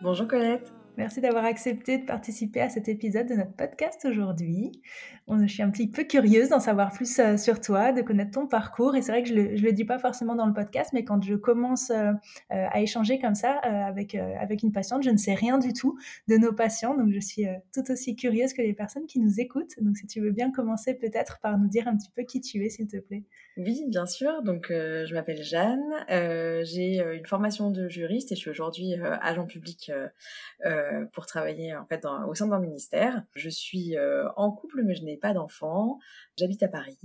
Bonjour 0.00 0.28
Colette 0.28 0.72
Merci 0.98 1.20
d'avoir 1.20 1.44
accepté 1.44 1.98
de 1.98 2.04
participer 2.04 2.60
à 2.60 2.68
cet 2.68 2.88
épisode 2.88 3.28
de 3.28 3.34
notre 3.34 3.52
podcast 3.52 4.04
aujourd'hui. 4.04 4.82
Je 5.30 5.46
suis 5.46 5.62
un 5.62 5.70
petit 5.70 5.86
peu 5.86 6.02
curieuse 6.02 6.48
d'en 6.48 6.58
savoir 6.58 6.90
plus 6.90 7.20
euh, 7.20 7.36
sur 7.36 7.60
toi, 7.60 7.92
de 7.92 8.02
connaître 8.02 8.32
ton 8.32 8.48
parcours. 8.48 8.96
Et 8.96 9.02
c'est 9.02 9.12
vrai 9.12 9.22
que 9.22 9.28
je 9.28 9.34
ne 9.34 9.58
le, 9.60 9.72
dis 9.72 9.84
pas 9.84 10.00
forcément 10.00 10.34
dans 10.34 10.46
le 10.46 10.52
podcast, 10.52 10.90
mais 10.92 11.04
quand 11.04 11.22
je 11.22 11.34
commence 11.34 11.90
euh, 11.90 12.10
euh, 12.50 12.66
à 12.72 12.80
échanger 12.80 13.20
comme 13.20 13.36
ça 13.36 13.52
avec, 13.58 14.16
avec 14.16 14.64
une 14.64 14.72
patiente, 14.72 15.04
je 15.04 15.10
ne 15.10 15.16
sais 15.16 15.34
rien 15.34 15.58
du 15.58 15.72
tout 15.72 15.96
de 16.26 16.36
nos 16.36 16.52
patients. 16.52 16.96
Donc 16.96 17.12
je 17.12 17.20
suis 17.20 17.44
tout 17.72 17.88
aussi 17.92 18.16
curieuse 18.16 18.52
que 18.52 18.62
les 18.62 18.74
personnes 18.74 19.06
qui 19.06 19.20
nous 19.20 19.38
écoutent. 19.38 19.80
Donc 19.80 19.96
si 19.98 20.08
tu 20.08 20.20
veux 20.20 20.32
bien 20.32 20.50
commencer 20.50 20.94
peut-être 20.94 21.38
par 21.40 21.58
nous 21.58 21.68
dire 21.68 21.86
un 21.86 21.96
petit 21.96 22.10
peu 22.10 22.24
qui 22.24 22.40
tu 22.40 22.64
es, 22.64 22.70
s'il 22.70 22.88
te 22.88 22.96
plaît. 22.96 23.22
Oui, 23.56 23.84
bien 23.86 24.06
sûr. 24.06 24.42
Donc 24.42 24.66
je 24.70 25.14
m'appelle 25.14 25.44
Jeanne. 25.44 25.94
J'ai 26.64 27.00
une 27.14 27.26
formation 27.26 27.70
de 27.70 27.88
juriste 27.88 28.32
et 28.32 28.34
je 28.34 28.40
suis 28.40 28.50
aujourd'hui 28.50 28.94
agent 29.22 29.46
public 29.46 29.92
pour 31.12 31.26
travailler 31.26 31.74
en 31.74 31.86
fait 31.86 32.04
au 32.26 32.34
sein 32.34 32.46
d'un 32.46 32.60
ministère. 32.60 33.22
Je 33.34 33.48
suis 33.48 33.96
euh, 33.96 34.28
en 34.36 34.50
couple 34.50 34.82
mais 34.84 34.94
je 34.94 35.04
n'ai 35.04 35.16
pas 35.16 35.34
d'enfant. 35.34 35.98
J'habite 36.36 36.62
à 36.62 36.68
Paris. 36.68 36.98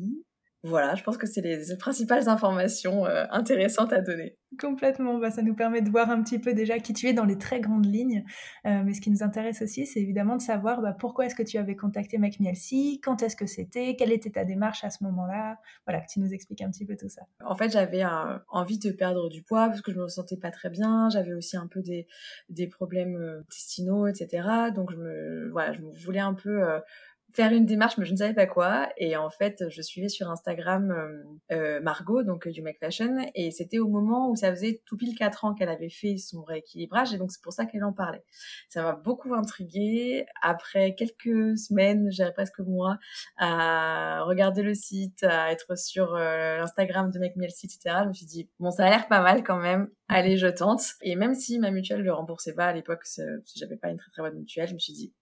Voilà, 0.65 0.95
je 0.95 1.03
pense 1.03 1.17
que 1.17 1.27
c'est 1.27 1.41
les 1.41 1.75
principales 1.77 2.29
informations 2.29 3.05
euh, 3.05 3.25
intéressantes 3.31 3.91
à 3.91 3.99
donner. 3.99 4.37
Complètement, 4.57 5.17
bah, 5.17 5.29
ça 5.29 5.41
nous 5.41 5.55
permet 5.55 5.81
de 5.81 5.89
voir 5.89 6.09
un 6.09 6.23
petit 6.23 6.39
peu 6.39 6.53
déjà 6.53 6.79
qui 6.79 6.93
tu 6.93 7.07
es 7.07 7.13
dans 7.13 7.25
les 7.25 7.37
très 7.37 7.59
grandes 7.59 7.85
lignes. 7.85 8.23
Euh, 8.65 8.81
mais 8.85 8.93
ce 8.93 9.01
qui 9.01 9.11
nous 9.11 9.23
intéresse 9.23 9.61
aussi, 9.61 9.85
c'est 9.85 9.99
évidemment 9.99 10.37
de 10.37 10.41
savoir 10.41 10.81
bah, 10.81 10.95
pourquoi 10.97 11.25
est-ce 11.25 11.35
que 11.35 11.43
tu 11.43 11.57
avais 11.57 11.75
contacté 11.75 12.17
MacMielsi, 12.17 13.01
quand 13.03 13.23
est-ce 13.23 13.35
que 13.35 13.45
c'était, 13.45 13.97
quelle 13.97 14.13
était 14.13 14.29
ta 14.29 14.45
démarche 14.45 14.85
à 14.85 14.89
ce 14.89 15.03
moment-là. 15.03 15.57
Voilà, 15.85 15.99
que 15.99 16.07
tu 16.09 16.21
nous 16.21 16.33
expliques 16.33 16.61
un 16.61 16.71
petit 16.71 16.85
peu 16.85 16.95
tout 16.95 17.09
ça. 17.09 17.23
En 17.45 17.55
fait, 17.55 17.69
j'avais 17.69 18.03
envie 18.47 18.79
de 18.79 18.91
perdre 18.91 19.27
du 19.27 19.43
poids 19.43 19.67
parce 19.67 19.81
que 19.81 19.91
je 19.91 19.99
me 19.99 20.07
sentais 20.07 20.37
pas 20.37 20.51
très 20.51 20.69
bien. 20.69 21.09
J'avais 21.09 21.33
aussi 21.33 21.57
un 21.57 21.67
peu 21.67 21.81
des, 21.81 22.07
des 22.47 22.67
problèmes 22.67 23.17
euh, 23.17 23.41
intestinaux, 23.41 24.07
etc. 24.07 24.47
Donc, 24.73 24.91
je 24.91 24.97
me, 24.97 25.49
voilà, 25.51 25.73
je 25.73 25.81
voulais 26.05 26.21
un 26.21 26.33
peu 26.33 26.63
faire 27.33 27.51
une 27.51 27.65
démarche, 27.65 27.97
mais 27.97 28.05
je 28.05 28.11
ne 28.11 28.17
savais 28.17 28.33
pas 28.33 28.45
quoi. 28.45 28.89
Et 28.97 29.17
en 29.17 29.29
fait, 29.29 29.63
je 29.69 29.81
suivais 29.81 30.09
sur 30.09 30.29
Instagram 30.29 30.91
euh, 30.91 31.23
euh 31.51 31.81
Margot, 31.81 32.23
donc 32.23 32.47
du 32.47 32.61
Make 32.61 32.79
Fashion, 32.79 33.17
et 33.35 33.51
c'était 33.51 33.79
au 33.79 33.87
moment 33.87 34.29
où 34.29 34.35
ça 34.35 34.51
faisait 34.51 34.81
tout 34.85 34.97
pile 34.97 35.15
4 35.17 35.45
ans 35.45 35.53
qu'elle 35.53 35.69
avait 35.69 35.89
fait 35.89 36.17
son 36.17 36.43
rééquilibrage, 36.43 37.13
et 37.13 37.17
donc 37.17 37.31
c'est 37.31 37.41
pour 37.41 37.53
ça 37.53 37.65
qu'elle 37.65 37.83
en 37.83 37.93
parlait. 37.93 38.23
Ça 38.69 38.83
m'a 38.83 38.93
beaucoup 38.93 39.33
intriguée. 39.33 40.25
Après 40.41 40.95
quelques 40.95 41.57
semaines, 41.57 42.09
j'ai 42.11 42.31
presque 42.31 42.59
mois, 42.59 42.97
à 43.37 44.21
regarder 44.23 44.61
le 44.61 44.73
site, 44.73 45.23
à 45.23 45.51
être 45.51 45.77
sur 45.77 46.15
euh, 46.15 46.57
l'Instagram 46.57 47.11
de 47.11 47.19
Make 47.19 47.35
Me 47.35 47.45
etc., 47.45 47.79
je 48.03 48.07
me 48.07 48.13
suis 48.13 48.25
dit, 48.25 48.49
bon, 48.59 48.71
ça 48.71 48.85
a 48.85 48.89
l'air 48.89 49.07
pas 49.07 49.21
mal 49.21 49.43
quand 49.43 49.57
même. 49.57 49.89
Allez, 50.07 50.37
je 50.37 50.47
tente. 50.47 50.83
Et 51.01 51.15
même 51.15 51.33
si 51.33 51.59
ma 51.59 51.71
mutuelle 51.71 51.99
ne 51.99 52.03
le 52.03 52.13
remboursait 52.13 52.53
pas 52.53 52.67
à 52.67 52.73
l'époque, 52.73 53.03
j'avais 53.55 53.77
pas 53.77 53.89
une 53.89 53.97
très 53.97 54.11
très 54.11 54.21
bonne 54.21 54.37
mutuelle, 54.37 54.67
je 54.67 54.73
me 54.73 54.79
suis 54.79 54.93
dit, 54.93 55.13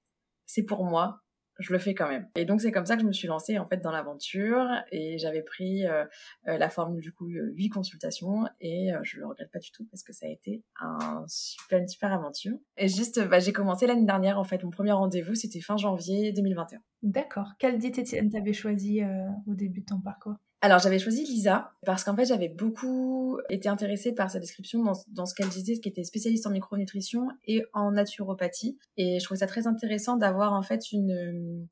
c'est 0.46 0.64
pour 0.64 0.84
moi, 0.84 1.22
je 1.62 1.72
le 1.72 1.80
fais 1.80 1.94
quand 1.94 2.08
même. 2.08 2.28
Et 2.36 2.46
donc 2.46 2.62
c'est 2.62 2.72
comme 2.72 2.86
ça 2.86 2.96
que 2.96 3.02
je 3.02 3.08
me 3.08 3.14
suis 3.14 3.28
lancée 3.28 3.58
en 3.58 3.66
fait 3.66 3.78
dans 3.78 3.92
l'aventure 3.92 4.68
et 4.92 5.18
j'avais 5.18 5.42
pris 5.42 5.86
euh, 5.86 6.04
euh, 6.48 6.58
la 6.58 6.70
formule 6.70 7.02
du 7.02 7.12
coup 7.12 7.28
8 7.28 7.70
consultations 7.70 8.46
et 8.60 8.94
euh, 8.94 9.00
je 9.04 9.20
le 9.20 9.28
regrette 9.28 9.52
pas 9.52 9.60
du 9.60 9.72
tout 9.72 9.86
parce 9.86 10.04
que 10.04 10.14
ça 10.14 10.26
a 10.26 10.30
été 10.30 10.64
un 10.80 11.24
super, 11.28 11.80
une 11.80 11.88
super 11.88 12.12
aventure. 12.12 12.58
Et 12.78 12.88
juste, 12.88 13.26
bah, 13.28 13.40
j'ai 13.40 13.54
commencé 13.54 13.88
l'année 13.88 14.06
dernière 14.06 14.40
en 14.40 14.44
fait, 14.44 14.64
mon 14.64 14.72
premier 14.72 14.92
rendez-vous 14.92 15.36
c'était 15.36 15.62
fin 15.62 15.78
janvier 15.78 16.32
2021. 16.34 16.80
D'accord. 17.04 17.52
Quelle 17.60 17.78
diététicienne 17.78 18.30
t'avais 18.30 18.54
choisi 18.54 19.02
au 19.48 19.54
début 19.54 19.82
de 19.82 19.86
ton 19.86 20.00
parcours? 20.00 20.36
Alors 20.64 20.78
j'avais 20.78 21.00
choisi 21.00 21.26
Lisa 21.26 21.74
parce 21.86 22.04
qu'en 22.04 22.16
fait 22.16 22.26
j'avais 22.26 22.48
beaucoup 22.48 23.40
été 23.50 23.68
intéressée 23.68 24.14
par 24.14 24.30
sa 24.30 24.40
description 24.40 24.84
dans, 24.84 24.94
dans 25.08 25.26
ce 25.26 25.34
qu'elle 25.34 25.50
disait, 25.50 25.80
qui 25.80 25.90
était 25.90 26.04
spécialiste 26.04 26.46
en 26.46 26.52
micronutrition 26.52 27.30
et 27.46 27.64
en 27.74 27.92
naturopathie. 27.92 28.78
Et 28.96 29.20
je 29.20 29.26
trouvais 29.26 29.40
ça 29.40 29.48
très 29.48 29.66
intéressant 29.66 30.18
d'avoir 30.18 30.54
en 30.54 30.62
fait 30.62 30.92
une, 30.92 31.68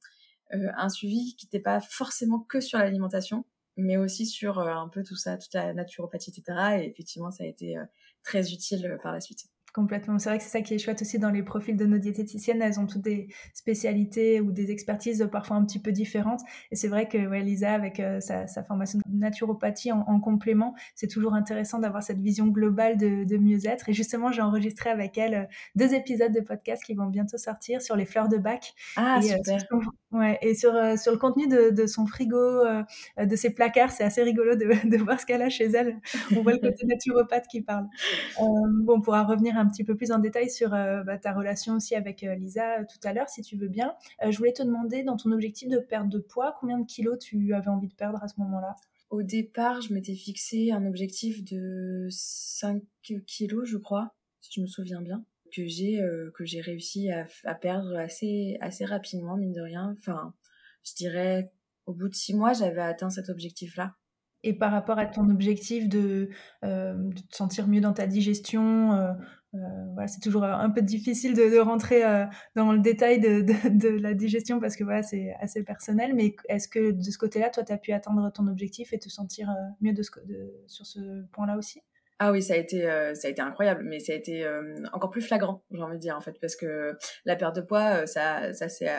euh, 0.54 0.72
un 0.76 0.90
suivi 0.90 1.36
qui 1.36 1.46
n'était 1.46 1.60
pas 1.60 1.80
forcément 1.80 2.40
que 2.40 2.60
sur 2.60 2.80
l'alimentation, 2.80 3.46
mais 3.78 3.98
aussi 3.98 4.26
sur 4.26 4.58
euh, 4.58 4.74
un 4.74 4.88
peu 4.88 5.04
tout 5.04 5.16
ça, 5.16 5.38
toute 5.38 5.54
la 5.54 5.72
naturopathie, 5.76 6.32
etc. 6.32 6.80
Et 6.80 6.88
effectivement 6.88 7.30
ça 7.30 7.44
a 7.44 7.48
été 7.48 7.78
euh, 7.78 7.86
très 8.24 8.52
utile 8.52 8.98
par 9.04 9.12
la 9.12 9.22
suite. 9.22 9.46
Complètement. 9.74 10.18
C'est 10.18 10.30
vrai 10.30 10.38
que 10.40 10.44
c'est 10.44 10.50
ça 10.50 10.62
qui 10.62 10.74
est 10.74 10.80
chouette 10.80 11.02
aussi 11.02 11.20
dans 11.20 11.30
les 11.30 11.44
profils 11.44 11.78
de 11.78 11.86
nos 11.86 11.98
diététiciennes. 11.98 12.62
Elles 12.62 12.80
ont 12.80 12.88
toutes 12.88 13.02
des 13.02 13.28
spécialités 13.54 14.42
ou 14.42 14.52
des 14.52 14.72
expertises 14.72 15.28
parfois 15.32 15.58
un 15.58 15.66
petit 15.66 15.80
peu 15.80 15.92
différentes. 15.92 16.42
Et 16.72 16.76
c'est 16.76 16.88
vrai 16.88 17.08
que 17.08 17.28
ouais, 17.28 17.42
Lisa, 17.42 17.74
avec 17.74 18.00
euh, 18.00 18.20
sa, 18.20 18.48
formation 18.64 19.00
de 19.06 19.18
naturopathie 19.18 19.92
en, 19.92 20.20
complément, 20.20 20.76
c'est 20.96 21.08
toujours 21.08 21.34
intéressant 21.34 21.80
d'avoir 21.80 22.04
cette 22.04 22.20
vision 22.20 22.48
globale 22.48 22.98
de, 22.98 23.38
mieux-être. 23.38 23.90
Et 23.90 23.94
justement, 23.94 24.32
j'ai 24.32 24.42
enregistré 24.42 24.90
avec 24.90 25.18
elle 25.18 25.34
euh, 25.34 25.46
deux 25.76 25.94
épisodes 25.94 26.34
de 26.34 26.42
podcast 26.42 26.84
qui 26.84 26.94
vont 26.94 27.08
bientôt 27.08 27.38
sortir 27.38 27.82
sur 27.82 27.96
les 27.96 28.06
fleurs 28.06 28.28
de 28.28 28.38
bac. 28.38 28.74
Ah, 28.96 29.20
et, 29.24 29.34
euh, 29.34 29.38
super. 29.38 29.82
Ouais, 30.12 30.38
et 30.42 30.56
sur, 30.56 30.72
sur 30.98 31.12
le 31.12 31.18
contenu 31.18 31.48
de, 31.48 31.86
son 31.86 32.06
frigo, 32.06 32.64
de 33.18 33.36
ses 33.36 33.52
placards, 33.52 33.92
c'est 33.92 34.04
assez 34.04 34.24
rigolo 34.24 34.56
de, 34.56 34.66
de 34.90 34.98
voir 34.98 35.20
ce 35.20 35.26
qu'elle 35.26 35.42
a 35.42 35.50
chez 35.50 35.66
elle. 35.66 36.00
On 36.36 36.42
voit 36.42 36.54
le 36.54 36.60
côté 36.60 36.86
naturopathe 36.86 37.48
qui 37.48 37.62
parle. 37.62 37.88
bon, 38.38 38.96
on 38.98 39.02
pourra 39.02 39.24
revenir 39.24 39.58
un 39.58 39.68
petit 39.68 39.84
peu 39.84 39.96
plus 39.96 40.12
en 40.12 40.20
détail 40.20 40.50
sur 40.50 40.74
euh, 40.74 41.04
bah, 41.04 41.18
ta 41.18 41.34
relation 41.34 41.76
aussi 41.76 41.96
avec 41.96 42.24
euh, 42.24 42.36
Lisa 42.36 42.80
euh, 42.80 42.84
tout 42.84 43.08
à 43.08 43.14
l'heure, 43.14 43.30
si 43.30 43.42
tu 43.42 43.56
veux 43.58 43.68
bien. 43.68 43.94
je 44.28 44.38
voulais 44.38 44.54
te 44.54 44.64
demander, 44.64 45.04
dans 45.04 45.18
ton 45.18 45.32
objectif 45.32 45.70
de 45.70 45.80
perte 45.80 46.10
de 46.10 46.20
poids, 46.20 46.56
combien 46.60 46.80
de 46.80 46.86
kilos 46.86 47.18
tu 47.20 47.54
avais 47.54 47.70
envie 47.70 47.88
de 47.88 47.94
perdre 47.94 48.22
à 48.24 48.28
ce 48.28 48.40
moment-là? 48.40 48.76
Au 49.10 49.24
départ, 49.24 49.82
je 49.82 49.94
m'étais 49.94 50.14
fixé 50.14 50.72
un 50.72 50.86
objectif 50.86 51.44
de 51.44 52.08
5 52.10 52.84
kilos, 53.26 53.68
je 53.68 53.78
crois, 53.78 54.14
si 54.42 54.52
je 54.54 54.62
me 54.62 54.68
souviens 54.68 55.02
bien 55.02 55.24
que 55.56 55.66
j'ai 55.68 56.02
que 56.36 56.46
j'ai 56.46 56.62
réussi 56.62 57.10
à, 57.12 57.56
perdre 57.56 57.96
assez 57.98 58.58
assez 58.62 58.86
rapidement 58.86 59.38
mine 59.38 59.54
de 59.54 59.62
rien 59.62 59.96
enfin 59.98 60.34
je 60.84 60.94
dirais 60.96 61.52
au 61.86 61.94
bout 61.94 62.10
de 62.10 62.16
six 62.16 62.34
mois 62.34 62.54
j'avais 62.54 62.82
atteint 62.82 63.10
cet 63.10 63.30
objectif 63.30 63.76
là 63.76 63.96
et 64.44 64.54
par 64.54 64.72
rapport 64.72 64.98
à 64.98 65.06
ton 65.06 65.30
objectif 65.30 65.90
de, 65.90 66.30
de 66.64 67.22
te 67.30 67.36
sentir 67.36 67.68
mieux 67.68 67.82
dans 67.82 67.92
ta 67.92 68.08
digestion, 68.08 69.14
euh, 69.56 69.60
voilà, 69.94 70.08
c'est 70.08 70.20
toujours 70.20 70.44
un 70.44 70.70
peu 70.70 70.82
difficile 70.82 71.34
de, 71.34 71.58
rentrer 71.58 72.06
euh, 72.06 72.26
dans 72.56 72.72
le 72.72 72.80
détail 72.80 73.20
de, 73.20 73.90
la 74.00 74.14
digestion 74.14 74.60
parce 74.60 74.76
que 74.76 74.84
voilà, 74.84 75.02
c'est 75.02 75.34
assez 75.40 75.64
personnel. 75.64 76.14
Mais 76.14 76.36
est-ce 76.50 76.68
que 76.68 76.92
de 76.92 77.02
ce 77.02 77.18
côté-là, 77.18 77.50
toi, 77.50 77.64
tu 77.64 77.72
as 77.72 77.78
pu 77.78 77.92
atteindre 77.92 78.32
ton 78.32 78.48
objectif 78.48 78.94
et 78.94 79.00
te 79.00 79.10
sentir 79.10 79.50
euh, 79.50 79.54
mieux 79.82 79.94
de 79.94 80.04
sur 80.68 80.86
ce 80.86 81.26
point-là 81.32 81.58
aussi? 81.58 81.82
Ah 82.20 82.32
oui, 82.32 82.42
ça 82.42 82.54
a 82.54 82.58
été 82.58 82.82
ça 83.16 83.28
a 83.28 83.32
été 83.32 83.42
incroyable, 83.42 83.84
mais 83.86 84.00
ça 84.00 84.14
a 84.14 84.16
été 84.16 84.46
encore 84.94 85.10
plus 85.10 85.22
flagrant, 85.22 85.64
j'ai 85.72 85.82
envie 85.82 85.96
de 85.96 86.02
dire 86.02 86.18
en 86.18 86.22
fait, 86.22 86.38
parce 86.40 86.56
que 86.56 86.98
la 87.26 87.36
perte 87.36 87.56
de 87.56 87.62
poids, 87.62 88.06
ça 88.08 88.54
ça 88.54 88.70
s'est 88.70 88.92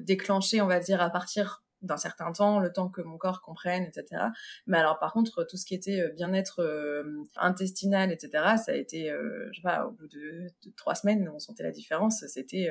déclenché, 0.00 0.60
on 0.60 0.66
va 0.66 0.80
dire, 0.80 1.00
à 1.00 1.10
partir 1.10 1.62
d'un 1.82 1.96
certain 1.96 2.32
temps, 2.32 2.60
le 2.60 2.72
temps 2.72 2.88
que 2.88 3.00
mon 3.02 3.18
corps 3.18 3.40
comprenne, 3.42 3.84
etc. 3.84 4.22
Mais 4.66 4.78
alors 4.78 4.98
par 4.98 5.12
contre, 5.12 5.44
tout 5.44 5.56
ce 5.56 5.64
qui 5.64 5.74
était 5.74 6.00
euh, 6.00 6.08
bien-être 6.10 6.60
euh, 6.60 7.24
intestinal, 7.36 8.10
etc., 8.10 8.30
ça 8.64 8.72
a 8.72 8.74
été, 8.74 9.10
euh, 9.10 9.48
je 9.52 9.56
sais 9.56 9.62
pas, 9.62 9.86
au 9.86 9.92
bout 9.92 10.08
de, 10.08 10.48
trois 10.76 10.94
semaines, 10.94 11.28
on 11.32 11.38
sentait 11.38 11.62
la 11.62 11.70
différence. 11.70 12.24
C'était 12.26 12.70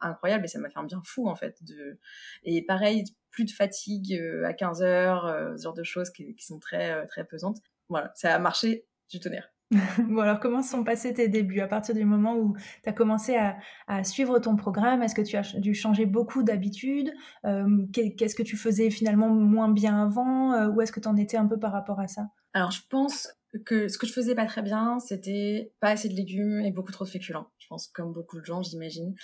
incroyable 0.00 0.44
et 0.44 0.48
ça 0.48 0.58
m'a 0.58 0.70
fait 0.70 0.78
un 0.78 0.84
bien 0.84 1.02
fou 1.04 1.28
en 1.28 1.36
fait. 1.36 1.62
De... 1.62 1.98
Et 2.44 2.64
pareil, 2.64 3.04
plus 3.30 3.44
de 3.44 3.50
fatigue 3.50 4.20
à 4.44 4.52
15 4.52 4.82
heures, 4.82 5.56
ce 5.56 5.62
genre 5.62 5.74
de 5.74 5.84
choses 5.84 6.10
qui, 6.10 6.34
qui 6.34 6.46
sont 6.46 6.58
très 6.58 7.06
très 7.06 7.24
pesantes. 7.24 7.58
Voilà, 7.88 8.12
ça 8.14 8.34
a 8.34 8.38
marché 8.38 8.86
du 9.10 9.20
tonnerre. 9.20 9.52
bon, 10.08 10.20
alors 10.20 10.40
comment 10.40 10.62
sont 10.62 10.82
passés 10.82 11.12
tes 11.12 11.28
débuts? 11.28 11.60
À 11.60 11.66
partir 11.66 11.94
du 11.94 12.04
moment 12.04 12.36
où 12.36 12.56
tu 12.82 12.88
as 12.88 12.92
commencé 12.92 13.36
à, 13.36 14.04
suivre 14.04 14.38
ton 14.38 14.56
programme 14.56 15.02
Est-ce 15.02 15.14
que 15.14 15.22
tu 15.22 15.36
as 15.36 15.42
dû 15.58 15.74
changer 15.74 16.06
beaucoup 16.06 16.42
d'habitudes? 16.42 17.12
Euh, 17.44 17.86
Qu'est-ce 17.92 18.34
que 18.34 18.42
tu 18.42 18.56
faisais 18.56 18.90
finalement 18.90 19.28
moins 19.28 19.70
bien 19.70 20.02
avant? 20.02 20.54
Euh, 20.54 20.68
Où 20.68 20.80
est-ce 20.80 20.92
que 20.92 21.00
tu 21.00 21.08
en 21.08 21.16
étais 21.16 21.36
un 21.36 21.46
peu 21.46 21.58
par 21.58 21.72
rapport 21.72 22.00
à 22.00 22.08
ça? 22.08 22.28
Alors, 22.54 22.70
je 22.70 22.80
pense 22.88 23.28
que 23.64 23.88
ce 23.88 23.98
que 23.98 24.06
je 24.06 24.12
faisais 24.12 24.34
pas 24.34 24.46
très 24.46 24.62
bien, 24.62 24.98
c'était 25.00 25.72
pas 25.80 25.90
assez 25.90 26.08
de 26.08 26.14
légumes 26.14 26.60
et 26.60 26.72
beaucoup 26.72 26.92
trop 26.92 27.04
de 27.04 27.10
féculents. 27.10 27.48
Je 27.68 27.74
pense 27.74 27.88
comme 27.88 28.14
beaucoup 28.14 28.40
de 28.40 28.46
gens, 28.46 28.62
j'imagine. 28.62 29.14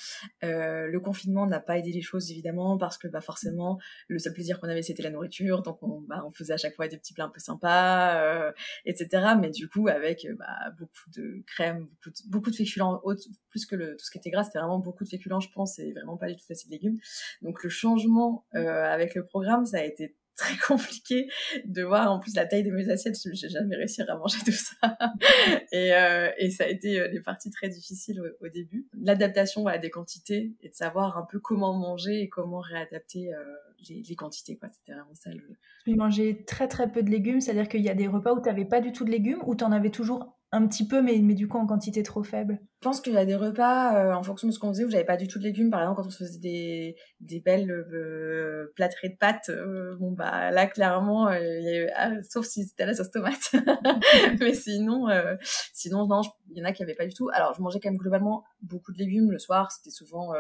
Euh, 0.43 0.87
le 0.87 1.01
confinement 1.01 1.47
n'a 1.47 1.61
pas 1.61 1.79
aidé 1.79 1.93
les 1.93 2.03
choses 2.03 2.31
évidemment 2.31 2.77
parce 2.77 2.99
que 2.99 3.09
bah 3.09 3.23
forcément 3.23 3.79
le 4.07 4.19
seul 4.19 4.35
plaisir 4.35 4.61
qu'on 4.61 4.69
avait 4.69 4.83
c'était 4.83 5.03
la 5.03 5.09
nourriture, 5.09 5.63
donc 5.63 5.83
on, 5.83 6.03
bah, 6.03 6.23
on 6.27 6.31
faisait 6.31 6.53
à 6.53 6.59
chaque 6.59 6.75
fois 6.75 6.87
des 6.87 6.99
petits 6.99 7.15
plats 7.15 7.25
un 7.25 7.31
peu 7.31 7.41
sympas, 7.41 8.21
euh, 8.21 8.53
etc. 8.85 9.29
Mais 9.41 9.49
du 9.49 9.67
coup 9.67 9.89
avec 9.89 10.27
bah, 10.39 10.47
beaucoup 10.79 11.11
de 11.17 11.43
crème, 11.47 11.87
beaucoup 11.87 12.11
de, 12.11 12.31
beaucoup 12.31 12.51
de 12.51 12.57
féculents, 12.57 13.01
plus 13.49 13.65
que 13.65 13.77
le, 13.77 13.97
tout 13.97 14.05
ce 14.05 14.11
qui 14.11 14.19
était 14.19 14.29
gras, 14.29 14.45
c'était 14.45 14.59
vraiment 14.59 14.79
beaucoup 14.79 15.05
de 15.05 15.09
féculents, 15.09 15.41
je 15.41 15.49
pense, 15.51 15.79
et 15.79 15.95
vraiment 15.95 16.19
pas 16.19 16.27
du 16.27 16.37
tout 16.37 16.45
facile 16.45 16.69
de 16.69 16.75
légumes. 16.75 16.99
Donc 17.41 17.65
le 17.65 17.71
changement 17.71 18.45
euh, 18.55 18.85
avec 18.85 19.15
le 19.15 19.25
programme, 19.25 19.65
ça 19.65 19.79
a 19.79 19.85
été 19.85 20.15
très 20.37 20.57
compliqué 20.57 21.29
de 21.65 21.83
voir 21.83 22.11
en 22.11 22.19
plus 22.19 22.35
la 22.35 22.47
taille 22.47 22.63
de 22.63 22.71
mes 22.71 22.89
assiettes. 22.91 23.17
J'ai 23.33 23.49
jamais 23.49 23.77
réussi 23.77 24.03
à 24.03 24.17
manger 24.17 24.39
tout 24.45 24.53
ça. 24.53 24.77
et, 25.73 25.95
euh, 25.95 26.31
et 26.39 26.51
ça 26.51 26.65
a 26.65 26.69
été 26.69 27.01
euh, 27.01 27.09
des 27.09 27.21
parties 27.21 27.51
très 27.51 27.69
difficiles 27.69 28.21
au, 28.41 28.49
début. 28.49 28.87
L'adaptation 29.01 29.67
à 29.67 29.79
des 29.79 29.91
quantités 29.91 30.53
et 30.63 30.69
de 30.69 30.75
savoir 30.75 31.17
un 31.17 31.27
peu 31.31 31.39
comment 31.39 31.73
manger 31.75 32.21
et 32.21 32.29
comment 32.29 32.61
réadapter 32.61 33.33
euh, 33.33 33.43
les, 33.89 34.03
les, 34.09 34.17
quantités. 34.17 34.59
C'était 34.73 34.93
vraiment 34.93 35.15
ça. 35.15 35.31
Le... 35.31 35.43
Tu 35.85 35.95
mangeais 35.95 36.45
très 36.47 36.69
très 36.69 36.91
peu 36.91 37.03
de 37.03 37.11
légumes, 37.11 37.41
c'est-à-dire 37.41 37.69
qu'il 37.69 37.83
y 37.83 37.89
a 37.91 37.95
des 37.95 38.09
repas 38.09 38.33
où 38.33 38.41
tu 38.41 38.49
n'avais 38.49 38.65
pas 38.65 38.81
du 38.81 38.93
tout 38.93 39.05
de 39.05 39.11
légumes 39.11 39.41
ou 39.47 39.55
tu 39.55 39.65
en 39.65 39.73
avais 39.73 39.91
toujours 39.91 40.37
un 40.55 40.69
petit 40.69 40.87
peu, 40.87 41.03
mais, 41.03 41.19
mais 41.19 41.35
du 41.35 41.49
coup 41.49 41.59
en 41.59 41.67
quantité 41.67 42.05
trop 42.05 42.23
faible. 42.23 42.61
Je 42.81 42.89
pense 42.89 43.01
qu'il 43.01 43.15
y 43.15 43.17
a 43.17 43.25
des 43.25 43.35
repas, 43.35 43.97
euh, 43.97 44.13
en 44.13 44.23
fonction 44.23 44.47
de 44.47 44.53
ce 44.53 44.61
qu'on 44.61 44.69
faisait, 44.69 44.85
où 44.85 44.91
j'avais 44.91 45.05
pas 45.05 45.17
du 45.17 45.27
tout 45.27 45.41
de 45.41 45.45
légumes. 45.45 45.69
Par 45.71 45.81
exemple, 45.81 46.01
quand 46.01 46.07
on 46.07 46.11
faisait 46.11 46.39
des, 46.39 46.97
des 47.19 47.41
belles 47.41 47.71
euh, 47.71 48.73
plâtrées 48.77 49.09
de 49.09 49.17
pâtes, 49.17 49.49
euh, 49.49 49.97
bon 49.97 50.13
bah 50.13 50.53
là 50.53 50.67
clairement, 50.69 51.33
y 51.33 51.89
ah, 51.97 52.23
sauf 52.23 52.47
si 52.47 52.65
c'était 52.65 52.87
la 52.87 52.95
sauce 52.95 53.11
tomate. 53.11 53.53
mais 54.41 54.55
sinon, 54.55 55.09
sinon 55.73 56.07
non, 56.07 56.21
il 56.51 56.59
y 56.59 56.63
en 56.63 56.67
a 56.67 56.73
qui 56.73 56.85
avaient 56.85 56.95
pas 56.95 57.07
du 57.07 57.15
tout. 57.15 57.29
Alors 57.33 57.55
je 57.55 57.61
mangeais 57.61 57.81
quand 57.81 57.91
même 57.91 57.99
globalement 57.99 58.45
beaucoup 58.63 58.93
de 58.93 58.99
légumes 58.99 59.33
le 59.33 59.39
soir. 59.39 59.73
C'était 59.73 59.91
souvent 59.91 60.33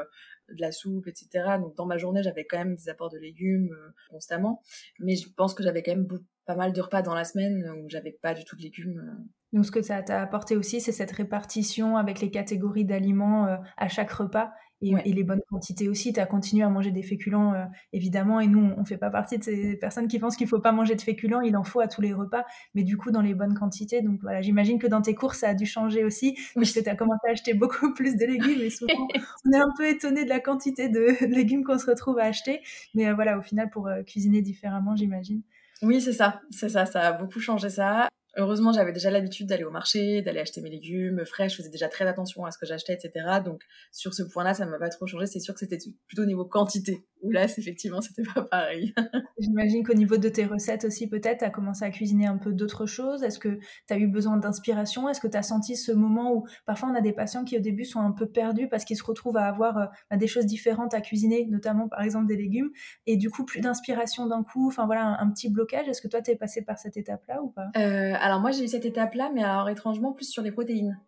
de 0.48 0.60
la 0.60 0.70
soupe, 0.70 1.08
etc. 1.08 1.56
Donc 1.58 1.74
dans 1.74 1.86
ma 1.86 1.98
journée, 1.98 2.22
j'avais 2.22 2.44
quand 2.44 2.58
même 2.58 2.76
des 2.76 2.88
apports 2.88 3.10
de 3.10 3.18
légumes 3.18 3.74
constamment. 4.10 4.62
Mais 5.00 5.16
je 5.16 5.28
pense 5.34 5.54
que 5.54 5.64
j'avais 5.64 5.82
quand 5.82 5.96
même 5.96 6.06
pas 6.46 6.54
mal 6.54 6.72
de 6.72 6.80
repas 6.80 7.02
dans 7.02 7.14
la 7.14 7.24
semaine 7.24 7.68
où 7.82 7.88
j'avais 7.88 8.12
pas 8.12 8.34
du 8.34 8.44
tout 8.44 8.54
de 8.54 8.62
légumes. 8.62 9.26
Donc, 9.54 9.64
ce 9.64 9.70
que 9.70 9.82
ça 9.82 10.02
t'a 10.02 10.20
apporté 10.20 10.56
aussi, 10.56 10.80
c'est 10.80 10.90
cette 10.90 11.12
répartition 11.12 11.96
avec 11.96 12.20
les 12.20 12.28
catégories 12.28 12.84
d'aliments 12.84 13.46
euh, 13.46 13.56
à 13.76 13.88
chaque 13.88 14.10
repas 14.10 14.50
et, 14.82 15.12
les 15.12 15.22
bonnes 15.22 15.42
quantités 15.48 15.88
aussi. 15.88 16.12
Tu 16.12 16.18
as 16.18 16.26
continué 16.26 16.64
à 16.64 16.68
manger 16.68 16.90
des 16.90 17.04
féculents, 17.04 17.54
euh, 17.54 17.64
évidemment, 17.92 18.40
et 18.40 18.48
nous, 18.48 18.72
on 18.76 18.80
ne 18.80 18.84
fait 18.84 18.98
pas 18.98 19.10
partie 19.10 19.38
de 19.38 19.44
ces 19.44 19.76
personnes 19.76 20.08
qui 20.08 20.18
pensent 20.18 20.36
qu'il 20.36 20.46
ne 20.46 20.50
faut 20.50 20.58
pas 20.58 20.72
manger 20.72 20.96
de 20.96 21.00
féculents, 21.00 21.40
il 21.40 21.56
en 21.56 21.62
faut 21.62 21.78
à 21.78 21.86
tous 21.86 22.00
les 22.00 22.12
repas, 22.12 22.44
mais 22.74 22.82
du 22.82 22.96
coup, 22.96 23.12
dans 23.12 23.20
les 23.20 23.32
bonnes 23.32 23.54
quantités. 23.54 24.02
Donc, 24.02 24.20
voilà, 24.22 24.42
j'imagine 24.42 24.80
que 24.80 24.88
dans 24.88 25.02
tes 25.02 25.14
courses, 25.14 25.38
ça 25.38 25.50
a 25.50 25.54
dû 25.54 25.66
changer 25.66 26.04
aussi, 26.04 26.36
parce 26.56 26.72
que 26.72 26.80
tu 26.80 26.88
as 26.88 26.96
commencé 26.96 27.20
à 27.28 27.30
acheter 27.30 27.54
beaucoup 27.54 27.92
plus 27.94 28.16
de 28.16 28.26
légumes, 28.26 28.60
et 28.60 28.70
souvent, 28.70 28.92
on 29.46 29.52
est 29.52 29.60
un 29.60 29.72
peu 29.78 29.86
étonné 29.88 30.24
de 30.24 30.30
la 30.30 30.40
quantité 30.40 30.88
de 30.88 31.24
légumes 31.32 31.62
qu'on 31.62 31.78
se 31.78 31.86
retrouve 31.86 32.18
à 32.18 32.24
acheter. 32.24 32.60
Mais 32.94 33.06
euh, 33.06 33.14
voilà, 33.14 33.38
au 33.38 33.42
final, 33.42 33.70
pour 33.70 33.88
cuisiner 34.04 34.42
différemment, 34.42 34.96
j'imagine. 34.96 35.42
Oui, 35.82 36.00
c'est 36.00 36.12
ça, 36.12 36.40
c'est 36.50 36.68
ça, 36.68 36.86
ça 36.86 37.02
a 37.02 37.12
beaucoup 37.12 37.40
changé 37.40 37.68
ça. 37.68 38.08
Heureusement, 38.36 38.72
j'avais 38.72 38.92
déjà 38.92 39.10
l'habitude 39.10 39.46
d'aller 39.46 39.64
au 39.64 39.70
marché, 39.70 40.22
d'aller 40.22 40.40
acheter 40.40 40.60
mes 40.60 40.70
légumes 40.70 41.24
frais. 41.24 41.48
Je 41.48 41.56
faisais 41.56 41.70
déjà 41.70 41.88
très 41.88 42.06
attention 42.06 42.44
à 42.44 42.50
ce 42.50 42.58
que 42.58 42.66
j'achetais, 42.66 42.94
etc. 42.94 43.26
Donc, 43.44 43.62
sur 43.92 44.12
ce 44.12 44.22
point-là, 44.22 44.54
ça 44.54 44.66
m'a 44.66 44.78
pas 44.78 44.88
trop 44.88 45.06
changé. 45.06 45.26
C'est 45.26 45.40
sûr 45.40 45.54
que 45.54 45.60
c'était 45.60 45.78
plutôt 46.06 46.22
au 46.22 46.26
niveau 46.26 46.44
quantité. 46.44 47.04
Où 47.24 47.30
là, 47.30 47.44
effectivement, 47.44 48.02
c'était 48.02 48.22
pas 48.22 48.42
pareil. 48.42 48.94
J'imagine 49.38 49.82
qu'au 49.82 49.94
niveau 49.94 50.18
de 50.18 50.28
tes 50.28 50.44
recettes 50.44 50.84
aussi, 50.84 51.08
peut-être, 51.08 51.38
tu 51.38 51.44
as 51.44 51.50
commencé 51.50 51.82
à 51.82 51.90
cuisiner 51.90 52.26
un 52.26 52.36
peu 52.36 52.52
d'autres 52.52 52.84
choses. 52.84 53.22
Est-ce 53.22 53.38
que 53.38 53.58
tu 53.88 53.94
as 53.94 53.96
eu 53.96 54.06
besoin 54.06 54.36
d'inspiration? 54.36 55.08
Est-ce 55.08 55.22
que 55.22 55.26
tu 55.26 55.36
as 55.38 55.42
senti 55.42 55.74
ce 55.74 55.90
moment 55.90 56.34
où 56.34 56.46
parfois 56.66 56.90
on 56.90 56.94
a 56.94 57.00
des 57.00 57.14
patients 57.14 57.44
qui 57.44 57.56
au 57.56 57.60
début 57.60 57.86
sont 57.86 58.00
un 58.00 58.12
peu 58.12 58.26
perdus 58.26 58.68
parce 58.68 58.84
qu'ils 58.84 58.98
se 58.98 59.04
retrouvent 59.04 59.38
à 59.38 59.46
avoir 59.46 59.78
euh, 59.78 59.86
bah, 60.10 60.18
des 60.18 60.26
choses 60.26 60.44
différentes 60.44 60.92
à 60.92 61.00
cuisiner, 61.00 61.46
notamment 61.46 61.88
par 61.88 62.02
exemple 62.02 62.26
des 62.26 62.36
légumes, 62.36 62.70
et 63.06 63.16
du 63.16 63.30
coup 63.30 63.46
plus 63.46 63.60
d'inspiration 63.60 64.26
d'un 64.26 64.42
coup, 64.42 64.68
enfin 64.68 64.84
voilà, 64.84 65.16
un, 65.18 65.30
petit 65.30 65.48
blocage. 65.48 65.88
Est-ce 65.88 66.02
que 66.02 66.08
toi, 66.08 66.20
tu 66.20 66.30
es 66.30 66.36
passé 66.36 66.62
par 66.62 66.78
cette 66.78 66.98
étape-là 66.98 67.42
ou 67.42 67.48
pas? 67.48 67.70
Euh, 67.78 68.12
alors 68.20 68.40
moi 68.40 68.50
j'ai 68.50 68.64
eu 68.64 68.68
cette 68.68 68.84
étape-là, 68.84 69.30
mais 69.34 69.42
alors 69.42 69.70
étrangement 69.70 70.12
plus 70.12 70.26
sur 70.26 70.42
les 70.42 70.52
protéines. 70.52 71.00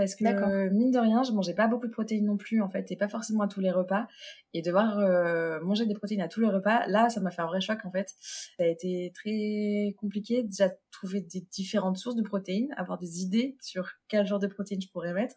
Parce 0.00 0.14
que 0.14 0.24
euh, 0.24 0.70
mine 0.70 0.90
de 0.90 0.98
rien, 0.98 1.22
je 1.22 1.30
mangeais 1.32 1.52
pas 1.52 1.66
beaucoup 1.66 1.86
de 1.86 1.92
protéines 1.92 2.24
non 2.24 2.38
plus 2.38 2.62
en 2.62 2.70
fait, 2.70 2.90
et 2.90 2.96
pas 2.96 3.06
forcément 3.06 3.42
à 3.42 3.48
tous 3.48 3.60
les 3.60 3.70
repas. 3.70 4.06
Et 4.54 4.62
devoir 4.62 4.98
euh, 4.98 5.60
manger 5.60 5.84
des 5.84 5.92
protéines 5.92 6.22
à 6.22 6.28
tous 6.28 6.40
les 6.40 6.48
repas, 6.48 6.86
là, 6.86 7.10
ça 7.10 7.20
m'a 7.20 7.30
fait 7.30 7.42
un 7.42 7.46
vrai 7.46 7.60
choc 7.60 7.84
en 7.84 7.90
fait. 7.90 8.08
Ça 8.18 8.64
a 8.64 8.66
été 8.66 9.12
très 9.14 9.94
compliqué 9.98 10.42
déjà 10.42 10.70
trouver 10.90 11.20
des 11.20 11.42
différentes 11.52 11.98
sources 11.98 12.16
de 12.16 12.22
protéines, 12.22 12.72
avoir 12.78 12.96
des 12.96 13.20
idées 13.20 13.58
sur 13.60 13.90
quel 14.08 14.26
genre 14.26 14.38
de 14.38 14.46
protéines 14.46 14.80
je 14.80 14.88
pourrais 14.88 15.12
mettre. 15.12 15.34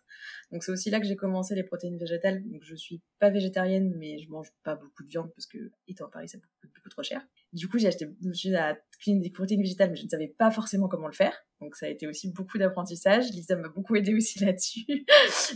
Donc 0.53 0.63
c'est 0.63 0.71
aussi 0.71 0.89
là 0.89 1.01
que 1.01 1.05
j'ai 1.05 1.17
commencé 1.17 1.55
les 1.55 1.63
protéines 1.63 1.97
végétales. 1.97 2.41
Donc 2.49 2.63
je 2.63 2.75
suis 2.75 3.01
pas 3.19 3.29
végétarienne, 3.29 3.93
mais 3.97 4.17
je 4.19 4.29
mange 4.29 4.47
pas 4.63 4.75
beaucoup 4.75 5.03
de 5.03 5.09
viande 5.09 5.29
parce 5.35 5.45
que 5.45 5.57
étant 5.89 6.05
à 6.05 6.09
Paris, 6.09 6.29
ça 6.29 6.37
coûte 6.37 6.71
beaucoup 6.73 6.89
trop 6.89 7.03
cher. 7.03 7.21
Du 7.51 7.67
coup, 7.67 7.79
j'ai 7.79 7.87
acheté, 7.87 8.07
je 8.21 8.29
me 8.29 8.33
suis 8.33 8.55
à 8.55 8.77
des 9.05 9.29
protéines 9.29 9.61
végétales, 9.61 9.89
mais 9.89 9.97
je 9.97 10.05
ne 10.05 10.09
savais 10.09 10.29
pas 10.29 10.51
forcément 10.51 10.87
comment 10.87 11.07
le 11.07 11.13
faire. 11.13 11.35
Donc 11.63 11.75
ça 11.75 11.85
a 11.85 11.89
été 11.89 12.07
aussi 12.07 12.29
beaucoup 12.29 12.57
d'apprentissage. 12.57 13.29
Lisa 13.31 13.55
m'a 13.55 13.69
beaucoup 13.69 13.95
aidé 13.95 14.13
aussi 14.13 14.39
là-dessus. 14.45 14.85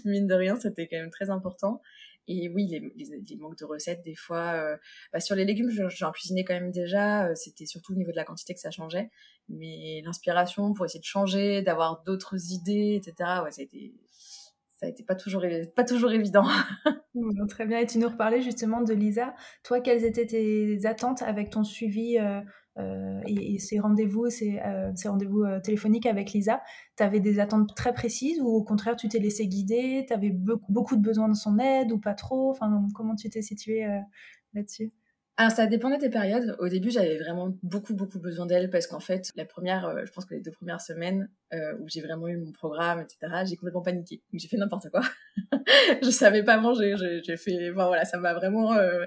Mine 0.05 0.27
de 0.27 0.33
rien, 0.33 0.55
c'était 0.55 0.87
quand 0.87 0.97
même 0.97 1.11
très 1.11 1.29
important. 1.29 1.81
Et 2.29 2.49
oui, 2.49 2.67
les, 2.67 3.35
manques 3.37 3.57
de 3.57 3.65
recettes, 3.65 4.01
des 4.03 4.15
fois. 4.15 4.53
Euh, 4.53 4.77
bah, 5.13 5.19
sur 5.19 5.35
les 5.35 5.45
légumes, 5.45 5.69
j'en 5.69 6.11
cuisinais 6.11 6.43
quand 6.43 6.53
même 6.53 6.71
déjà. 6.71 7.27
Euh, 7.27 7.35
c'était 7.35 7.65
surtout 7.65 7.93
au 7.93 7.95
niveau 7.95 8.11
de 8.11 8.17
la 8.17 8.25
quantité 8.25 8.53
que 8.53 8.59
ça 8.59 8.71
changeait. 8.71 9.09
Mais 9.47 10.01
l'inspiration 10.03 10.73
pour 10.73 10.85
essayer 10.85 10.99
de 10.99 11.05
changer, 11.05 11.61
d'avoir 11.61 12.03
d'autres 12.03 12.51
idées, 12.51 12.99
etc., 13.01 13.41
ouais, 13.43 13.51
ça 13.51 13.61
a 13.61 13.63
été, 13.63 13.93
ça 14.77 14.87
a 14.87 14.89
été 14.89 15.03
pas 15.03 15.15
toujours, 15.15 15.43
pas 15.73 15.85
toujours 15.85 16.11
évident. 16.11 16.43
très 17.49 17.65
bien. 17.65 17.79
Et 17.79 17.87
tu 17.87 17.97
nous 17.97 18.09
reparlais 18.09 18.41
justement 18.41 18.81
de 18.81 18.93
Lisa. 18.93 19.33
Toi, 19.63 19.79
quelles 19.79 20.03
étaient 20.03 20.25
tes 20.25 20.85
attentes 20.85 21.21
avec 21.21 21.49
ton 21.49 21.63
suivi 21.63 22.17
euh, 22.17 22.41
euh, 22.79 23.21
et, 23.25 23.59
ces 23.59 23.79
rendez-vous, 23.79 24.25
euh, 24.25 24.91
ces 24.95 25.07
rendez-vous 25.07 25.45
téléphoniques 25.63 26.05
avec 26.05 26.31
Lisa 26.33 26.61
Tu 26.97 27.03
avais 27.03 27.19
des 27.19 27.39
attentes 27.39 27.75
très 27.75 27.93
précises 27.93 28.39
ou 28.41 28.47
au 28.47 28.63
contraire, 28.63 28.95
tu 28.95 29.07
t'es 29.07 29.19
laissé 29.19 29.47
guider 29.47 30.05
Tu 30.07 30.13
avais 30.13 30.31
beaucoup 30.31 30.95
de 30.95 31.01
besoin 31.01 31.29
de 31.29 31.35
son 31.35 31.59
aide 31.59 31.91
ou 31.91 31.99
pas 31.99 32.13
trop? 32.13 32.51
Enfin, 32.51 32.87
Comment 32.95 33.15
tu 33.15 33.29
t'es 33.29 33.41
située 33.41 33.85
là-dessus? 34.53 34.91
Alors 35.39 35.51
ça 35.51 35.67
dépendait 35.67 35.99
des 35.99 36.09
périodes. 36.09 36.55
Au 36.57 36.67
début, 36.67 36.89
j'avais 36.89 37.15
vraiment 37.19 37.55
beaucoup 37.61 37.93
beaucoup 37.93 38.19
besoin 38.19 38.47
d'elle 38.47 38.71
parce 38.71 38.87
qu'en 38.87 38.99
fait, 38.99 39.31
la 39.35 39.45
première, 39.45 39.85
euh, 39.85 40.03
je 40.03 40.11
pense 40.11 40.25
que 40.25 40.33
les 40.33 40.41
deux 40.41 40.49
premières 40.49 40.81
semaines 40.81 41.29
euh, 41.53 41.77
où 41.79 41.87
j'ai 41.87 42.01
vraiment 42.01 42.27
eu 42.27 42.37
mon 42.37 42.51
programme, 42.51 42.99
etc., 42.99 43.43
j'ai 43.47 43.55
complètement 43.55 43.83
paniqué. 43.83 44.23
J'ai 44.33 44.47
fait 44.47 44.57
n'importe 44.57 44.89
quoi. 44.89 45.01
je 46.01 46.09
savais 46.09 46.43
pas 46.43 46.57
manger. 46.57 46.95
J'ai 47.23 47.37
fait, 47.37 47.69
voilà, 47.69 48.03
ça 48.03 48.17
m'a 48.17 48.33
vraiment, 48.33 48.73
euh, 48.73 49.05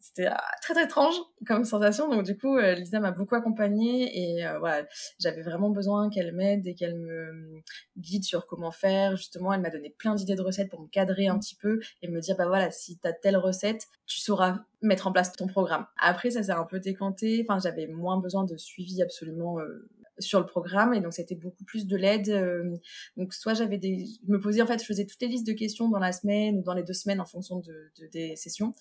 c'était 0.00 0.26
ah, 0.26 0.42
très 0.62 0.74
très 0.74 0.84
étrange 0.84 1.14
comme 1.46 1.64
sensation. 1.64 2.08
Donc 2.08 2.24
du 2.24 2.36
coup, 2.36 2.56
euh, 2.56 2.74
Lisa 2.74 3.00
m'a 3.00 3.12
beaucoup 3.12 3.34
accompagnée 3.34 4.38
et 4.38 4.46
euh, 4.46 4.58
voilà, 4.58 4.86
j'avais 5.20 5.42
vraiment 5.42 5.70
besoin 5.70 6.08
qu'elle 6.08 6.32
m'aide 6.32 6.66
et 6.66 6.74
qu'elle 6.74 6.96
me 6.96 7.60
guide 7.98 8.24
sur 8.24 8.46
comment 8.46 8.70
faire. 8.70 9.16
Justement, 9.16 9.52
elle 9.52 9.60
m'a 9.60 9.70
donné 9.70 9.90
plein 9.90 10.14
d'idées 10.14 10.36
de 10.36 10.42
recettes 10.42 10.70
pour 10.70 10.80
me 10.80 10.88
cadrer 10.88 11.28
un 11.28 11.38
petit 11.38 11.54
peu 11.54 11.80
et 12.02 12.08
me 12.08 12.20
dire 12.20 12.36
bah 12.36 12.46
voilà, 12.46 12.70
si 12.70 12.98
t'as 12.98 13.12
telle 13.12 13.36
recette, 13.36 13.86
tu 14.06 14.18
sauras 14.20 14.60
mettre 14.80 15.06
en 15.06 15.12
place 15.12 15.32
ton 15.32 15.46
programme. 15.46 15.86
Après, 16.00 16.30
ça 16.30 16.42
s'est 16.42 16.52
un 16.52 16.64
peu 16.64 16.80
décanté. 16.80 17.44
Enfin, 17.46 17.60
j'avais 17.62 17.86
moins 17.86 18.18
besoin 18.18 18.44
de 18.44 18.56
suivi 18.56 19.02
absolument 19.02 19.60
euh, 19.60 19.88
sur 20.20 20.40
le 20.40 20.46
programme 20.46 20.94
et 20.94 21.00
donc 21.00 21.12
c'était 21.12 21.34
beaucoup 21.34 21.64
plus 21.64 21.86
de 21.86 21.96
l'aide 21.96 22.28
euh, 22.28 22.76
donc 23.16 23.34
soit 23.34 23.54
j'avais 23.54 23.78
des 23.78 24.06
je 24.26 24.32
me 24.32 24.40
posais 24.40 24.62
en 24.62 24.66
fait 24.66 24.78
je 24.80 24.84
faisais 24.84 25.06
toutes 25.06 25.20
les 25.20 25.28
listes 25.28 25.46
de 25.46 25.52
questions 25.52 25.88
dans 25.88 25.98
la 25.98 26.12
semaine 26.12 26.58
ou 26.58 26.62
dans 26.62 26.74
les 26.74 26.82
deux 26.82 26.92
semaines 26.92 27.20
en 27.20 27.24
fonction 27.24 27.60
de, 27.60 27.90
des 28.12 28.36
sessions 28.36 28.74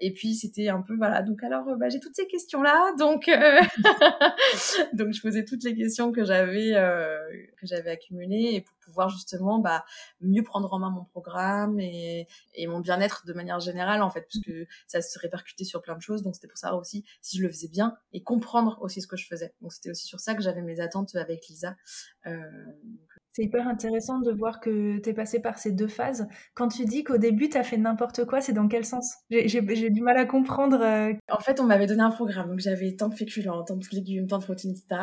et 0.00 0.12
puis 0.12 0.34
c'était 0.34 0.68
un 0.68 0.82
peu 0.82 0.96
voilà 0.96 1.22
donc 1.22 1.42
alors 1.42 1.76
bah, 1.76 1.88
j'ai 1.88 2.00
toutes 2.00 2.16
ces 2.16 2.26
questions 2.26 2.62
là 2.62 2.92
donc 2.98 3.28
euh, 3.28 3.60
donc 4.92 5.12
je 5.12 5.20
posais 5.20 5.44
toutes 5.44 5.64
les 5.64 5.76
questions 5.76 6.12
que 6.12 6.24
j'avais 6.24 6.74
euh, 6.74 7.18
que 7.66 7.74
j'avais 7.74 7.90
accumulées 7.90 8.54
et 8.54 8.60
pour 8.60 8.76
pouvoir 8.78 9.08
justement 9.08 9.58
bah, 9.58 9.84
mieux 10.20 10.42
prendre 10.42 10.72
en 10.72 10.78
main 10.78 10.90
mon 10.90 11.04
programme 11.04 11.78
et, 11.80 12.26
et 12.54 12.66
mon 12.66 12.80
bien-être 12.80 13.26
de 13.26 13.32
manière 13.32 13.60
générale 13.60 14.02
en 14.02 14.10
fait 14.10 14.26
puisque 14.28 14.52
ça 14.86 15.02
se 15.02 15.18
répercutait 15.18 15.64
sur 15.64 15.82
plein 15.82 15.96
de 15.96 16.02
choses 16.02 16.22
donc 16.22 16.34
c'était 16.34 16.48
pour 16.48 16.58
ça 16.58 16.74
aussi 16.74 17.04
si 17.20 17.38
je 17.38 17.42
le 17.42 17.48
faisais 17.48 17.68
bien 17.68 17.96
et 18.12 18.22
comprendre 18.22 18.78
aussi 18.80 19.02
ce 19.02 19.06
que 19.06 19.16
je 19.16 19.26
faisais 19.26 19.54
donc 19.60 19.72
c'était 19.72 19.90
aussi 19.90 20.06
sur 20.06 20.20
ça 20.20 20.34
que 20.34 20.42
j'avais 20.42 20.62
mes 20.62 20.80
attentes 20.80 21.14
avec 21.16 21.46
Lisa 21.48 21.76
euh, 22.26 22.40
c'est 23.36 23.42
hyper 23.42 23.68
intéressant 23.68 24.20
de 24.20 24.32
voir 24.32 24.60
que 24.60 24.98
tu 24.98 25.10
es 25.10 25.12
passé 25.12 25.40
par 25.40 25.58
ces 25.58 25.70
deux 25.70 25.88
phases. 25.88 26.26
Quand 26.54 26.68
tu 26.68 26.86
dis 26.86 27.04
qu'au 27.04 27.18
début, 27.18 27.50
tu 27.50 27.58
as 27.58 27.64
fait 27.64 27.76
n'importe 27.76 28.24
quoi, 28.24 28.40
c'est 28.40 28.54
dans 28.54 28.66
quel 28.66 28.86
sens? 28.86 29.14
J'ai 29.28 29.90
du 29.90 30.00
mal 30.00 30.16
à 30.16 30.24
comprendre. 30.24 30.80
Euh. 30.80 31.12
En 31.30 31.40
fait, 31.40 31.60
on 31.60 31.64
m'avait 31.64 31.84
donné 31.84 32.00
un 32.00 32.10
programme, 32.10 32.48
donc 32.48 32.60
j'avais 32.60 32.96
tant 32.96 33.10
de 33.10 33.14
féculents, 33.14 33.62
tant 33.62 33.76
de 33.76 33.84
légumes, 33.92 34.26
tant 34.26 34.38
de 34.38 34.44
protéines, 34.44 34.72
etc. 34.72 35.02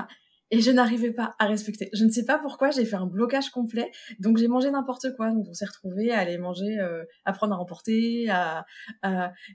et 0.53 0.61
je 0.61 0.69
n'arrivais 0.69 1.11
pas 1.11 1.35
à 1.39 1.47
respecter. 1.47 1.89
Je 1.93 2.05
ne 2.05 2.11
sais 2.11 2.25
pas 2.25 2.37
pourquoi, 2.37 2.69
j'ai 2.69 2.85
fait 2.85 2.95
un 2.95 3.07
blocage 3.07 3.49
complet. 3.49 3.89
Donc 4.19 4.37
j'ai 4.37 4.47
mangé 4.47 4.69
n'importe 4.69 5.07
quoi. 5.15 5.31
Donc 5.31 5.47
on 5.49 5.53
s'est 5.53 5.65
retrouvés 5.65 6.11
à 6.11 6.19
aller 6.19 6.37
manger, 6.37 6.77
euh, 6.79 7.03
à 7.25 7.33
prendre 7.33 7.53
à 7.53 7.57
remporter. 7.57 8.29
À, 8.29 8.63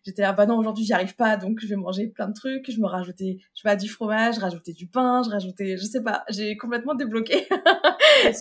J'étais 0.05 0.23
là, 0.23 0.33
bah 0.33 0.47
non, 0.47 0.59
aujourd'hui 0.59 0.85
j'y 0.85 0.93
arrive 0.93 1.15
pas, 1.15 1.37
donc 1.37 1.61
je 1.61 1.69
vais 1.69 1.77
manger 1.77 2.09
plein 2.09 2.27
de 2.27 2.33
trucs. 2.33 2.69
Je 2.69 2.81
me 2.81 2.87
rajoutais, 2.87 3.39
je 3.55 3.61
sais 3.63 3.69
pas, 3.69 3.77
du 3.77 3.89
fromage, 3.89 4.35
je 4.35 4.41
rajoutais 4.41 4.73
du 4.73 4.89
pain, 4.89 5.23
je 5.23 5.31
rajoutais, 5.31 5.77
je 5.77 5.85
sais 5.85 6.03
pas, 6.03 6.25
j'ai 6.31 6.57
complètement 6.57 6.97
débloqué. 6.97 7.47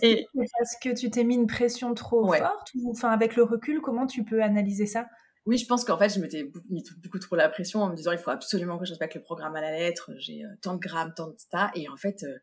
et... 0.01 0.25
Parce 0.33 0.75
que 0.81 0.95
tu 0.95 1.11
t'es 1.11 1.23
mis 1.23 1.35
une 1.35 1.45
pression 1.45 1.93
trop 1.93 2.33
forte 2.33 2.71
ou 2.73 2.89
enfin 2.89 3.11
avec 3.11 3.35
le 3.35 3.43
recul, 3.43 3.81
comment 3.81 4.07
tu 4.07 4.23
peux 4.23 4.41
analyser 4.41 4.87
ça? 4.87 5.05
Oui, 5.47 5.57
je 5.57 5.65
pense 5.65 5.85
qu'en 5.85 5.97
fait, 5.97 6.09
je 6.09 6.19
m'étais 6.19 6.51
mis 6.69 6.83
beaucoup 7.01 7.19
trop 7.19 7.37
la 7.37 7.47
pression 7.47 7.79
en 7.81 7.89
me 7.89 7.95
disant 7.95 8.11
il 8.11 8.17
faut 8.17 8.31
absolument 8.31 8.77
que 8.77 8.83
je 8.83 8.91
respecte 8.91 9.15
le 9.15 9.21
programme 9.21 9.55
à 9.55 9.61
la 9.61 9.71
lettre, 9.71 10.11
j'ai 10.17 10.43
euh, 10.43 10.49
tant 10.61 10.73
de 10.73 10.79
grammes, 10.79 11.13
tant 11.15 11.29
de 11.29 11.35
ça. 11.37 11.71
Et 11.73 11.87
en 11.87 11.95
fait, 11.95 12.23
euh, 12.23 12.37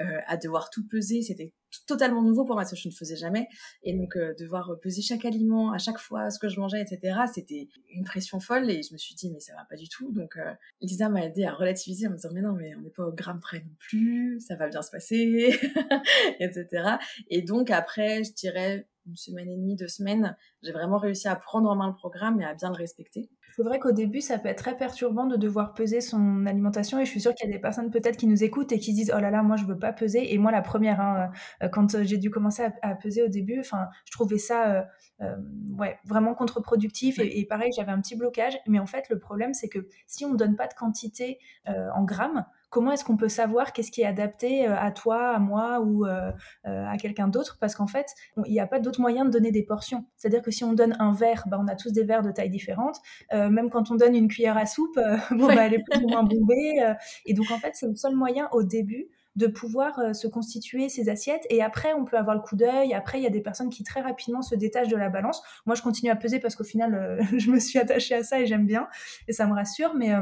euh, 0.00 0.20
à 0.28 0.36
devoir 0.36 0.70
tout 0.70 0.86
peser, 0.86 1.22
c'était 1.22 1.52
totalement 1.88 2.22
nouveau 2.22 2.44
pour 2.44 2.54
moi, 2.54 2.64
ce 2.64 2.76
que 2.76 2.80
je 2.80 2.88
ne 2.88 2.94
faisais 2.94 3.16
jamais. 3.16 3.48
Et 3.82 3.92
donc, 3.92 4.16
devoir 4.38 4.78
peser 4.80 5.02
chaque 5.02 5.24
aliment, 5.24 5.72
à 5.72 5.78
chaque 5.78 5.98
fois, 5.98 6.30
ce 6.30 6.38
que 6.38 6.48
je 6.48 6.60
mangeais, 6.60 6.80
etc., 6.80 7.22
c'était 7.32 7.68
une 7.92 8.04
pression 8.04 8.38
folle. 8.38 8.70
Et 8.70 8.84
je 8.84 8.92
me 8.92 8.98
suis 8.98 9.16
dit, 9.16 9.32
mais 9.32 9.40
ça 9.40 9.54
va 9.54 9.64
pas 9.68 9.74
du 9.74 9.88
tout. 9.88 10.12
Donc, 10.12 10.38
Lisa 10.80 11.08
m'a 11.08 11.24
aidé 11.24 11.44
à 11.44 11.52
relativiser 11.52 12.06
en 12.06 12.10
me 12.10 12.16
disant, 12.16 12.30
mais 12.32 12.42
non, 12.42 12.52
mais 12.52 12.76
on 12.76 12.82
n'est 12.82 12.90
pas 12.90 13.04
au 13.04 13.12
gramme 13.12 13.40
près 13.40 13.58
non 13.58 13.74
plus, 13.80 14.38
ça 14.40 14.54
va 14.54 14.68
bien 14.68 14.82
se 14.82 14.92
passer, 14.92 15.58
etc. 16.40 16.98
Et 17.28 17.42
donc, 17.42 17.70
après, 17.70 18.22
je 18.22 18.32
dirais 18.32 18.86
une 19.06 19.16
semaine 19.16 19.48
et 19.48 19.56
demie, 19.56 19.76
deux 19.76 19.88
semaines, 19.88 20.36
j'ai 20.62 20.72
vraiment 20.72 20.98
réussi 20.98 21.28
à 21.28 21.36
prendre 21.36 21.70
en 21.70 21.76
main 21.76 21.88
le 21.88 21.94
programme 21.94 22.40
et 22.40 22.44
à 22.44 22.54
bien 22.54 22.70
le 22.70 22.76
respecter. 22.76 23.30
C'est 23.56 23.62
vrai 23.62 23.78
qu'au 23.78 23.92
début, 23.92 24.20
ça 24.20 24.38
peut 24.38 24.48
être 24.48 24.58
très 24.58 24.76
perturbant 24.76 25.26
de 25.26 25.36
devoir 25.36 25.74
peser 25.74 26.00
son 26.00 26.44
alimentation 26.44 26.98
et 26.98 27.04
je 27.04 27.10
suis 27.10 27.20
sûre 27.20 27.32
qu'il 27.36 27.48
y 27.48 27.52
a 27.52 27.54
des 27.54 27.60
personnes 27.60 27.90
peut-être 27.90 28.16
qui 28.16 28.26
nous 28.26 28.42
écoutent 28.42 28.72
et 28.72 28.80
qui 28.80 28.90
se 28.90 28.96
disent 28.96 29.12
oh 29.16 29.20
là 29.20 29.30
là, 29.30 29.44
moi 29.44 29.56
je 29.56 29.64
veux 29.64 29.78
pas 29.78 29.92
peser. 29.92 30.34
Et 30.34 30.38
moi 30.38 30.50
la 30.50 30.60
première, 30.60 31.00
hein, 31.00 31.30
euh, 31.62 31.68
quand 31.68 32.02
j'ai 32.02 32.18
dû 32.18 32.30
commencer 32.30 32.66
à, 32.82 32.94
peser 32.96 33.22
au 33.22 33.28
début, 33.28 33.60
enfin, 33.60 33.86
je 34.06 34.10
trouvais 34.10 34.38
ça 34.38 34.72
euh, 34.72 34.82
euh, 35.20 35.36
ouais 35.78 35.98
vraiment 36.04 36.34
contre-productif 36.34 37.20
et, 37.20 37.38
et, 37.38 37.46
pareil, 37.46 37.70
j'avais 37.76 37.92
un 37.92 38.00
petit 38.00 38.16
blocage. 38.16 38.58
Mais 38.66 38.80
en 38.80 38.86
fait, 38.86 39.08
le 39.08 39.20
problème 39.20 39.54
c'est 39.54 39.68
que 39.68 39.86
si 40.08 40.24
on 40.24 40.32
ne 40.32 40.36
donne 40.36 40.56
pas 40.56 40.66
de 40.66 40.74
quantité 40.74 41.38
en 41.66 42.02
grammes, 42.02 42.44
comment 42.74 42.90
est-ce 42.90 43.04
qu'on 43.04 43.16
peut 43.16 43.28
savoir 43.28 43.72
qu'est-ce 43.72 43.92
qui 43.92 44.00
est 44.00 44.04
adapté 44.04 44.68
euh, 44.68 44.76
à 44.76 44.90
toi, 44.90 45.28
à 45.28 45.38
moi 45.38 45.78
ou 45.80 46.06
euh, 46.06 46.32
euh, 46.66 46.86
à 46.88 46.96
quelqu'un 46.96 47.28
d'autre? 47.28 47.56
Parce 47.60 47.76
qu'en 47.76 47.86
fait, 47.86 48.06
il 48.46 48.52
n'y 48.52 48.58
a 48.58 48.66
pas 48.66 48.80
d'autre 48.80 49.00
moyen 49.00 49.24
de 49.24 49.30
donner 49.30 49.52
des 49.52 49.62
portions. 49.62 50.06
C'est-à-dire 50.16 50.42
que 50.42 50.50
si 50.50 50.64
on 50.64 50.72
donne 50.72 50.96
un 50.98 51.12
verre, 51.12 51.44
bah, 51.46 51.56
on 51.62 51.68
a 51.68 51.76
tous 51.76 51.92
des 51.92 52.02
verres 52.02 52.22
de 52.22 52.32
taille 52.32 52.50
différente. 52.50 52.96
même 53.32 53.70
quand 53.70 53.92
on 53.92 53.94
donne 53.94 54.16
une 54.16 54.26
cuillère 54.26 54.56
à 54.58 54.66
soupe, 54.66 54.96
bah, 55.30 55.54
elle 55.60 55.74
est 55.74 55.84
plus 55.88 56.02
ou 56.02 56.08
moins 56.08 56.24
bombée. 56.24 56.94
et 57.26 57.34
donc, 57.34 57.48
en 57.52 57.58
fait, 57.58 57.70
c'est 57.74 57.86
le 57.86 57.94
seul 57.94 58.16
moyen 58.16 58.48
au 58.50 58.64
début 58.64 59.06
de 59.36 59.46
pouvoir 59.46 60.14
se 60.14 60.26
constituer 60.26 60.88
ces 60.88 61.08
assiettes. 61.08 61.44
Et 61.50 61.62
après, 61.62 61.92
on 61.92 62.04
peut 62.04 62.16
avoir 62.16 62.34
le 62.34 62.42
coup 62.42 62.56
d'œil. 62.56 62.92
Après, 62.92 63.20
il 63.20 63.22
y 63.22 63.26
a 63.26 63.30
des 63.30 63.40
personnes 63.40 63.70
qui 63.70 63.84
très 63.84 64.00
rapidement 64.00 64.42
se 64.42 64.56
détachent 64.56 64.88
de 64.88 64.96
la 64.96 65.10
balance. 65.10 65.42
Moi, 65.66 65.76
je 65.76 65.82
continue 65.82 66.10
à 66.10 66.16
peser 66.16 66.40
parce 66.40 66.56
qu'au 66.56 66.64
final, 66.64 67.20
je 67.38 67.50
me 67.52 67.60
suis 67.60 67.78
attachée 67.78 68.16
à 68.16 68.24
ça 68.24 68.40
et 68.40 68.46
j'aime 68.46 68.66
bien. 68.66 68.88
Et 69.28 69.32
ça 69.32 69.46
me 69.46 69.54
rassure. 69.54 69.94
Mais 69.94 70.12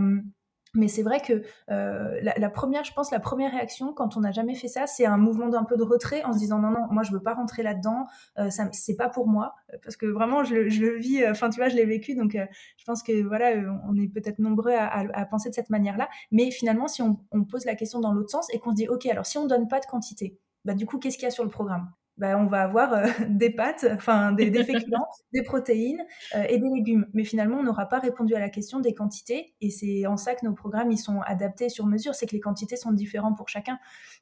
mais 0.75 0.89
c'est 0.89 1.03
vrai 1.03 1.21
que 1.21 1.43
euh, 1.71 2.21
la, 2.23 2.51
première, 2.51 2.85
je 2.85 2.93
pense, 2.93 3.11
la 3.11 3.21
première 3.21 3.53
réaction 3.53 3.93
quand 3.93 4.17
on 4.17 4.21
n'a 4.21 4.33
jamais 4.33 4.55
fait 4.55 4.69
ça, 4.69 4.87
c'est 4.87 5.05
un 5.05 5.19
mouvement 5.19 5.49
d'un 5.49 5.65
peu 5.65 5.77
de 5.77 5.83
retrait 5.83 6.25
en 6.25 6.33
se 6.33 6.39
disant 6.39 6.59
non 6.59 6.71
non, 6.71 6.87
moi 6.91 7.03
je 7.03 7.13
veux 7.13 7.23
pas 7.23 7.35
rentrer 7.35 7.63
là-dedans, 7.63 8.07
euh, 8.39 8.49
ça 8.49 8.69
c'est 8.73 8.97
pas 8.97 9.09
pour 9.09 9.27
moi, 9.27 9.55
parce 9.83 9.97
que 9.97 10.07
vraiment 10.07 10.45
je, 10.45 10.55
le 10.55 10.97
vis, 10.97 11.27
enfin 11.29 11.51
tu 11.51 11.61
vois, 11.61 11.69
je 11.69 11.77
l'ai 11.77 11.85
vécu, 11.85 12.15
donc 12.15 12.35
euh, 12.35 12.47
je 12.79 12.85
pense 12.85 13.03
que 13.03 13.23
voilà, 13.23 13.53
on 13.89 13.97
est 13.97 14.09
peut-être 14.09 14.39
nombreux 14.39 14.75
à, 14.75 15.27
penser 15.27 15.51
de 15.51 15.55
cette 15.55 15.71
manière-là, 15.71 16.09
mais 16.31 16.51
finalement 16.51 16.89
si 16.89 17.03
on, 17.03 17.17
pose 17.45 17.65
la 17.65 17.75
question 17.75 18.01
dans 18.01 18.13
l'autre 18.13 18.31
sens 18.31 18.47
et 18.55 18.59
qu'on 18.59 18.71
se 18.71 18.77
dit 18.77 18.89
ok 18.89 19.07
alors 19.07 19.27
si 19.27 19.37
on 19.37 19.47
donne 19.47 19.69
pas 19.69 19.81
de 19.81 19.87
quantité, 19.87 20.39
bah 20.65 20.75
du 20.75 20.87
coup 20.87 20.99
qu'est-ce 20.99 21.17
qu'il 21.17 21.25
y 21.25 21.29
a 21.29 21.31
sur 21.31 21.45
le 21.45 21.51
programme? 21.51 21.91
Bah, 22.19 22.39
on 22.39 22.47
va 22.47 22.63
avoir 22.63 22.93
euh, 22.93 23.07
des 23.29 23.51
pâtes, 23.51 23.87
enfin 23.91 24.33
des, 24.33 24.51
des 24.51 24.65
féculents, 24.65 25.07
des 25.33 25.43
protéines 25.43 26.03
euh, 26.35 26.45
et 26.49 26.59
des 26.59 26.69
légumes. 26.69 27.07
Mais 27.15 27.25
finalement, 27.25 27.59
on 27.59 27.63
n'aura 27.63 27.87
pas 27.87 27.99
répondu 27.99 28.35
à 28.35 28.41
la 28.41 28.49
question 28.49 28.81
des 28.81 28.95
quantités. 28.95 29.55
Et 29.61 29.71
c'est 29.71 30.07
en 30.07 30.17
ça 30.17 30.35
que 30.35 30.45
nos 30.45 30.53
programmes 30.53 30.91
ils 30.91 30.99
sont 30.99 31.21
adaptés 31.23 31.69
sur 31.69 31.87
mesure, 31.87 32.15
c'est 32.15 32.27
que 32.27 32.33
les 32.33 32.41
quantités 32.41 32.77
sont 32.77 32.93
différentes 32.93 33.37
pour 33.37 33.49
chacun. 33.49 33.79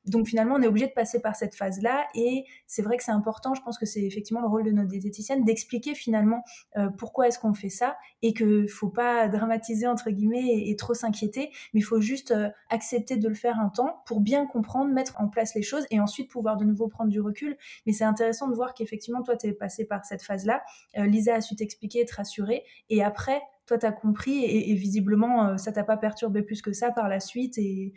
Donc 0.06 0.28
finalement, 0.28 0.54
on 0.56 0.62
est 0.62 0.66
obligé 0.66 0.86
de 0.86 0.92
passer 0.92 1.20
par 1.20 1.36
cette 1.36 1.54
phase-là. 1.54 2.06
Et 2.14 2.44
c'est 2.66 2.82
vrai 2.82 2.96
que 2.96 3.02
c'est 3.02 3.12
important. 3.12 3.54
Je 3.54 3.62
pense 3.62 3.78
que 3.78 3.86
c'est 3.86 4.02
effectivement 4.02 4.40
le 4.40 4.48
rôle 4.48 4.64
de 4.64 4.70
notre 4.70 4.88
diététicienne 4.88 5.44
d'expliquer 5.44 5.94
finalement 5.94 6.44
euh, 6.76 6.88
pourquoi 6.96 7.28
est-ce 7.28 7.38
qu'on 7.38 7.54
fait 7.54 7.68
ça 7.68 7.96
et 8.22 8.32
que 8.32 8.66
faut 8.66 8.88
pas 8.88 9.28
dramatiser 9.28 9.86
entre 9.86 10.10
guillemets 10.10 10.68
et, 10.68 10.76
trop 10.76 10.94
s'inquiéter, 10.94 11.50
mais 11.74 11.80
il 11.80 11.82
faut 11.82 12.00
juste 12.00 12.34
accepter 12.70 13.16
de 13.16 13.28
le 13.28 13.34
faire 13.34 13.58
un 13.58 13.68
temps 13.68 14.02
pour 14.06 14.20
bien 14.20 14.46
comprendre, 14.46 14.92
mettre 14.92 15.20
en 15.20 15.28
place 15.28 15.54
les 15.54 15.62
choses 15.62 15.86
et 15.90 16.00
ensuite 16.00 16.30
pouvoir 16.30 16.56
de 16.56 16.64
nouveau 16.64 16.88
prendre 16.88 17.10
du 17.10 17.20
recul 17.20 17.56
mais 17.86 17.89
c'est 17.92 18.04
intéressant 18.04 18.48
de 18.48 18.54
voir 18.54 18.74
qu'effectivement, 18.74 19.22
toi, 19.22 19.36
tu 19.36 19.46
es 19.46 19.52
passé 19.52 19.84
par 19.84 20.04
cette 20.04 20.22
phase-là. 20.22 20.62
Euh, 20.98 21.06
Lisa 21.06 21.34
a 21.34 21.40
su 21.40 21.56
t'expliquer, 21.56 22.04
te 22.04 22.14
rassurer. 22.14 22.64
Et 22.88 23.02
après, 23.02 23.40
toi, 23.70 23.78
tu 23.78 23.86
as 23.86 23.92
compris 23.92 24.44
et, 24.44 24.74
visiblement, 24.74 25.46
euh, 25.46 25.56
ça 25.56 25.70
t'a 25.70 25.84
pas 25.84 25.96
perturbé 25.96 26.42
plus 26.42 26.60
que 26.60 26.72
ça 26.72 26.90
par 26.90 27.08
la 27.08 27.20
suite. 27.20 27.56
Et, 27.56 27.92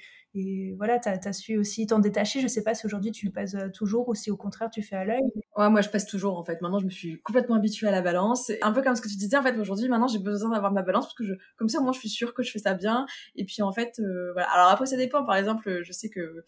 voilà, 0.77 0.99
tu 0.99 1.09
as, 1.09 1.33
su 1.33 1.57
aussi 1.57 1.87
t'en 1.87 1.97
détacher. 1.97 2.41
Je 2.41 2.47
sais 2.47 2.63
pas 2.63 2.75
si 2.75 2.85
aujourd'hui 2.85 3.11
tu 3.11 3.31
passes 3.31 3.55
euh, 3.55 3.69
toujours 3.69 4.07
ou 4.07 4.13
si 4.13 4.29
au 4.29 4.37
contraire 4.37 4.69
tu 4.69 4.83
fais 4.83 4.95
à 4.95 5.03
l'œil. 5.03 5.21
Ouais, 5.57 5.69
moi 5.69 5.81
je 5.81 5.89
passe 5.89 6.05
toujours 6.05 6.37
en 6.37 6.43
fait. 6.43 6.61
Maintenant, 6.61 6.79
je 6.79 6.85
me 6.85 6.91
suis 6.91 7.19
complètement 7.21 7.55
habituée 7.55 7.87
à 7.87 7.91
la 7.91 8.01
balance. 8.03 8.51
Un 8.61 8.71
peu 8.71 8.83
comme 8.83 8.95
ce 8.95 9.01
que 9.01 9.07
tu 9.07 9.15
disais, 9.15 9.37
en 9.37 9.41
fait, 9.41 9.57
aujourd'hui, 9.57 9.89
maintenant 9.89 10.07
j'ai 10.07 10.19
besoin 10.19 10.51
d'avoir 10.51 10.71
ma 10.71 10.83
balance 10.83 11.05
parce 11.05 11.15
que 11.15 11.37
comme 11.57 11.69
ça, 11.69 11.81
moi 11.81 11.91
je 11.91 11.99
suis 11.99 12.09
sûre 12.09 12.35
que 12.35 12.43
je 12.43 12.51
fais 12.51 12.59
ça 12.59 12.75
bien. 12.75 13.07
Et 13.35 13.45
puis 13.45 13.63
en 13.63 13.71
fait, 13.71 13.99
voilà. 14.33 14.47
Alors 14.51 14.69
après, 14.69 14.85
ça 14.85 14.97
dépend. 14.97 15.25
Par 15.25 15.35
exemple, 15.35 15.81
je 15.83 15.91
sais 15.91 16.09
que, 16.09 16.43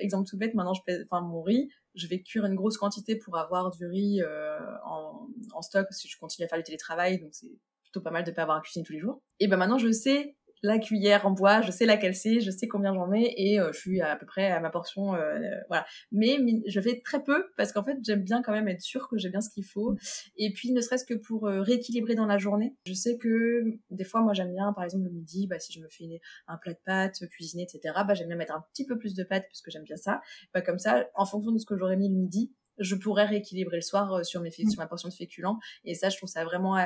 exemple 0.00 0.28
tout 0.28 0.36
bête, 0.36 0.54
maintenant 0.54 0.74
je 0.74 0.82
pèse, 0.84 1.04
enfin 1.08 1.20
mon 1.20 1.42
riz, 1.42 1.70
je 1.94 2.06
vais 2.06 2.20
cuire 2.22 2.44
une 2.44 2.54
grosse 2.54 2.76
quantité 2.76 3.16
pour 3.16 3.38
avoir 3.38 3.70
du 3.70 3.86
riz 3.86 4.20
euh, 4.20 4.58
en, 4.84 5.62
stock 5.62 5.86
que 5.88 5.94
je 5.94 6.18
continue 6.18 6.44
à 6.44 6.48
faire 6.48 6.58
du 6.58 6.64
télétravail, 6.64 7.18
donc 7.18 7.30
c'est 7.32 7.52
pas 8.00 8.10
mal 8.10 8.24
de 8.24 8.30
pas 8.30 8.42
avoir 8.42 8.58
à 8.58 8.60
cuisiner 8.60 8.84
tous 8.84 8.92
les 8.92 9.00
jours. 9.00 9.22
Et 9.40 9.48
ben 9.48 9.56
maintenant 9.56 9.78
je 9.78 9.90
sais 9.90 10.36
la 10.64 10.78
cuillère 10.78 11.26
en 11.26 11.30
bois, 11.30 11.60
je 11.60 11.70
sais 11.70 11.84
laquelle 11.84 12.14
c'est, 12.14 12.40
je 12.40 12.50
sais 12.50 12.66
combien 12.66 12.94
j'en 12.94 13.06
mets 13.06 13.34
et 13.36 13.60
euh, 13.60 13.70
je 13.72 13.78
suis 13.78 14.00
à 14.00 14.16
peu 14.16 14.24
près 14.24 14.50
à 14.50 14.60
ma 14.60 14.70
portion, 14.70 15.14
euh, 15.14 15.38
voilà. 15.68 15.84
Mais 16.10 16.38
je 16.66 16.80
fais 16.80 17.02
très 17.04 17.22
peu 17.22 17.44
parce 17.58 17.70
qu'en 17.72 17.84
fait 17.84 17.98
j'aime 18.02 18.22
bien 18.22 18.42
quand 18.42 18.52
même 18.52 18.66
être 18.68 18.80
sûre 18.80 19.06
que 19.08 19.18
j'ai 19.18 19.28
bien 19.28 19.42
ce 19.42 19.50
qu'il 19.50 19.66
faut. 19.66 19.94
Et 20.38 20.52
puis 20.54 20.72
ne 20.72 20.80
serait-ce 20.80 21.04
que 21.04 21.14
pour 21.14 21.46
euh, 21.46 21.60
rééquilibrer 21.60 22.14
dans 22.14 22.24
la 22.24 22.38
journée, 22.38 22.74
je 22.86 22.94
sais 22.94 23.18
que 23.18 23.62
des 23.90 24.04
fois 24.04 24.22
moi 24.22 24.32
j'aime 24.32 24.52
bien, 24.54 24.72
par 24.72 24.84
exemple 24.84 25.04
le 25.04 25.10
midi, 25.10 25.46
bah, 25.46 25.58
si 25.58 25.72
je 25.72 25.80
me 25.80 25.88
fais 25.90 26.20
un 26.48 26.56
plat 26.56 26.72
de 26.72 26.78
pâtes 26.84 27.28
cuisiner, 27.30 27.64
etc. 27.64 27.94
Bah 28.06 28.14
j'aime 28.14 28.28
bien 28.28 28.36
mettre 28.36 28.54
un 28.54 28.64
petit 28.72 28.86
peu 28.86 28.96
plus 28.96 29.14
de 29.14 29.22
pâtes 29.22 29.44
parce 29.50 29.60
que 29.60 29.70
j'aime 29.70 29.84
bien 29.84 29.96
ça. 29.96 30.22
Bah 30.54 30.62
comme 30.62 30.78
ça, 30.78 31.06
en 31.14 31.26
fonction 31.26 31.52
de 31.52 31.58
ce 31.58 31.66
que 31.66 31.76
j'aurais 31.76 31.96
mis 31.96 32.08
le 32.08 32.16
midi, 32.16 32.54
je 32.78 32.94
pourrais 32.94 33.24
rééquilibrer 33.24 33.76
le 33.76 33.82
soir 33.82 34.24
sur 34.24 34.40
mes 34.40 34.50
sur 34.50 34.78
ma 34.78 34.86
portion 34.86 35.08
de 35.08 35.14
féculents 35.14 35.58
et 35.84 35.94
ça 35.94 36.08
je 36.08 36.16
trouve 36.16 36.28
ça 36.28 36.44
vraiment 36.44 36.76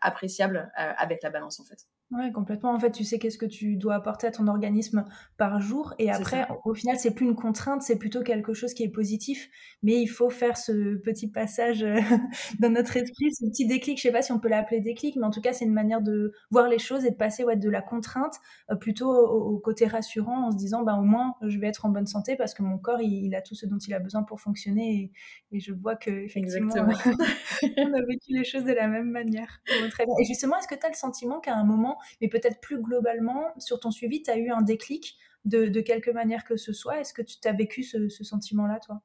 appréciable 0.00 0.70
avec 0.74 1.22
la 1.22 1.30
balance 1.30 1.60
en 1.60 1.64
fait. 1.64 1.86
Ouais, 2.10 2.32
complètement. 2.32 2.72
En 2.72 2.78
fait, 2.78 2.90
tu 2.90 3.04
sais 3.04 3.18
qu'est-ce 3.18 3.36
que 3.36 3.44
tu 3.44 3.76
dois 3.76 3.94
apporter 3.94 4.26
à 4.26 4.30
ton 4.30 4.46
organisme 4.46 5.04
par 5.36 5.60
jour. 5.60 5.92
Et 5.98 6.10
après, 6.10 6.48
au 6.64 6.72
final, 6.72 6.98
c'est 6.98 7.10
plus 7.10 7.26
une 7.26 7.34
contrainte, 7.34 7.82
c'est 7.82 7.98
plutôt 7.98 8.22
quelque 8.22 8.54
chose 8.54 8.72
qui 8.72 8.82
est 8.82 8.88
positif. 8.88 9.50
Mais 9.82 10.00
il 10.00 10.06
faut 10.06 10.30
faire 10.30 10.56
ce 10.56 10.96
petit 10.96 11.28
passage 11.28 11.82
euh, 11.82 11.98
dans 12.60 12.70
notre 12.70 12.96
esprit, 12.96 13.30
ce 13.34 13.44
petit 13.50 13.66
déclic. 13.66 13.98
Je 13.98 14.04
sais 14.04 14.12
pas 14.12 14.22
si 14.22 14.32
on 14.32 14.38
peut 14.38 14.48
l'appeler 14.48 14.80
déclic, 14.80 15.16
mais 15.16 15.26
en 15.26 15.30
tout 15.30 15.42
cas, 15.42 15.52
c'est 15.52 15.66
une 15.66 15.74
manière 15.74 16.00
de 16.00 16.32
voir 16.50 16.66
les 16.66 16.78
choses 16.78 17.04
et 17.04 17.10
de 17.10 17.16
passer 17.16 17.44
ouais, 17.44 17.56
de 17.56 17.68
la 17.68 17.82
contrainte 17.82 18.36
euh, 18.70 18.76
plutôt 18.76 19.10
au, 19.10 19.58
côté 19.58 19.86
rassurant 19.86 20.46
en 20.46 20.50
se 20.50 20.56
disant, 20.56 20.84
bah, 20.84 20.94
au 20.94 21.02
moins, 21.02 21.34
je 21.42 21.58
vais 21.58 21.66
être 21.66 21.84
en 21.84 21.90
bonne 21.90 22.06
santé 22.06 22.36
parce 22.36 22.54
que 22.54 22.62
mon 22.62 22.78
corps, 22.78 23.02
il, 23.02 23.34
a 23.34 23.42
tout 23.42 23.54
ce 23.54 23.66
dont 23.66 23.78
il 23.78 23.92
a 23.92 23.98
besoin 23.98 24.22
pour 24.22 24.40
fonctionner. 24.40 24.94
Et, 24.94 25.07
je 25.52 25.72
vois 25.72 25.96
que, 25.96 26.10
effectivement, 26.10 26.74
on 27.78 27.94
a 27.94 28.02
vécu 28.06 28.32
les 28.32 28.44
choses 28.44 28.64
de 28.64 28.72
la 28.72 28.88
même 28.88 29.10
manière. 29.10 29.60
très 29.90 30.04
bien. 30.04 30.14
Et 30.20 30.24
justement, 30.24 30.58
est-ce 30.58 30.68
que 30.68 30.74
tu 30.74 30.86
as 30.86 30.88
le 30.88 30.94
sentiment 30.94 31.40
qu'à 31.40 31.54
un 31.54 31.64
moment, 31.64 31.98
mais 32.20 32.28
peut-être 32.28 32.60
plus 32.60 32.80
globalement, 32.80 33.52
sur 33.58 33.80
ton 33.80 33.90
suivi, 33.90 34.22
tu 34.22 34.30
as 34.30 34.36
eu 34.36 34.50
un 34.50 34.62
déclic 34.62 35.16
de, 35.44 35.80
quelque 35.80 36.10
manière 36.10 36.44
que 36.44 36.56
ce 36.56 36.72
soit? 36.72 37.00
Est-ce 37.00 37.14
que 37.14 37.22
tu 37.22 37.36
as 37.44 37.52
vécu 37.52 37.82
ce, 37.82 38.08
sentiment-là, 38.08 38.78
toi? 38.84 39.00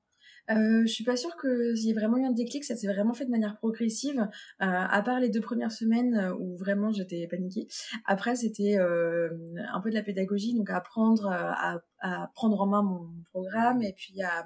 Euh, 0.50 0.82
je 0.86 0.92
suis 0.92 1.04
pas 1.04 1.16
sûre 1.16 1.36
qu'il 1.40 1.78
y 1.78 1.90
ait 1.90 1.94
vraiment 1.94 2.18
eu 2.18 2.26
un 2.26 2.32
déclic, 2.32 2.64
ça 2.64 2.76
s'est 2.76 2.88
vraiment 2.88 3.14
fait 3.14 3.26
de 3.26 3.32
manière 3.32 3.58
progressive, 3.58 4.20
euh, 4.20 4.26
à 4.60 5.02
part 5.02 5.20
les 5.20 5.30
deux 5.30 5.40
premières 5.40 5.72
semaines 5.72 6.16
euh, 6.16 6.36
où 6.38 6.58
vraiment 6.58 6.92
j'étais 6.92 7.28
paniquée. 7.28 7.68
Après, 8.06 8.36
c'était 8.36 8.78
euh, 8.78 9.30
un 9.74 9.80
peu 9.82 9.90
de 9.90 9.96
la 9.96 10.04
pédagogie, 10.04 10.54
donc 10.54 10.70
apprendre 10.70 11.28
à, 11.28 11.82
à, 12.00 12.32
prendre 12.36 12.60
en 12.62 12.68
main 12.68 12.84
mon 12.84 13.08
programme 13.32 13.82
et 13.82 13.94
puis 13.94 14.22
à, 14.22 14.46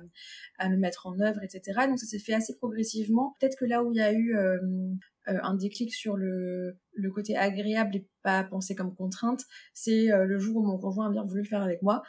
à 0.59 0.69
le 0.69 0.77
mettre 0.77 1.07
en 1.07 1.19
œuvre, 1.19 1.41
etc. 1.43 1.87
Donc 1.87 1.99
ça 1.99 2.05
s'est 2.05 2.19
fait 2.19 2.33
assez 2.33 2.55
progressivement. 2.55 3.35
Peut-être 3.39 3.57
que 3.57 3.65
là 3.65 3.83
où 3.83 3.91
il 3.91 3.97
y 3.97 4.01
a 4.01 4.13
eu 4.13 4.35
un 5.27 5.55
déclic 5.55 5.93
sur 5.93 6.15
le, 6.15 6.77
le 6.93 7.11
côté 7.11 7.35
agréable 7.35 7.95
et 7.95 8.07
pas 8.23 8.43
pensé 8.43 8.75
comme 8.75 8.95
contrainte, 8.95 9.41
c'est 9.73 10.07
le 10.07 10.39
jour 10.39 10.57
où 10.57 10.65
mon 10.65 10.77
conjoint 10.77 11.07
a 11.07 11.11
bien 11.11 11.23
voulu 11.23 11.41
le 11.41 11.47
faire 11.47 11.61
avec 11.61 11.81
moi. 11.81 12.01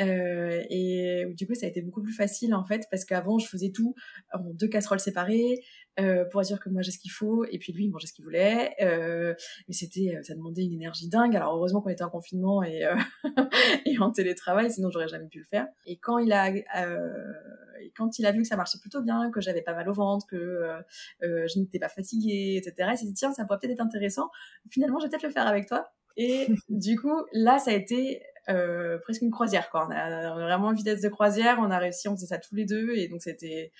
Euh, 0.00 0.62
et 0.68 1.26
du 1.36 1.46
coup, 1.46 1.54
ça 1.54 1.66
a 1.66 1.68
été 1.68 1.80
beaucoup 1.80 2.02
plus 2.02 2.12
facile 2.12 2.54
en 2.54 2.64
fait, 2.64 2.86
parce 2.90 3.04
qu'avant, 3.04 3.38
je 3.38 3.46
faisais 3.46 3.70
tout 3.70 3.94
en 4.32 4.40
deux 4.52 4.68
casseroles 4.68 5.00
séparées 5.00 5.62
euh, 5.98 6.24
pour 6.26 6.40
être 6.40 6.46
sûr 6.46 6.60
que 6.60 6.68
moi 6.68 6.82
j'ai 6.82 6.90
ce 6.90 6.98
qu'il 6.98 7.10
faut, 7.10 7.44
et 7.44 7.58
puis 7.58 7.72
lui 7.72 7.84
il 7.84 7.90
mangeait 7.90 8.06
ce 8.06 8.12
qu'il 8.12 8.24
voulait. 8.24 8.74
Euh, 8.82 9.34
mais 9.68 9.74
c'était, 9.74 10.18
ça 10.22 10.34
demandait 10.34 10.62
une 10.62 10.74
énergie 10.74 11.08
dingue. 11.08 11.34
Alors 11.36 11.56
heureusement 11.56 11.80
qu'on 11.80 11.90
était 11.90 12.04
en 12.04 12.10
confinement 12.10 12.62
et, 12.62 12.84
euh, 12.84 12.94
et 13.86 13.98
en 13.98 14.10
télétravail, 14.10 14.70
sinon 14.70 14.90
j'aurais 14.90 15.08
jamais 15.08 15.28
pu 15.28 15.38
le 15.38 15.44
faire. 15.44 15.66
Et 15.86 15.98
quand 15.98 16.18
il 16.18 16.32
a, 16.32 16.52
euh, 16.76 17.32
et 17.80 17.92
quand 17.96 18.18
il 18.18 18.26
a 18.26 18.32
vu 18.32 18.42
que 18.42 18.48
ça 18.48 18.56
marchait 18.56 18.78
plutôt 18.78 19.02
bien, 19.02 19.30
que 19.30 19.40
j'avais 19.40 19.62
pas 19.62 19.74
mal 19.74 19.88
au 19.88 19.92
ventre, 19.92 20.26
que 20.26 20.36
euh, 20.36 21.46
je 21.48 21.58
n'étais 21.58 21.78
pas 21.78 21.88
fatiguée, 21.88 22.56
etc., 22.56 22.90
il 22.92 22.98
s'est 22.98 23.06
dit 23.06 23.14
tiens, 23.14 23.32
ça 23.32 23.44
pourrait 23.44 23.58
peut-être 23.58 23.72
être 23.72 23.80
intéressant. 23.80 24.30
Finalement, 24.70 24.98
je 24.98 25.04
vais 25.04 25.10
peut-être 25.10 25.22
le 25.22 25.30
faire 25.30 25.46
avec 25.46 25.66
toi. 25.66 25.92
Et 26.16 26.46
du 26.68 26.98
coup, 26.98 27.24
là, 27.32 27.58
ça 27.58 27.70
a 27.70 27.74
été 27.74 28.22
euh, 28.48 28.98
presque 28.98 29.22
une 29.22 29.30
croisière. 29.30 29.70
Quoi. 29.70 29.86
On, 29.88 29.90
a, 29.90 30.34
vraiment 30.34 30.70
une 30.70 30.76
vitesse 30.76 31.00
de 31.00 31.08
croisière, 31.08 31.58
on 31.60 31.70
a 31.70 31.78
réussi, 31.78 32.08
on 32.08 32.16
faisait 32.16 32.26
ça 32.26 32.38
tous 32.38 32.54
les 32.54 32.64
deux, 32.64 32.94
et 32.94 33.08
donc 33.08 33.22
c'était 33.22 33.72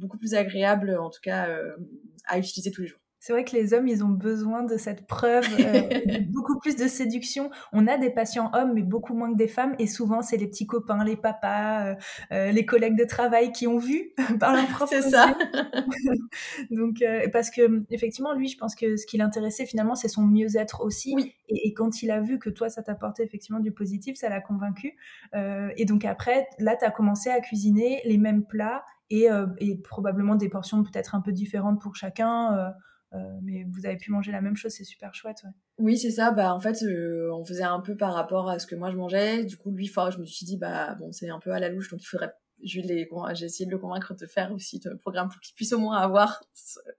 beaucoup 0.00 0.18
plus 0.18 0.34
agréable, 0.34 0.96
en 0.98 1.10
tout 1.10 1.20
cas, 1.22 1.48
euh, 1.48 1.76
à 2.26 2.38
utiliser 2.38 2.70
tous 2.70 2.82
les 2.82 2.88
jours. 2.88 3.00
C'est 3.22 3.34
vrai 3.34 3.44
que 3.44 3.54
les 3.54 3.74
hommes, 3.74 3.86
ils 3.86 4.02
ont 4.02 4.08
besoin 4.08 4.62
de 4.62 4.78
cette 4.78 5.06
preuve, 5.06 5.46
euh, 5.60 6.20
beaucoup 6.30 6.58
plus 6.58 6.74
de 6.74 6.88
séduction. 6.88 7.50
On 7.70 7.86
a 7.86 7.98
des 7.98 8.08
patients 8.08 8.50
hommes, 8.54 8.72
mais 8.72 8.82
beaucoup 8.82 9.12
moins 9.12 9.30
que 9.30 9.36
des 9.36 9.46
femmes. 9.46 9.76
Et 9.78 9.86
souvent, 9.86 10.22
c'est 10.22 10.38
les 10.38 10.46
petits 10.46 10.66
copains, 10.66 11.04
les 11.04 11.18
papas, 11.18 11.84
euh, 11.84 11.94
euh 12.32 12.50
les 12.50 12.64
collègues 12.64 12.96
de 12.96 13.04
travail 13.04 13.52
qui 13.52 13.66
ont 13.66 13.76
vu 13.76 14.12
par 14.40 14.54
leur 14.54 14.66
propre 14.68 14.90
C'est 14.90 15.02
ça. 15.02 15.36
Donc, 16.70 17.02
euh, 17.02 17.28
parce 17.30 17.50
que 17.50 17.84
effectivement, 17.90 18.32
lui, 18.32 18.48
je 18.48 18.56
pense 18.56 18.74
que 18.74 18.96
ce 18.96 19.06
qui 19.06 19.18
l'intéressait 19.18 19.66
finalement, 19.66 19.94
c'est 19.94 20.08
son 20.08 20.22
mieux-être 20.22 20.80
aussi. 20.82 21.12
Oui. 21.14 21.34
Et, 21.50 21.68
et, 21.68 21.74
quand 21.74 22.02
il 22.02 22.10
a 22.10 22.20
vu 22.20 22.38
que 22.38 22.48
toi, 22.48 22.70
ça 22.70 22.82
t'apportait 22.82 23.24
effectivement 23.24 23.60
du 23.60 23.70
positif, 23.70 24.16
ça 24.16 24.30
l'a 24.30 24.40
convaincu. 24.40 24.96
et 25.76 25.84
donc 25.84 26.06
après, 26.06 26.46
là, 26.58 26.74
tu 26.76 26.86
as 26.86 26.90
commencé 26.90 27.28
à 27.28 27.40
cuisiner 27.40 28.00
les 28.04 28.16
mêmes 28.16 28.44
plats 28.46 28.82
et, 29.10 29.28
et 29.58 29.76
probablement 29.76 30.36
des 30.36 30.48
portions 30.48 30.82
peut-être 30.82 31.14
un 31.14 31.20
peu 31.20 31.32
différentes 31.32 31.80
pour 31.80 31.96
chacun. 31.96 32.72
Euh, 33.12 33.18
mais 33.42 33.64
vous 33.64 33.86
avez 33.86 33.96
pu 33.96 34.12
manger 34.12 34.30
la 34.30 34.40
même 34.40 34.56
chose, 34.56 34.72
c'est 34.72 34.84
super 34.84 35.14
chouette. 35.14 35.42
Oui, 35.78 35.98
c'est 35.98 36.12
ça. 36.12 36.30
Bah, 36.30 36.54
en 36.54 36.60
fait, 36.60 36.82
euh, 36.84 37.30
on 37.32 37.44
faisait 37.44 37.64
un 37.64 37.80
peu 37.80 37.96
par 37.96 38.14
rapport 38.14 38.48
à 38.48 38.58
ce 38.58 38.66
que 38.66 38.76
moi 38.76 38.90
je 38.90 38.96
mangeais. 38.96 39.44
Du 39.44 39.56
coup, 39.56 39.72
lui, 39.72 39.88
fort, 39.88 40.10
je 40.10 40.18
me 40.18 40.24
suis 40.24 40.46
dit, 40.46 40.56
bah, 40.56 40.94
bon, 40.94 41.10
c'est 41.10 41.28
un 41.28 41.40
peu 41.40 41.50
à 41.50 41.58
la 41.58 41.68
louche, 41.68 41.90
donc 41.90 42.02
il 42.02 42.06
faudrait. 42.06 42.32
J'ai 42.62 42.80
essayé 42.80 43.64
de 43.64 43.70
le 43.70 43.78
convaincre 43.78 44.14
de 44.14 44.26
faire 44.26 44.52
aussi 44.52 44.82
le 44.84 44.98
programme 44.98 45.30
pour 45.30 45.40
qu'il 45.40 45.54
puisse 45.54 45.72
au 45.72 45.78
moins 45.78 45.96
avoir 45.96 46.44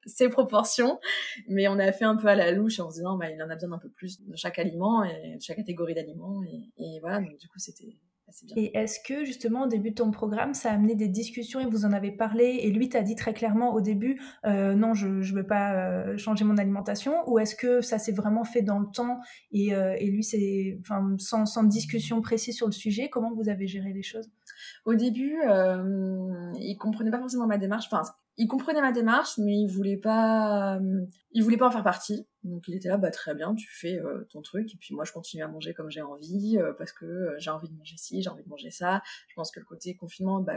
ses 0.08 0.28
proportions. 0.28 1.00
Mais 1.48 1.68
on 1.68 1.78
a 1.78 1.92
fait 1.92 2.04
un 2.04 2.16
peu 2.16 2.28
à 2.28 2.36
la 2.36 2.52
louche 2.52 2.80
en 2.80 2.90
se 2.90 2.96
disant, 2.96 3.16
bah, 3.16 3.30
il 3.30 3.42
en 3.44 3.50
a 3.50 3.54
besoin 3.54 3.70
d'un 3.70 3.78
peu 3.78 3.90
plus 3.90 4.22
de 4.22 4.36
chaque 4.36 4.58
aliment 4.58 5.04
et 5.04 5.36
de 5.36 5.42
chaque 5.42 5.58
catégorie 5.58 5.94
d'aliments. 5.94 6.44
Et, 6.44 6.72
et 6.78 7.00
voilà, 7.00 7.20
donc 7.20 7.38
du 7.38 7.48
coup, 7.48 7.60
c'était 7.60 7.96
et 8.56 8.78
est-ce 8.78 9.00
que 9.00 9.26
justement 9.26 9.64
au 9.64 9.68
début 9.68 9.92
de 9.92 9.96
ton 9.96 10.12
programme, 10.12 10.54
ça 10.54 10.72
a 10.72 10.74
amené 10.74 10.96
des 10.96 11.08
discussions 11.08 11.60
et 11.60 11.66
vous 11.66 11.86
en 11.86 11.94
avez 11.94 12.12
parlé 12.12 12.60
et 12.62 12.72
lui 12.72 12.90
t'a 12.90 13.02
dit 13.02 13.16
très 13.16 13.34
clairement 13.34 13.74
au 13.74 13.82
début, 13.82 14.22
euh, 14.46 14.74
non, 14.74 14.94
je 14.94 15.08
ne 15.08 15.36
veux 15.36 15.46
pas 15.46 15.74
euh, 15.74 16.18
changer 16.18 16.44
mon 16.44 16.58
alimentation 16.58 17.30
Ou 17.30 17.40
est-ce 17.40 17.56
que 17.56 17.82
ça 17.82 18.00
s'est 18.00 18.12
vraiment 18.12 18.44
fait 18.44 18.62
dans 18.62 18.80
le 18.80 18.88
temps 18.88 19.20
et, 19.52 19.74
euh, 19.74 19.96
et 20.00 20.08
lui, 20.08 20.24
c'est 20.24 20.80
sans, 21.18 21.46
sans 21.46 21.64
discussion 21.64 22.22
précise 22.22 22.56
sur 22.56 22.68
le 22.68 22.72
sujet 22.72 23.10
Comment 23.10 23.34
vous 23.34 23.50
avez 23.50 23.68
géré 23.68 23.94
les 23.94 24.04
choses? 24.04 24.30
Au 24.86 24.96
début, 24.96 25.38
il 26.60 26.78
comprenait 26.80 27.12
pas 27.12 27.20
forcément 27.20 27.48
ma 27.48 27.58
démarche. 27.58 27.86
Enfin, 27.92 28.04
il 28.38 28.48
comprenait 28.48 28.82
ma 28.82 28.92
démarche, 28.92 29.38
mais 29.38 29.54
il 29.54 29.68
voulait 29.68 29.98
pas, 29.98 30.78
euh, 30.78 31.06
il 31.32 31.44
voulait 31.44 31.58
pas 31.58 31.68
en 31.68 31.72
faire 31.72 31.84
partie. 31.84 32.28
Donc 32.44 32.68
il 32.68 32.76
était 32.76 32.90
là, 32.90 32.98
bah 32.98 33.12
très 33.12 33.36
bien, 33.36 33.54
tu 33.54 33.68
fais 33.70 34.00
euh, 34.00 34.28
ton 34.32 34.42
truc, 34.42 34.74
et 34.74 34.78
puis 34.78 34.96
moi 34.96 35.06
je 35.06 35.12
continue 35.12 35.44
à 35.44 35.48
manger 35.48 35.74
comme 35.74 35.92
j'ai 35.92 36.02
envie, 36.02 36.58
euh, 36.58 36.74
parce 36.74 36.92
que 36.92 37.36
j'ai 37.38 37.52
envie 37.52 37.70
de 37.70 37.76
manger 37.76 37.96
ci, 37.98 38.22
j'ai 38.22 38.30
envie 38.30 38.44
de 38.44 38.50
manger 38.50 38.72
ça. 38.72 39.02
Je 39.28 39.36
pense 39.36 39.52
que 39.52 39.60
le 39.60 39.66
côté 39.66 39.96
confinement, 39.96 40.42
bah 40.42 40.56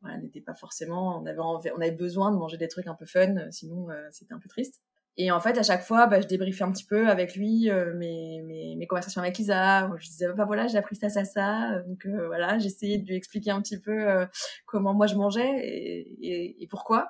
voilà, 0.00 0.18
n'était 0.18 0.40
pas 0.40 0.54
forcément, 0.54 1.20
on 1.20 1.26
avait 1.26 1.38
on 1.40 1.80
avait 1.80 1.90
besoin 1.90 2.30
de 2.30 2.36
manger 2.36 2.56
des 2.56 2.68
trucs 2.68 2.86
un 2.86 2.94
peu 2.94 3.06
fun, 3.06 3.50
sinon 3.50 3.88
c'était 4.12 4.32
un 4.32 4.38
peu 4.38 4.48
triste. 4.48 4.80
Et 5.18 5.30
en 5.30 5.40
fait, 5.40 5.56
à 5.56 5.62
chaque 5.62 5.82
fois, 5.82 6.06
bah, 6.06 6.20
je 6.20 6.26
débriefais 6.26 6.64
un 6.64 6.72
petit 6.72 6.84
peu 6.84 7.08
avec 7.08 7.36
lui 7.36 7.70
euh, 7.70 7.94
mes, 7.94 8.42
mes, 8.42 8.76
mes, 8.76 8.86
conversations 8.86 9.22
avec 9.22 9.38
Lisa. 9.38 9.90
Je 9.98 10.08
disais, 10.08 10.26
bah 10.34 10.44
voilà, 10.44 10.66
j'ai 10.66 10.76
appris 10.76 10.96
ça, 10.96 11.08
ça, 11.08 11.24
ça. 11.24 11.80
Donc 11.86 12.04
euh, 12.04 12.26
voilà, 12.26 12.58
j'essayais 12.58 12.98
de 12.98 13.06
lui 13.06 13.14
expliquer 13.16 13.50
un 13.50 13.62
petit 13.62 13.80
peu 13.80 14.08
euh, 14.08 14.26
comment 14.66 14.92
moi 14.92 15.06
je 15.06 15.14
mangeais 15.14 15.58
et, 15.66 16.18
et, 16.20 16.62
et 16.62 16.66
pourquoi. 16.66 17.08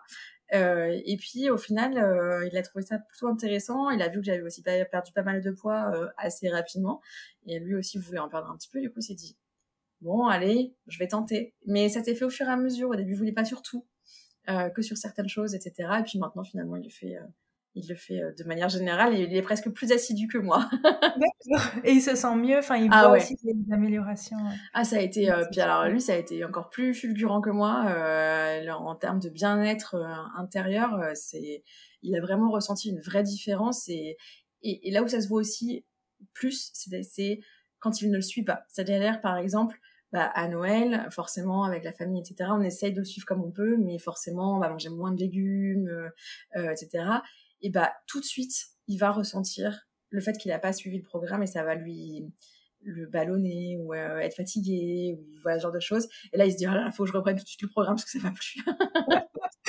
et 0.52 1.16
puis 1.18 1.50
au 1.50 1.56
final, 1.58 1.94
il 2.50 2.56
a 2.56 2.62
trouvé 2.62 2.84
ça 2.84 2.98
plutôt 2.98 3.26
intéressant. 3.26 3.90
Il 3.90 4.00
a 4.02 4.08
vu 4.08 4.20
que 4.20 4.26
j'avais 4.26 4.42
aussi 4.42 4.62
perdu 4.62 5.12
pas 5.12 5.22
mal 5.24 5.42
de 5.42 5.50
poids 5.50 5.92
assez 6.16 6.48
rapidement. 6.48 7.00
Et 7.46 7.58
lui 7.58 7.74
aussi 7.74 7.98
voulait 7.98 8.20
en 8.20 8.28
perdre 8.28 8.50
un 8.50 8.56
petit 8.56 8.68
peu. 8.68 8.80
Du 8.80 8.90
coup, 8.90 9.00
il 9.00 9.02
s'est 9.02 9.14
dit, 9.14 9.36
bon, 10.00 10.26
allez, 10.26 10.76
je 10.86 10.98
vais 11.00 11.08
tenter. 11.08 11.54
Mais 11.66 11.88
ça 11.88 12.04
s'est 12.04 12.14
fait 12.14 12.24
au 12.24 12.30
fur 12.30 12.46
et 12.46 12.52
à 12.52 12.56
mesure. 12.56 12.90
Au 12.90 12.94
début, 12.94 13.12
il 13.12 13.18
voulait 13.18 13.32
pas 13.32 13.44
sur 13.44 13.62
tout, 13.62 13.84
que 14.46 14.82
sur 14.82 14.96
certaines 14.96 15.28
choses, 15.28 15.56
etc. 15.56 15.88
Et 15.98 16.02
puis 16.04 16.20
maintenant, 16.20 16.44
finalement, 16.44 16.76
il 16.76 16.90
fait 16.92 17.18
il 17.76 17.86
le 17.88 17.94
fait 17.94 18.20
euh, 18.20 18.32
de 18.32 18.42
manière 18.44 18.70
générale 18.70 19.14
et 19.14 19.20
il 19.20 19.36
est 19.36 19.42
presque 19.42 19.70
plus 19.70 19.92
assidu 19.92 20.26
que 20.26 20.38
moi. 20.38 20.68
Et 21.84 21.92
il 21.92 22.00
se 22.00 22.16
sent 22.16 22.34
mieux, 22.36 22.58
enfin 22.58 22.76
il 22.76 22.88
ah 22.90 23.08
voit 23.08 23.18
aussi 23.18 23.36
des 23.42 23.72
améliorations. 23.72 24.38
Ah 24.72 24.82
ça 24.82 24.96
a 24.96 25.00
été, 25.00 25.30
euh, 25.30 25.44
puis 25.50 25.60
alors 25.60 25.86
lui 25.86 26.00
ça 26.00 26.14
a 26.14 26.16
été 26.16 26.44
encore 26.44 26.70
plus 26.70 26.94
fulgurant 26.94 27.40
que 27.40 27.50
moi 27.50 27.84
euh, 27.88 28.68
en 28.70 28.96
termes 28.96 29.20
de 29.20 29.28
bien-être 29.28 29.94
euh, 29.94 30.40
intérieur. 30.40 30.98
c'est, 31.14 31.62
il 32.02 32.16
a 32.16 32.20
vraiment 32.20 32.50
ressenti 32.50 32.88
une 32.88 33.00
vraie 33.00 33.22
différence 33.22 33.88
et, 33.88 34.16
et, 34.62 34.88
et 34.88 34.90
là 34.90 35.02
où 35.02 35.08
ça 35.08 35.20
se 35.20 35.28
voit 35.28 35.40
aussi 35.40 35.84
plus, 36.32 36.72
c'est 36.74 37.40
quand 37.78 38.00
il 38.00 38.10
ne 38.10 38.16
le 38.16 38.22
suit 38.22 38.42
pas. 38.42 38.64
C'est-à-dire 38.68 39.20
par 39.20 39.36
exemple 39.36 39.78
bah, 40.12 40.30
à 40.34 40.48
Noël, 40.48 41.06
forcément 41.10 41.64
avec 41.64 41.84
la 41.84 41.92
famille, 41.92 42.20
etc. 42.20 42.50
On 42.52 42.62
essaye 42.62 42.92
de 42.92 43.00
le 43.00 43.04
suivre 43.04 43.26
comme 43.26 43.44
on 43.44 43.50
peut, 43.50 43.76
mais 43.76 43.98
forcément 43.98 44.56
on 44.56 44.60
va 44.60 44.70
manger 44.70 44.88
moins 44.88 45.12
de 45.12 45.20
légumes, 45.20 45.88
euh, 46.56 46.70
etc 46.70 47.04
et 47.66 47.70
bah 47.70 47.92
tout 48.06 48.20
de 48.20 48.24
suite, 48.24 48.68
il 48.86 48.96
va 48.96 49.10
ressentir 49.10 49.88
le 50.10 50.20
fait 50.20 50.34
qu'il 50.34 50.52
n'a 50.52 50.60
pas 50.60 50.72
suivi 50.72 50.98
le 50.98 51.02
programme 51.02 51.42
et 51.42 51.48
ça 51.48 51.64
va 51.64 51.74
lui 51.74 52.24
le 52.82 53.06
ballonner 53.08 53.76
ou 53.80 53.92
euh, 53.92 54.18
être 54.18 54.36
fatigué 54.36 55.16
ou 55.18 55.26
voilà 55.42 55.58
ce 55.58 55.64
genre 55.64 55.72
de 55.72 55.80
choses. 55.80 56.06
Et 56.32 56.36
là, 56.36 56.46
il 56.46 56.52
se 56.52 56.58
dit, 56.58 56.62
il 56.62 56.70
oh 56.70 56.92
faut 56.92 57.02
que 57.02 57.10
je 57.10 57.16
reprenne 57.16 57.36
tout 57.36 57.42
de 57.42 57.48
suite 57.48 57.62
le 57.62 57.68
programme 57.68 57.96
parce 57.96 58.04
que 58.04 58.20
ça 58.20 58.20
va 58.20 58.30
plus. 58.30 58.62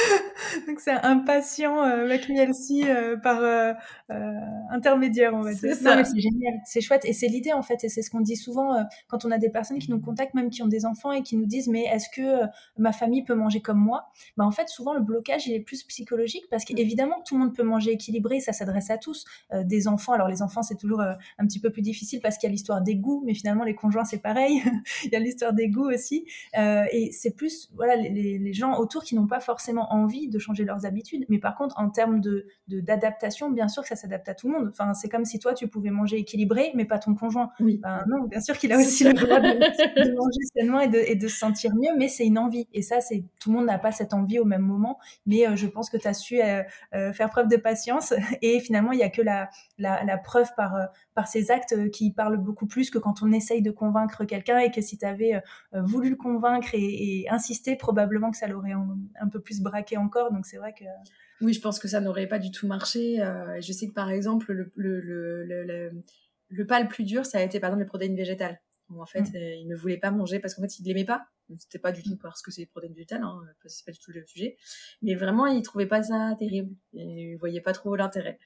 Donc 0.67 0.79
c'est 0.79 0.91
un 0.91 1.19
patient 1.19 1.83
euh, 1.83 2.07
McMielsi 2.07 2.83
euh, 2.87 3.17
par 3.17 3.41
euh, 3.41 3.73
euh, 4.11 4.31
intermédiaire, 4.69 5.33
on 5.33 5.41
va 5.41 5.53
dire. 5.53 5.75
C'est 5.75 6.19
génial, 6.19 6.53
c'est 6.65 6.81
chouette. 6.81 7.05
Et 7.05 7.13
c'est 7.13 7.27
l'idée 7.27 7.53
en 7.53 7.61
fait, 7.61 7.83
et 7.83 7.89
c'est 7.89 8.01
ce 8.01 8.09
qu'on 8.09 8.21
dit 8.21 8.35
souvent 8.35 8.75
euh, 8.75 8.83
quand 9.07 9.25
on 9.25 9.31
a 9.31 9.37
des 9.37 9.49
personnes 9.49 9.79
qui 9.79 9.91
nous 9.91 9.99
contactent, 9.99 10.33
même 10.33 10.49
qui 10.49 10.61
ont 10.63 10.67
des 10.67 10.85
enfants 10.85 11.11
et 11.11 11.23
qui 11.23 11.37
nous 11.37 11.45
disent 11.45 11.67
mais 11.67 11.83
est-ce 11.85 12.07
que 12.09 12.41
ma 12.77 12.91
famille 12.91 13.23
peut 13.23 13.35
manger 13.35 13.61
comme 13.61 13.79
moi? 13.79 14.09
Bah, 14.37 14.45
En 14.45 14.51
fait, 14.51 14.69
souvent 14.69 14.93
le 14.93 15.01
blocage 15.01 15.47
il 15.47 15.53
est 15.53 15.59
plus 15.59 15.83
psychologique 15.83 16.45
parce 16.49 16.65
qu'évidemment 16.65 17.21
tout 17.25 17.35
le 17.35 17.41
monde 17.45 17.55
peut 17.55 17.63
manger 17.63 17.91
équilibré, 17.91 18.39
ça 18.39 18.53
s'adresse 18.53 18.89
à 18.89 18.97
tous. 18.97 19.25
des 19.63 19.87
enfants, 19.87 20.13
alors 20.13 20.27
les 20.27 20.41
enfants 20.41 20.63
c'est 20.63 20.77
toujours 20.77 21.01
un 21.01 21.45
petit 21.47 21.59
peu 21.59 21.69
plus 21.71 21.81
difficile 21.81 22.19
parce 22.21 22.37
qu'il 22.37 22.47
y 22.47 22.51
a 22.51 22.53
l'histoire 22.53 22.81
des 22.81 22.95
goûts, 22.95 23.23
mais 23.25 23.33
finalement 23.33 23.63
les 23.63 23.75
conjoints 23.75 24.05
c'est 24.05 24.21
pareil, 24.21 24.61
il 25.03 25.11
y 25.11 25.15
a 25.15 25.19
l'histoire 25.19 25.53
des 25.53 25.69
goûts 25.69 25.89
aussi. 25.89 26.25
et 26.55 27.11
c'est 27.11 27.35
plus 27.35 27.69
voilà 27.75 27.95
les, 27.95 28.37
les 28.39 28.53
gens 28.53 28.77
autour 28.77 29.03
qui 29.03 29.15
n'ont 29.15 29.27
pas 29.27 29.39
forcément 29.39 29.91
envie 29.93 29.96
de 30.05 30.39
changer 30.39 30.63
leurs 30.63 30.85
habitudes. 30.85 31.25
Mais 31.29 31.39
par 31.39 31.55
contre, 31.55 31.77
en 31.79 31.89
termes 31.89 32.21
de 32.21 32.47
d'adaptation, 32.67 33.49
bien 33.49 33.67
sûr 33.67 33.83
que 33.83 33.89
ça 33.89 33.95
s'adapte 33.95 34.27
à 34.29 34.35
tout 34.35 34.47
le 34.47 34.57
monde. 34.57 34.69
Enfin, 34.69 34.93
c'est 34.93 35.09
comme 35.09 35.25
si 35.25 35.39
toi, 35.39 35.53
tu 35.53 35.67
pouvais 35.67 35.89
manger 35.89 36.17
équilibré, 36.17 36.71
mais 36.75 36.85
pas 36.85 36.99
ton 36.99 37.15
conjoint. 37.15 37.49
Oui. 37.59 37.79
Ben, 37.81 38.03
non, 38.07 38.25
bien 38.25 38.41
sûr 38.41 38.57
qu'il 38.57 38.71
a 38.71 38.77
aussi 38.77 39.03
le 39.03 39.13
droit 39.13 39.39
de, 39.39 40.15
manger 40.15 40.39
sainement 40.53 40.79
et 40.79 40.87
de, 40.87 40.97
et 40.97 41.15
de, 41.15 41.27
se 41.27 41.37
sentir 41.37 41.73
mieux, 41.75 41.95
mais 41.97 42.07
c'est 42.07 42.25
une 42.25 42.37
envie. 42.37 42.67
Et 42.73 42.81
ça, 42.81 43.01
c'est 43.01 43.23
tout 43.39 43.51
le 43.51 43.57
monde 43.57 43.65
n'a 43.65 43.79
pas 43.79 43.91
cette 43.91 44.13
envie 44.13 44.39
au 44.39 44.45
même 44.45 44.61
moment. 44.61 44.99
Mais 45.25 45.47
euh, 45.47 45.55
je 45.55 45.67
pense 45.67 45.89
que 45.89 45.97
tu 45.97 46.07
as 46.07 46.13
su 46.13 46.41
euh, 46.41 46.63
euh, 46.93 47.13
faire 47.13 47.29
preuve 47.29 47.47
de 47.47 47.57
patience. 47.57 48.13
Et 48.41 48.59
finalement, 48.59 48.91
il 48.91 48.97
n'y 48.97 49.03
a 49.03 49.09
que 49.09 49.21
la, 49.21 49.49
la, 49.77 50.03
la 50.03 50.17
preuve 50.17 50.49
par, 50.55 50.75
par 51.13 51.27
ces 51.27 51.51
actes 51.51 51.89
qui 51.91 52.11
parlent 52.11 52.37
beaucoup 52.37 52.67
plus 52.67 52.89
que 52.89 52.97
quand 52.97 53.23
on 53.23 53.31
essaye 53.31 53.61
de 53.61 53.71
convaincre 53.71 54.25
quelqu'un 54.25 54.59
et 54.59 54.71
que 54.71 54.81
si 54.81 54.97
tu 54.97 55.05
avais 55.05 55.41
voulu 55.73 56.09
le 56.09 56.15
convaincre 56.15 56.69
et, 56.73 57.21
et 57.21 57.29
insister, 57.29 57.75
probablement 57.75 58.31
que 58.31 58.37
ça 58.37 58.47
l'aurait 58.47 58.73
un 58.73 59.27
peu 59.29 59.39
plus 59.39 59.61
encore. 59.97 60.31
Donc 60.31 60.45
c'est 60.45 60.57
vrai 60.57 60.73
que. 60.73 60.85
Oui, 61.41 61.53
je 61.53 61.61
pense 61.61 61.79
que 61.79 61.87
ça 61.87 62.01
n'aurait 62.01 62.27
pas 62.27 62.39
du 62.39 62.51
tout 62.51 62.67
marché. 62.67 63.21
Euh, 63.21 63.61
je 63.61 63.71
sais 63.71 63.87
que 63.87 63.93
par 63.93 64.09
exemple, 64.09 64.51
le, 64.51 64.71
le, 64.75 65.01
le, 65.01 65.43
le, 65.43 65.91
le 66.49 66.65
pas 66.65 66.81
le 66.81 66.87
plus 66.87 67.03
dur, 67.03 67.25
ça 67.25 67.37
a 67.37 67.41
été 67.43 67.59
par 67.59 67.69
exemple 67.69 67.83
les 67.83 67.87
protéines 67.87 68.15
végétales. 68.15 68.59
en 68.89 69.05
fait, 69.05 69.21
mmh. 69.21 69.35
il 69.35 69.67
ne 69.67 69.75
voulait 69.75 69.97
pas 69.97 70.11
manger 70.11 70.39
parce 70.39 70.55
qu'en 70.55 70.63
fait, 70.63 70.79
il 70.79 70.85
l'aimait 70.85 71.05
pas. 71.05 71.27
C'était 71.59 71.79
pas 71.79 71.91
du 71.91 72.03
tout 72.03 72.17
parce 72.17 72.41
que 72.41 72.51
c'est 72.51 72.65
protéines 72.65 72.93
végétales, 72.93 73.23
hein, 73.23 73.41
c'est 73.65 73.85
pas 73.85 73.91
du 73.91 73.99
tout 73.99 74.11
le 74.11 74.25
sujet. 74.25 74.57
Mais 75.01 75.15
vraiment, 75.15 75.45
il 75.47 75.61
trouvait 75.61 75.87
pas 75.87 76.03
ça 76.03 76.35
terrible. 76.37 76.75
Il 76.93 77.35
voyait 77.37 77.61
pas 77.61 77.73
trop 77.73 77.95
l'intérêt. 77.95 78.39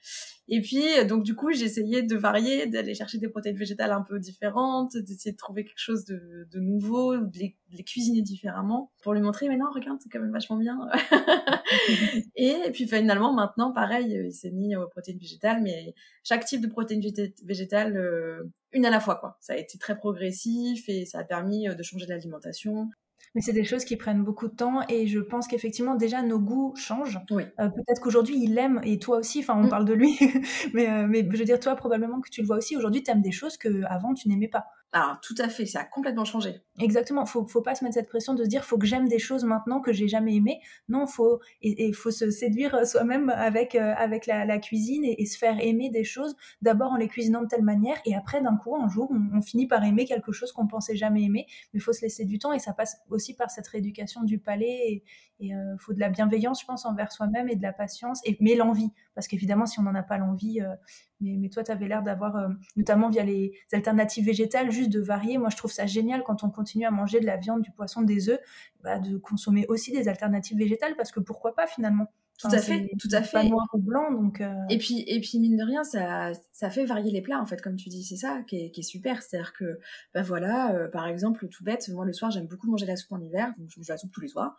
Et 0.48 0.60
puis, 0.60 0.82
donc 1.08 1.22
du 1.22 1.34
coup, 1.34 1.52
j'essayais 1.52 2.02
de 2.02 2.16
varier, 2.16 2.66
d'aller 2.66 2.94
chercher 2.94 3.18
des 3.18 3.28
protéines 3.28 3.56
végétales 3.56 3.92
un 3.92 4.02
peu 4.02 4.18
différentes, 4.18 4.96
d'essayer 4.96 5.32
de 5.32 5.36
trouver 5.36 5.64
quelque 5.64 5.78
chose 5.78 6.04
de, 6.04 6.48
de 6.50 6.60
nouveau, 6.60 7.16
de 7.16 7.38
les, 7.38 7.56
de 7.70 7.76
les, 7.76 7.84
cuisiner 7.84 8.22
différemment, 8.22 8.92
pour 9.02 9.14
lui 9.14 9.20
montrer, 9.20 9.48
mais 9.48 9.56
non, 9.56 9.66
regarde, 9.72 9.98
c'est 10.02 10.08
quand 10.08 10.20
même 10.20 10.32
vachement 10.32 10.56
bien. 10.56 10.78
et, 12.36 12.70
puis 12.72 12.86
finalement, 12.86 13.32
maintenant, 13.32 13.72
pareil, 13.72 14.12
il 14.26 14.32
s'est 14.32 14.50
mis 14.50 14.74
aux 14.76 14.88
protéines 14.88 15.18
végétales, 15.18 15.62
mais 15.62 15.94
chaque 16.24 16.44
type 16.44 16.60
de 16.60 16.68
protéines 16.68 17.02
végétales, 17.44 17.96
euh, 17.96 18.50
une 18.72 18.84
à 18.84 18.90
la 18.90 19.00
fois, 19.00 19.16
quoi. 19.16 19.38
Ça 19.40 19.52
a 19.52 19.56
été 19.56 19.78
très 19.78 19.96
progressif 19.96 20.88
et 20.88 21.04
ça 21.04 21.20
a 21.20 21.24
permis 21.24 21.68
euh, 21.68 21.74
de 21.74 21.82
changer 21.82 22.06
l'alimentation. 22.06 22.90
Mais 23.34 23.40
c'est 23.40 23.52
des 23.52 23.64
choses 23.64 23.84
qui 23.84 23.96
prennent 23.96 24.22
beaucoup 24.22 24.48
de 24.48 24.54
temps 24.54 24.80
et 24.88 25.06
je 25.06 25.18
pense 25.18 25.48
qu'effectivement 25.48 25.94
déjà 25.94 26.22
nos 26.22 26.38
goûts 26.38 26.74
changent. 26.76 27.18
Oui. 27.30 27.44
Euh, 27.60 27.68
peut-être 27.68 28.00
qu'aujourd'hui 28.00 28.36
il 28.38 28.54
l'aime 28.54 28.80
et 28.84 28.98
toi 28.98 29.18
aussi, 29.18 29.40
enfin 29.40 29.54
on 29.56 29.64
mm. 29.64 29.68
parle 29.70 29.84
de 29.84 29.94
lui, 29.94 30.18
mais, 30.74 30.90
euh, 30.90 31.06
mais 31.08 31.26
je 31.30 31.38
veux 31.38 31.44
dire 31.44 31.58
toi 31.58 31.74
probablement 31.74 32.20
que 32.20 32.28
tu 32.28 32.42
le 32.42 32.46
vois 32.46 32.56
aussi, 32.56 32.76
aujourd'hui 32.76 33.02
tu 33.02 33.10
aimes 33.10 33.22
des 33.22 33.32
choses 33.32 33.56
que 33.56 33.84
avant 33.84 34.14
tu 34.14 34.28
n'aimais 34.28 34.48
pas. 34.48 34.66
Alors 34.94 35.20
tout 35.20 35.34
à 35.38 35.48
fait, 35.48 35.64
ça 35.64 35.80
a 35.80 35.84
complètement 35.84 36.26
changé. 36.26 36.60
Exactement, 36.78 37.24
faut 37.24 37.46
faut 37.46 37.62
pas 37.62 37.74
se 37.74 37.82
mettre 37.82 37.94
cette 37.94 38.10
pression 38.10 38.34
de 38.34 38.44
se 38.44 38.48
dire 38.48 38.62
faut 38.62 38.76
que 38.76 38.86
j'aime 38.86 39.08
des 39.08 39.18
choses 39.18 39.42
maintenant 39.44 39.80
que 39.80 39.90
j'ai 39.90 40.06
jamais 40.06 40.34
aimé. 40.34 40.60
Non, 40.90 41.06
faut 41.06 41.40
et, 41.62 41.92
faut 41.94 42.10
se 42.10 42.30
séduire 42.30 42.86
soi-même 42.86 43.30
avec 43.30 43.74
euh, 43.74 43.94
avec 43.96 44.26
la, 44.26 44.58
cuisine 44.58 45.04
et, 45.04 45.24
se 45.24 45.38
faire 45.38 45.56
aimer 45.60 45.88
des 45.88 46.04
choses 46.04 46.36
d'abord 46.60 46.92
en 46.92 46.96
les 46.96 47.08
cuisinant 47.08 47.40
de 47.40 47.46
telle 47.46 47.62
manière 47.62 47.96
et 48.04 48.14
après 48.14 48.42
d'un 48.42 48.56
coup 48.56 48.76
un 48.76 48.88
jour 48.88 49.10
on, 49.10 49.40
finit 49.40 49.66
par 49.66 49.82
aimer 49.82 50.04
quelque 50.04 50.30
chose 50.30 50.52
qu'on 50.52 50.66
pensait 50.66 50.96
jamais 50.96 51.22
aimer. 51.22 51.46
Mais 51.72 51.80
faut 51.80 51.94
se 51.94 52.02
laisser 52.02 52.26
du 52.26 52.38
temps 52.38 52.52
et 52.52 52.58
ça 52.58 52.74
passe 52.74 52.98
aussi 53.08 53.34
par 53.34 53.50
cette 53.50 53.68
rééducation 53.68 54.22
du 54.24 54.38
palais 54.38 55.02
et 55.40 55.54
euh, 55.54 55.76
faut 55.78 55.94
de 55.94 56.00
la 56.00 56.10
bienveillance 56.10 56.60
je 56.60 56.66
pense 56.66 56.84
envers 56.84 57.12
soi-même 57.12 57.48
et 57.48 57.56
de 57.56 57.62
la 57.62 57.72
patience 57.72 58.20
et 58.24 58.36
mais 58.40 58.54
l'envie 58.54 58.92
parce 59.14 59.26
qu'évidemment 59.26 59.66
si 59.66 59.80
on 59.80 59.82
n'en 59.82 59.94
a 59.94 60.02
pas 60.02 60.18
l'envie 60.18 60.60
euh, 60.60 60.74
mais, 61.22 61.48
toi, 61.48 61.62
tu 61.62 61.70
avais 61.70 61.88
l'air 61.88 62.02
d'avoir, 62.02 62.36
euh, 62.36 62.48
notamment 62.76 63.08
via 63.08 63.24
les 63.24 63.52
alternatives 63.72 64.26
végétales, 64.26 64.70
juste 64.70 64.90
de 64.90 65.00
varier. 65.00 65.38
Moi, 65.38 65.48
je 65.50 65.56
trouve 65.56 65.72
ça 65.72 65.86
génial 65.86 66.22
quand 66.24 66.44
on 66.44 66.50
continue 66.50 66.84
à 66.84 66.90
manger 66.90 67.20
de 67.20 67.26
la 67.26 67.36
viande, 67.36 67.62
du 67.62 67.70
poisson, 67.70 68.02
des 68.02 68.28
œufs, 68.28 68.40
bah, 68.82 68.98
de 68.98 69.16
consommer 69.18 69.66
aussi 69.68 69.92
des 69.92 70.08
alternatives 70.08 70.58
végétales, 70.58 70.96
parce 70.96 71.12
que 71.12 71.20
pourquoi 71.20 71.54
pas 71.54 71.66
finalement? 71.66 72.08
Tout 72.42 72.54
à 72.54 72.58
fait, 72.58 72.90
tout 72.98 73.08
à 73.12 73.22
fait. 73.22 73.32
Pas 73.32 73.44
noir 73.44 73.68
ou 73.72 73.78
blanc, 73.78 74.10
donc. 74.10 74.40
Euh, 74.40 74.52
et 74.68 74.78
puis, 74.78 75.04
et 75.06 75.20
puis 75.20 75.38
mine 75.38 75.56
de 75.56 75.64
rien, 75.64 75.84
ça, 75.84 76.32
ça 76.50 76.70
fait 76.70 76.84
varier 76.84 77.12
les 77.12 77.22
plats 77.22 77.40
en 77.40 77.46
fait, 77.46 77.62
comme 77.62 77.76
tu 77.76 77.88
dis, 77.88 78.02
c'est 78.02 78.16
ça 78.16 78.42
qui 78.46 78.56
est, 78.56 78.70
qui 78.70 78.80
est 78.80 78.84
super. 78.84 79.22
C'est-à-dire 79.22 79.52
que, 79.52 79.78
bah 80.12 80.22
voilà, 80.22 80.74
euh, 80.74 80.88
par 80.88 81.06
exemple, 81.06 81.46
tout 81.48 81.62
bête, 81.62 81.88
moi 81.90 82.04
le 82.04 82.12
soir 82.12 82.30
j'aime 82.30 82.46
beaucoup 82.46 82.68
manger 82.68 82.86
la 82.86 82.96
soupe 82.96 83.12
en 83.12 83.20
hiver, 83.20 83.52
donc 83.56 83.70
je 83.70 83.78
mange 83.78 83.88
la 83.88 83.96
soupe 83.96 84.10
tous 84.12 84.20
les 84.20 84.28
soirs. 84.28 84.56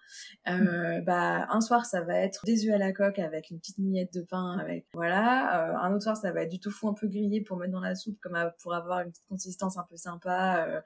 Euh, 0.47 0.99
mm. 0.99 1.03
Bah 1.03 1.47
un 1.49 1.61
soir 1.61 1.85
ça 1.85 2.01
va 2.01 2.17
être 2.17 2.45
des 2.45 2.67
œufs 2.67 2.73
à 2.73 2.77
la 2.77 2.93
coque 2.93 3.19
avec 3.19 3.49
une 3.49 3.59
petite 3.59 3.79
miette 3.79 4.13
de 4.13 4.21
pain, 4.21 4.57
avec 4.57 4.85
voilà. 4.93 5.77
un 5.81 5.93
autre 5.93 6.03
soir 6.03 6.15
ça 6.17 6.31
va 6.31 6.43
être 6.43 6.51
du 6.51 6.59
tofu 6.59 6.87
un 6.87 6.93
peu 6.93 7.07
grillé 7.07 7.41
pour 7.41 7.57
mettre 7.57 7.73
dans 7.73 7.81
la 7.81 7.95
soupe, 7.95 8.17
comme 8.21 8.37
pour 8.61 8.73
avoir 8.73 9.01
une 9.01 9.09
petite 9.09 9.27
consistance 9.27 9.77
un 9.77 9.85
peu 9.89 9.97
sympa, 9.97 10.83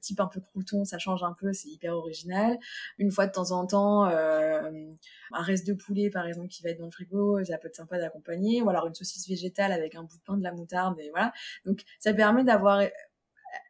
type 0.00 0.20
un 0.20 0.26
peu 0.26 0.40
crouton, 0.40 0.84
ça 0.84 0.98
change 0.98 1.22
un 1.22 1.34
peu, 1.38 1.52
c'est 1.52 1.68
hyper 1.68 1.94
original. 1.94 2.58
Une 2.98 3.10
fois 3.10 3.26
de 3.26 3.32
temps 3.32 3.52
en 3.52 3.66
temps, 3.66 4.04
un 4.04 5.42
reste 5.42 5.66
de 5.66 5.74
poulet 5.74 6.10
par 6.10 6.26
exemple 6.26 6.31
qui 6.48 6.62
va 6.62 6.70
être 6.70 6.78
dans 6.78 6.86
le 6.86 6.90
frigo, 6.90 7.44
ça 7.44 7.58
peut 7.58 7.68
être 7.68 7.76
sympa 7.76 7.98
d'accompagner, 7.98 8.62
ou 8.62 8.70
alors 8.70 8.86
une 8.86 8.94
saucisse 8.94 9.28
végétale 9.28 9.72
avec 9.72 9.94
un 9.94 10.02
bout 10.02 10.16
de 10.16 10.22
pain, 10.22 10.36
de 10.36 10.42
la 10.42 10.52
moutarde, 10.52 10.98
et 11.00 11.10
voilà. 11.10 11.32
Donc 11.64 11.82
ça 11.98 12.12
permet 12.12 12.44
d'avoir 12.44 12.80
euh, 12.80 12.86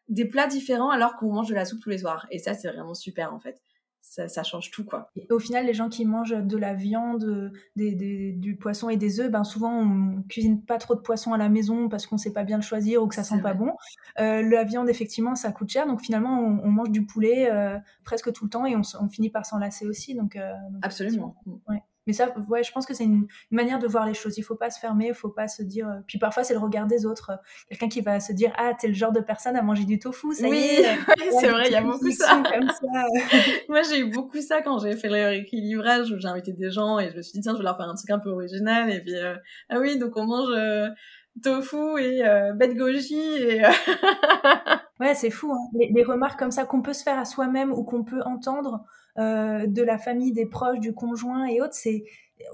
des 0.08 0.24
plats 0.24 0.46
différents 0.46 0.90
alors 0.90 1.16
qu'on 1.16 1.32
mange 1.32 1.48
de 1.48 1.54
la 1.54 1.64
soupe 1.64 1.80
tous 1.80 1.90
les 1.90 1.98
soirs. 1.98 2.26
Et 2.30 2.38
ça, 2.38 2.54
c'est 2.54 2.68
vraiment 2.68 2.94
super 2.94 3.34
en 3.34 3.40
fait. 3.40 3.62
Ça, 4.04 4.42
change 4.42 4.72
tout 4.72 4.84
quoi. 4.84 5.10
Et 5.14 5.26
au 5.30 5.38
final, 5.38 5.64
les 5.64 5.74
gens 5.74 5.88
qui 5.88 6.04
mangent 6.04 6.36
de 6.36 6.56
la 6.56 6.74
viande, 6.74 7.52
du 7.76 8.56
poisson 8.60 8.90
et 8.90 8.96
des 8.96 9.20
œufs, 9.20 9.30
ben 9.30 9.44
souvent 9.44 9.80
on 9.80 10.22
cuisine 10.24 10.60
pas 10.64 10.78
trop 10.78 10.96
de 10.96 11.00
poisson 11.00 11.32
à 11.32 11.38
la 11.38 11.48
maison 11.48 11.88
parce 11.88 12.06
qu'on 12.06 12.18
sait 12.18 12.32
pas 12.32 12.42
bien 12.42 12.56
le 12.56 12.64
choisir 12.64 13.02
ou 13.02 13.06
que 13.06 13.14
ça 13.14 13.22
sent 13.22 13.40
pas 13.40 13.54
bon. 13.54 13.70
Euh, 14.18 14.42
la 14.42 14.64
viande, 14.64 14.90
effectivement, 14.90 15.36
ça 15.36 15.52
coûte 15.52 15.70
cher, 15.70 15.86
donc 15.86 16.02
finalement 16.02 16.40
on, 16.40 16.70
mange 16.70 16.90
du 16.90 17.06
poulet 17.06 17.48
euh, 17.50 17.78
presque 18.02 18.32
tout 18.32 18.44
le 18.44 18.50
temps 18.50 18.66
et 18.66 18.74
on, 18.74 19.08
finit 19.08 19.30
par 19.30 19.46
s'en 19.46 19.58
lasser 19.58 19.86
aussi. 19.86 20.14
Donc, 20.16 20.36
absolument. 20.82 21.36
Ouais. 21.68 21.82
Mais 22.06 22.12
ça, 22.12 22.34
ouais, 22.48 22.64
je 22.64 22.72
pense 22.72 22.84
que 22.84 22.94
c'est 22.94 23.04
une, 23.04 23.26
manière 23.50 23.78
de 23.78 23.86
voir 23.86 24.06
les 24.06 24.14
choses. 24.14 24.36
Il 24.36 24.42
faut 24.42 24.56
pas 24.56 24.70
se 24.70 24.80
fermer, 24.80 25.08
il 25.08 25.14
faut 25.14 25.28
pas 25.28 25.46
se 25.46 25.62
dire. 25.62 25.88
Euh, 25.88 26.00
puis 26.06 26.18
parfois, 26.18 26.42
c'est 26.42 26.54
le 26.54 26.58
regard 26.58 26.86
des 26.86 27.06
autres. 27.06 27.32
Quelqu'un 27.68 27.88
qui 27.88 28.00
va 28.00 28.18
se 28.18 28.32
dire 28.32 28.52
Ah, 28.58 28.72
t'es 28.78 28.88
le 28.88 28.94
genre 28.94 29.12
de 29.12 29.20
personne 29.20 29.56
à 29.56 29.62
manger 29.62 29.84
du 29.84 29.98
tofu, 29.98 30.34
ça 30.34 30.48
oui, 30.48 30.58
y 30.78 30.82
est. 30.82 30.96
Oui, 30.96 31.26
c'est 31.38 31.48
vrai, 31.48 31.64
il 31.66 31.72
y 31.72 31.76
a 31.76 31.82
beaucoup 31.82 32.10
ça. 32.10 32.42
Comme 32.52 32.68
ça. 32.68 33.04
Moi, 33.68 33.82
j'ai 33.82 34.00
eu 34.00 34.10
beaucoup 34.10 34.40
ça 34.40 34.62
quand 34.62 34.78
j'ai 34.78 34.96
fait 34.96 35.08
le 35.08 35.14
rééquilibrage 35.14 36.10
où 36.10 36.18
j'ai 36.18 36.28
invité 36.28 36.52
des 36.52 36.70
gens 36.70 36.98
et 36.98 37.10
je 37.10 37.16
me 37.16 37.22
suis 37.22 37.34
dit 37.34 37.40
Tiens, 37.40 37.52
je 37.52 37.58
vais 37.58 37.64
leur 37.64 37.76
faire 37.76 37.88
un 37.88 37.94
truc 37.94 38.10
un 38.10 38.18
peu 38.18 38.30
original. 38.30 38.90
Et 38.90 39.00
puis, 39.00 39.14
euh, 39.14 39.36
ah 39.68 39.78
oui, 39.78 39.96
donc 39.98 40.16
on 40.16 40.26
mange 40.26 40.52
euh, 40.56 40.88
tofu 41.40 42.00
et 42.00 42.22
bête 42.56 42.74
goji. 42.74 43.14
Et 43.14 43.62
ouais, 45.00 45.14
c'est 45.14 45.30
fou. 45.30 45.52
Hein. 45.52 45.68
Les, 45.78 45.92
les, 45.94 46.02
remarques 46.02 46.38
comme 46.38 46.50
ça 46.50 46.64
qu'on 46.64 46.82
peut 46.82 46.94
se 46.94 47.04
faire 47.04 47.18
à 47.18 47.24
soi-même 47.24 47.70
ou 47.72 47.84
qu'on 47.84 48.02
peut 48.02 48.22
entendre. 48.24 48.84
Euh, 49.18 49.66
de 49.66 49.82
la 49.82 49.98
famille, 49.98 50.32
des 50.32 50.46
proches, 50.46 50.80
du 50.80 50.94
conjoint 50.94 51.44
et 51.44 51.60
autres. 51.60 51.74
C'est 51.74 52.04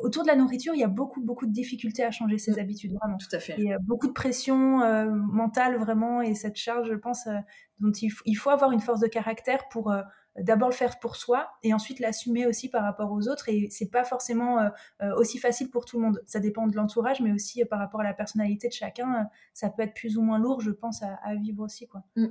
autour 0.02 0.24
de 0.24 0.28
la 0.28 0.34
nourriture, 0.34 0.74
il 0.74 0.80
y 0.80 0.84
a 0.84 0.88
beaucoup 0.88 1.20
beaucoup 1.20 1.46
de 1.46 1.52
difficultés 1.52 2.02
à 2.02 2.10
changer 2.10 2.36
ses 2.36 2.52
mm. 2.52 2.58
habitudes 2.58 2.94
vraiment. 2.94 3.16
Tout 3.16 3.36
à 3.36 3.38
fait. 3.38 3.54
Il 3.58 3.64
y 3.64 3.72
a 3.72 3.78
beaucoup 3.78 4.08
de 4.08 4.12
pression 4.12 4.82
euh, 4.82 5.08
mentale 5.08 5.76
vraiment 5.76 6.20
et 6.20 6.34
cette 6.34 6.56
charge, 6.56 6.88
je 6.88 6.94
pense, 6.94 7.28
euh, 7.28 7.38
dont 7.78 7.92
il, 7.92 8.34
faut 8.34 8.50
avoir 8.50 8.72
une 8.72 8.80
force 8.80 8.98
de 8.98 9.06
caractère 9.06 9.68
pour 9.68 9.94
d'abord 10.36 10.68
le 10.68 10.74
faire 10.74 10.98
pour 10.98 11.14
soi 11.14 11.48
et 11.62 11.72
ensuite 11.72 12.00
l'assumer 12.00 12.44
aussi 12.44 12.68
par 12.68 12.82
rapport 12.82 13.12
aux 13.12 13.28
autres 13.28 13.48
et 13.48 13.68
c'est 13.70 13.90
pas 13.90 14.02
forcément 14.02 14.68
aussi 15.16 15.38
facile 15.38 15.70
pour 15.70 15.84
tout 15.84 15.96
le 15.96 16.04
monde 16.04 16.22
ça 16.26 16.40
dépend 16.40 16.66
de 16.66 16.74
l'entourage 16.76 17.20
mais 17.20 17.32
aussi 17.32 17.64
par 17.64 17.78
rapport 17.78 18.00
à 18.00 18.04
la 18.04 18.14
personnalité 18.14 18.68
de 18.68 18.72
chacun 18.72 19.28
ça 19.52 19.68
peut 19.70 19.82
être 19.82 19.94
plus 19.94 20.16
ou 20.16 20.22
moins 20.22 20.38
lourd 20.38 20.60
je 20.60 20.70
pense 20.70 21.02
à, 21.02 21.34
vivre 21.36 21.64
aussi 21.64 21.86
quoi 21.86 22.02
mm 22.16 22.26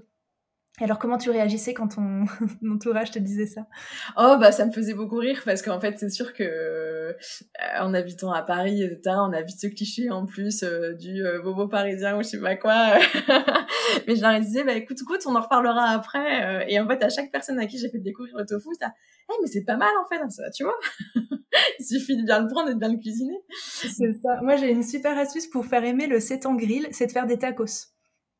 alors, 0.79 0.99
comment 0.99 1.17
tu 1.17 1.31
réagissais 1.31 1.73
quand 1.73 1.87
ton, 1.95 2.25
entourage 2.71 3.09
te 3.09 3.17
disait 3.17 3.47
ça? 3.47 3.65
Oh, 4.15 4.37
bah, 4.39 4.51
ça 4.51 4.63
me 4.63 4.71
faisait 4.71 4.93
beaucoup 4.93 5.17
rire 5.17 5.41
parce 5.43 5.63
qu'en 5.63 5.79
fait, 5.79 5.97
c'est 5.97 6.11
sûr 6.11 6.33
que 6.33 6.43
euh, 6.43 7.13
en 7.79 7.95
habitant 7.95 8.31
à 8.31 8.43
Paris, 8.43 8.83
on 9.07 9.33
a 9.33 9.41
vite 9.41 9.59
ce 9.59 9.67
cliché 9.67 10.11
en 10.11 10.27
plus 10.27 10.61
euh, 10.61 10.93
du 10.93 11.25
euh, 11.25 11.41
bobo 11.41 11.67
parisien 11.67 12.15
ou 12.15 12.21
je 12.21 12.27
sais 12.27 12.39
pas 12.39 12.55
quoi. 12.55 12.93
Mais 14.07 14.15
je 14.15 14.21
leur 14.21 14.39
disais, 14.39 14.63
bah 14.63 14.73
écoute, 14.73 14.99
écoute, 15.01 15.21
on 15.25 15.35
en 15.35 15.41
reparlera 15.41 15.89
après. 15.89 16.67
et 16.71 16.79
en 16.79 16.87
fait, 16.87 17.03
à 17.03 17.09
chaque 17.09 17.31
personne 17.31 17.57
à 17.57 17.65
qui 17.65 17.79
j'ai 17.79 17.89
fait 17.89 17.97
découvrir 17.97 18.37
le 18.37 18.45
tofu, 18.45 18.69
ça, 18.79 18.93
hey, 19.29 19.37
mais 19.41 19.47
c'est 19.47 19.65
pas 19.65 19.77
mal 19.77 19.93
en 19.99 20.07
fait, 20.07 20.21
ça, 20.29 20.43
tu 20.51 20.63
vois. 20.63 20.77
Il 21.79 21.85
suffit 21.85 22.17
de 22.17 22.23
bien 22.23 22.39
le 22.41 22.47
prendre 22.47 22.69
et 22.69 22.75
de 22.75 22.79
bien 22.79 22.91
le 22.91 22.99
cuisiner. 22.99 23.39
C'est 23.71 24.13
ça. 24.13 24.41
Moi, 24.43 24.57
j'ai 24.57 24.69
une 24.69 24.83
super 24.83 25.17
astuce 25.17 25.47
pour 25.47 25.65
faire 25.65 25.83
aimer 25.83 26.05
le 26.05 26.19
sétan 26.19 26.53
grill, 26.53 26.87
c'est 26.91 27.07
de 27.07 27.11
faire 27.11 27.25
des 27.25 27.39
tacos. 27.39 27.96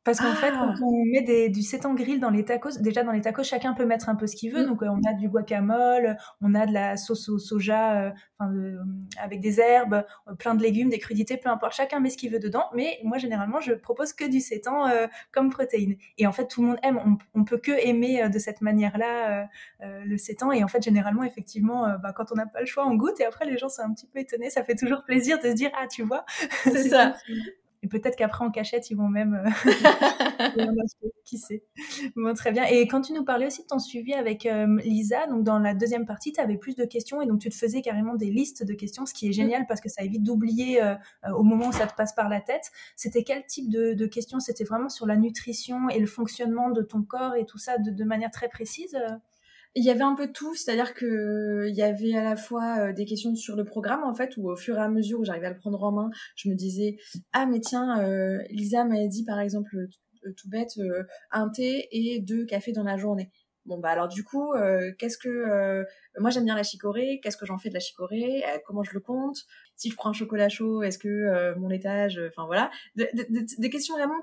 Parce 0.08 0.22
qu'en 0.22 0.36
fait, 0.36 0.52
quand 0.52 0.74
ah! 0.74 0.80
on 0.82 1.04
met 1.04 1.22
des, 1.22 1.50
du 1.50 1.62
sétan 1.62 1.94
grill 1.94 2.22
dans 2.22 2.30
les 2.30 2.46
tacos, 2.46 2.80
déjà 2.80 3.04
dans 3.04 3.12
les 3.12 3.20
tacos, 3.20 3.44
chacun 3.44 3.74
peut 3.74 3.84
mettre 3.84 4.08
un 4.08 4.16
peu 4.16 4.26
ce 4.26 4.38
qu'il 4.38 4.54
veut. 4.54 4.64
Mmh. 4.64 4.68
Donc, 4.68 4.82
euh, 4.82 4.88
on 4.88 5.02
a 5.06 5.12
du 5.12 5.28
guacamole, 5.28 6.16
on 6.40 6.56
a 6.56 6.66
de 6.66 6.72
la 6.72 6.96
sauce 6.96 7.28
au 7.28 7.38
soja 7.40 8.06
euh, 8.06 8.12
euh, 8.40 8.78
avec 9.22 9.42
des 9.42 9.60
herbes, 9.60 10.06
plein 10.40 10.56
de 10.56 10.64
légumes, 10.64 10.90
des 10.90 10.98
crudités, 10.98 11.36
peu 11.36 11.50
importe. 11.50 11.74
Chacun 11.74 12.00
met 12.00 12.10
ce 12.10 12.16
qu'il 12.16 12.32
veut 12.32 12.40
dedans. 12.40 12.64
Mais 12.74 13.02
moi, 13.04 13.18
généralement, 13.18 13.60
je 13.60 13.74
propose 13.74 14.14
que 14.14 14.24
du 14.24 14.40
sétan 14.40 14.86
comme 15.34 15.50
protéine. 15.50 15.98
Et 16.18 16.26
en 16.26 16.32
fait, 16.32 16.48
tout 16.48 16.62
le 16.62 16.70
monde 16.70 16.78
aime. 16.84 17.02
On, 17.36 17.44
peut 17.44 17.58
que 17.58 17.74
aimer 17.86 18.30
de 18.30 18.40
cette 18.40 18.62
manière-là 18.62 19.50
le 19.82 20.18
sétan. 20.18 20.54
Et 20.54 20.64
en 20.64 20.70
fait, 20.70 20.82
généralement, 20.82 21.24
effectivement, 21.24 21.86
bah, 22.02 22.14
quand 22.16 22.32
on 22.32 22.36
n'a 22.36 22.46
pas 22.46 22.62
le 22.62 22.66
choix, 22.66 22.88
on 22.88 22.96
goûte. 22.96 23.20
Et 23.20 23.26
après, 23.26 23.46
les 23.46 23.58
gens 23.58 23.68
sont 23.68 23.82
un 23.82 23.94
petit 23.94 24.08
peu 24.08 24.20
étonnés. 24.20 24.50
Ça 24.50 24.64
fait 24.64 24.76
toujours 24.76 25.04
plaisir 25.04 25.38
de 25.40 25.50
se 25.50 25.54
dire, 25.54 25.72
ah, 25.78 25.88
tu 25.88 26.04
vois. 26.04 26.24
C'est 26.64 26.88
ça. 26.88 27.14
Et 27.88 28.00
peut-être 28.00 28.18
qu'après, 28.18 28.44
en 28.44 28.52
cachette, 28.52 28.90
ils 28.90 28.98
vont 28.98 29.08
même. 29.08 29.42
Euh, 29.46 30.66
qui 31.24 31.38
sait? 31.38 31.64
Bon, 32.18 32.34
très 32.34 32.52
bien. 32.52 32.66
Et 32.66 32.86
quand 32.86 33.00
tu 33.00 33.14
nous 33.14 33.24
parlais 33.24 33.48
aussi 33.48 33.62
de 33.62 33.68
ton 33.68 33.80
suivi 33.80 34.14
avec 34.14 34.46
euh, 34.46 34.78
Lisa, 34.84 35.26
donc 35.28 35.44
dans 35.44 35.58
la 35.58 35.74
deuxième 35.74 36.06
partie, 36.06 36.34
tu 36.34 36.42
avais 36.42 36.58
plus 36.58 36.76
de 36.76 36.84
questions 36.84 37.22
et 37.22 37.26
donc 37.26 37.40
tu 37.40 37.50
te 37.50 37.56
faisais 37.56 37.82
carrément 37.82 38.16
des 38.16 38.30
listes 38.30 38.66
de 38.66 38.74
questions, 38.74 39.06
ce 39.06 39.14
qui 39.14 39.30
est 39.30 39.32
génial 39.32 39.66
parce 39.68 39.80
que 39.80 39.88
ça 39.88 40.04
évite 40.04 40.24
d'oublier 40.24 40.84
euh, 40.84 40.96
au 41.34 41.44
moment 41.44 41.68
où 41.68 41.72
ça 41.72 41.88
te 41.88 41.96
passe 41.96 42.14
par 42.14 42.28
la 42.28 42.42
tête. 42.42 42.72
C'était 42.98 43.24
quel 43.24 43.46
type 43.46 43.70
de, 43.70 44.06
questions? 44.06 44.42
C'était 44.42 44.66
vraiment 44.66 44.90
sur 44.90 45.06
la 45.06 45.16
nutrition 45.16 45.90
et 45.90 46.00
le 46.00 46.08
fonctionnement 46.08 46.72
de 46.72 46.82
ton 46.82 47.04
corps 47.04 47.36
et 47.36 47.46
tout 47.46 47.58
ça 47.58 47.78
de, 47.78 47.92
de 47.92 48.04
manière 48.04 48.32
très 48.32 48.50
précise 48.50 48.98
il 49.78 49.84
y 49.84 49.92
avait 49.92 50.02
un 50.02 50.16
peu 50.16 50.26
de 50.26 50.32
tout, 50.32 50.56
c'est-à-dire 50.56 50.96
que 50.96 51.68
il 51.70 51.76
y 51.76 51.84
avait 51.84 52.16
à 52.16 52.24
la 52.24 52.36
fois 52.36 52.80
euh, 52.80 52.94
des 52.94 53.06
questions 53.06 53.36
sur 53.36 53.56
le 53.56 53.64
programme 53.64 54.04
en 54.04 54.14
fait, 54.14 54.36
où 54.38 54.50
au 54.50 54.56
fur 54.56 54.76
et 54.76 54.82
à 54.82 54.90
mesure 54.90 55.20
où 55.20 55.24
j'arrivais 55.24 55.46
à 55.46 55.52
le 55.52 55.58
prendre 55.58 55.84
en 55.84 55.92
main, 55.92 56.10
je 56.36 56.50
me 56.50 56.56
disais 56.56 56.98
ah 57.32 57.46
mais 57.46 57.60
tiens, 57.60 58.02
euh, 58.02 58.40
Lisa 58.50 58.86
m'a 58.86 59.06
dit 59.06 59.24
par 59.24 59.40
exemple 59.40 59.76
euh, 59.76 60.34
tout 60.36 60.50
bête 60.50 60.80
un 61.32 61.50
thé 61.50 61.88
et 61.92 62.20
deux 62.20 62.46
cafés 62.46 62.72
dans 62.72 62.84
la 62.84 62.98
journée. 62.98 63.30
Bon 63.66 63.78
bah 63.78 63.90
alors 63.90 64.08
du 64.08 64.24
coup, 64.24 64.54
qu'est-ce 64.98 65.18
que 65.18 65.86
moi 66.20 66.32
j'aime 66.32 66.46
bien 66.46 66.56
la 66.56 66.64
chicorée, 66.64 67.20
qu'est-ce 67.22 67.38
que 67.38 67.46
j'en 67.46 67.58
fais 67.58 67.70
de 67.70 67.74
la 67.74 67.80
chicorée, 67.80 68.44
comment 68.66 68.84
je 68.84 68.94
le 68.94 69.00
compte, 69.00 69.38
si 69.76 69.90
je 69.90 69.96
prends 69.96 70.10
un 70.10 70.14
chocolat 70.14 70.50
chaud, 70.50 70.84
est-ce 70.84 70.98
que 70.98 71.54
mon 71.58 71.70
laitage, 71.70 72.20
enfin 72.30 72.46
voilà, 72.46 72.72
des 72.96 73.70
questions 73.70 73.96
vraiment 73.96 74.22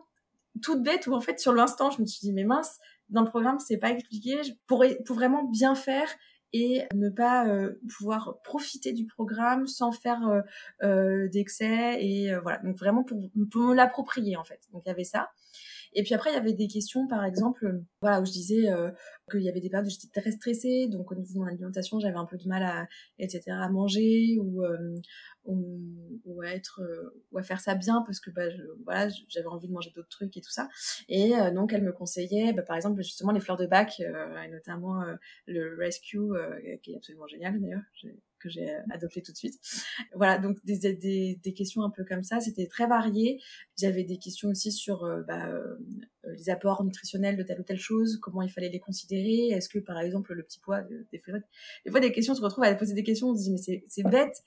toutes 0.62 0.82
bêtes 0.82 1.06
où 1.06 1.14
en 1.14 1.20
fait 1.20 1.40
sur 1.40 1.52
l'instant 1.52 1.90
je 1.90 2.00
me 2.00 2.06
suis 2.06 2.20
dit 2.20 2.32
mais 2.32 2.44
mince 2.44 2.78
dans 3.08 3.22
le 3.22 3.28
programme, 3.28 3.58
c'est 3.58 3.78
pas 3.78 3.90
expliqué. 3.90 4.40
Pour, 4.66 4.84
pour 5.04 5.16
vraiment 5.16 5.44
bien 5.44 5.74
faire, 5.74 6.08
et 6.54 6.86
ne 6.94 7.10
pas 7.10 7.48
euh, 7.48 7.80
pouvoir 7.96 8.36
profiter 8.44 8.92
du 8.92 9.06
programme 9.06 9.66
sans 9.66 9.90
faire 9.90 10.28
euh, 10.28 10.40
euh, 10.84 11.28
d'excès 11.28 11.98
et 12.00 12.32
voilà. 12.42 12.58
Donc 12.58 12.78
vraiment 12.78 13.02
pour, 13.02 13.28
pour 13.50 13.74
l'approprier 13.74 14.36
en 14.36 14.44
fait. 14.44 14.60
Donc 14.72 14.82
il 14.86 14.88
y 14.88 14.92
avait 14.92 15.04
ça 15.04 15.30
et 15.94 16.02
puis 16.02 16.14
après, 16.14 16.30
il 16.30 16.35
y 16.35 16.37
avait 16.37 16.52
des 16.52 16.66
questions, 16.66 17.07
par 17.07 17.24
exemple, 17.24 17.80
voilà, 18.00 18.20
où 18.20 18.26
je 18.26 18.33
disais 18.33 18.70
euh, 18.70 18.90
qu'il 19.30 19.42
y 19.42 19.48
avait 19.48 19.61
des 19.61 19.70
périodes 19.70 19.87
où 19.87 19.90
j'étais 19.90 20.20
très 20.20 20.33
stressée, 20.33 20.88
donc 20.88 21.11
au 21.12 21.14
niveau 21.14 21.33
de 21.33 21.38
mon 21.38 21.46
alimentation, 21.46 22.00
j'avais 22.00 22.16
un 22.16 22.24
peu 22.24 22.37
de 22.37 22.48
mal 22.48 22.62
à, 22.62 22.88
etc., 23.18 23.42
à 23.50 23.68
manger 23.68 24.38
ou, 24.40 24.64
euh, 24.64 24.96
ou, 25.44 26.42
à 26.42 26.48
être, 26.48 26.80
euh, 26.83 27.22
ou 27.33 27.38
à 27.38 27.42
faire 27.42 27.61
ça 27.61 27.74
bien 27.74 28.02
parce 28.07 28.18
que 28.18 28.30
bah, 28.30 28.42
voilà, 28.85 29.09
j'avais 29.28 29.46
envie 29.46 29.68
de 29.68 29.72
manger 29.72 29.92
d'autres 29.94 30.09
trucs 30.09 30.37
et 30.37 30.40
tout 30.40 30.50
ça. 30.50 30.68
Et 31.09 31.33
donc, 31.54 31.72
elle 31.72 31.83
me 31.83 31.92
conseillait, 31.92 32.52
bah, 32.52 32.62
par 32.62 32.76
exemple, 32.76 33.00
justement 33.02 33.33
les 33.33 33.40
fleurs 33.40 33.57
de 33.57 33.66
bac, 33.66 34.00
et 34.00 34.48
notamment 34.50 35.02
le 35.46 35.76
Rescue, 35.78 36.18
qui 36.83 36.92
est 36.92 36.96
absolument 36.96 37.26
génial 37.26 37.61
d'ailleurs 37.61 37.83
que 38.44 38.50
j'ai 38.50 38.76
adopté 38.90 39.22
tout 39.22 39.33
de 39.33 39.37
suite. 39.37 39.59
Voilà, 40.14 40.38
donc 40.38 40.59
des, 40.64 40.94
des, 40.94 41.40
des, 41.42 41.54
questions 41.54 41.83
un 41.83 41.90
peu 41.90 42.04
comme 42.04 42.22
ça, 42.22 42.40
c'était 42.40 42.66
très 42.66 42.87
varié. 42.87 43.40
J'avais 43.78 44.04
des 44.04 44.18
questions 44.18 44.50
aussi 44.50 44.70
sur 44.70 45.04
euh, 45.04 45.22
bah, 45.22 45.48
euh, 45.48 45.76
les 46.37 46.50
apports 46.50 46.85
nutritionnels 46.85 47.37
de 47.37 47.42
telle 47.42 47.61
ou 47.61 47.64
telle 47.64 47.78
chose, 47.78 48.18
comment 48.22 48.42
il 48.42 48.50
fallait 48.50 48.68
les 48.68 48.80
considérer, 48.80 49.48
est-ce 49.48 49.68
que 49.68 49.78
par 49.78 49.98
exemple 49.98 50.35
le 50.35 50.42
petit 50.42 50.61
poids 50.61 50.83
des 50.83 51.18
fois, 51.18 51.35
des 51.85 51.90
fois 51.90 52.00
des 52.00 52.12
questions, 52.12 52.35
on 52.35 52.37
se 52.37 52.42
retrouve 52.42 52.64
à 52.64 52.74
poser 52.74 52.94
des 52.94 53.02
questions, 53.02 53.28
on 53.30 53.37
se 53.37 53.42
dit 53.42 53.50
mais 53.50 53.83
c'est 53.88 54.02
bête, 54.04 54.42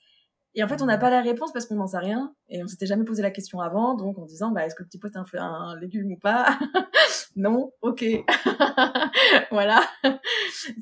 et 0.54 0.62
en 0.64 0.68
fait, 0.68 0.82
on 0.82 0.86
n'a 0.86 0.98
pas 0.98 1.10
la 1.10 1.20
réponse 1.20 1.52
parce 1.52 1.66
qu'on 1.66 1.76
n'en 1.76 1.86
sait 1.86 1.98
rien. 1.98 2.34
Et 2.48 2.62
on 2.62 2.66
s'était 2.66 2.86
jamais 2.86 3.04
posé 3.04 3.22
la 3.22 3.30
question 3.30 3.60
avant. 3.60 3.94
Donc, 3.94 4.18
en 4.18 4.24
disant, 4.24 4.50
bah, 4.50 4.66
est-ce 4.66 4.74
que 4.74 4.82
le 4.82 4.88
petit 4.88 4.98
pois 4.98 5.10
est 5.10 5.16
un, 5.16 5.44
un 5.44 5.78
légume 5.78 6.10
ou 6.12 6.16
pas? 6.16 6.58
Non, 7.36 7.72
ok. 7.82 8.04
voilà. 9.50 9.80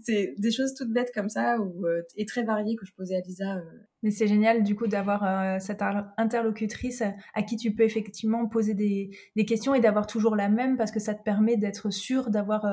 C'est 0.02 0.34
des 0.38 0.50
choses 0.50 0.74
toutes 0.74 0.92
bêtes 0.92 1.12
comme 1.14 1.28
ça 1.28 1.58
ou, 1.58 1.86
euh, 1.86 2.02
et 2.16 2.24
très 2.26 2.44
variées 2.44 2.76
que 2.76 2.86
je 2.86 2.92
posais 2.94 3.16
à 3.16 3.20
Lisa. 3.20 3.62
Euh. 3.96 4.06
Mais 4.06 4.10
c'est 4.10 4.26
génial, 4.26 4.62
du 4.62 4.76
coup, 4.76 4.86
d'avoir 4.86 5.24
euh, 5.24 5.58
cette 5.58 5.82
interlocutrice 6.16 7.02
à 7.34 7.42
qui 7.42 7.56
tu 7.56 7.74
peux 7.74 7.82
effectivement 7.82 8.46
poser 8.46 8.74
des, 8.74 9.10
des 9.34 9.44
questions 9.44 9.74
et 9.74 9.80
d'avoir 9.80 10.06
toujours 10.06 10.36
la 10.36 10.48
même 10.48 10.76
parce 10.76 10.90
que 10.90 11.00
ça 11.00 11.14
te 11.14 11.22
permet 11.22 11.56
d'être 11.56 11.90
sûr 11.90 12.30
d'avoir 12.30 12.66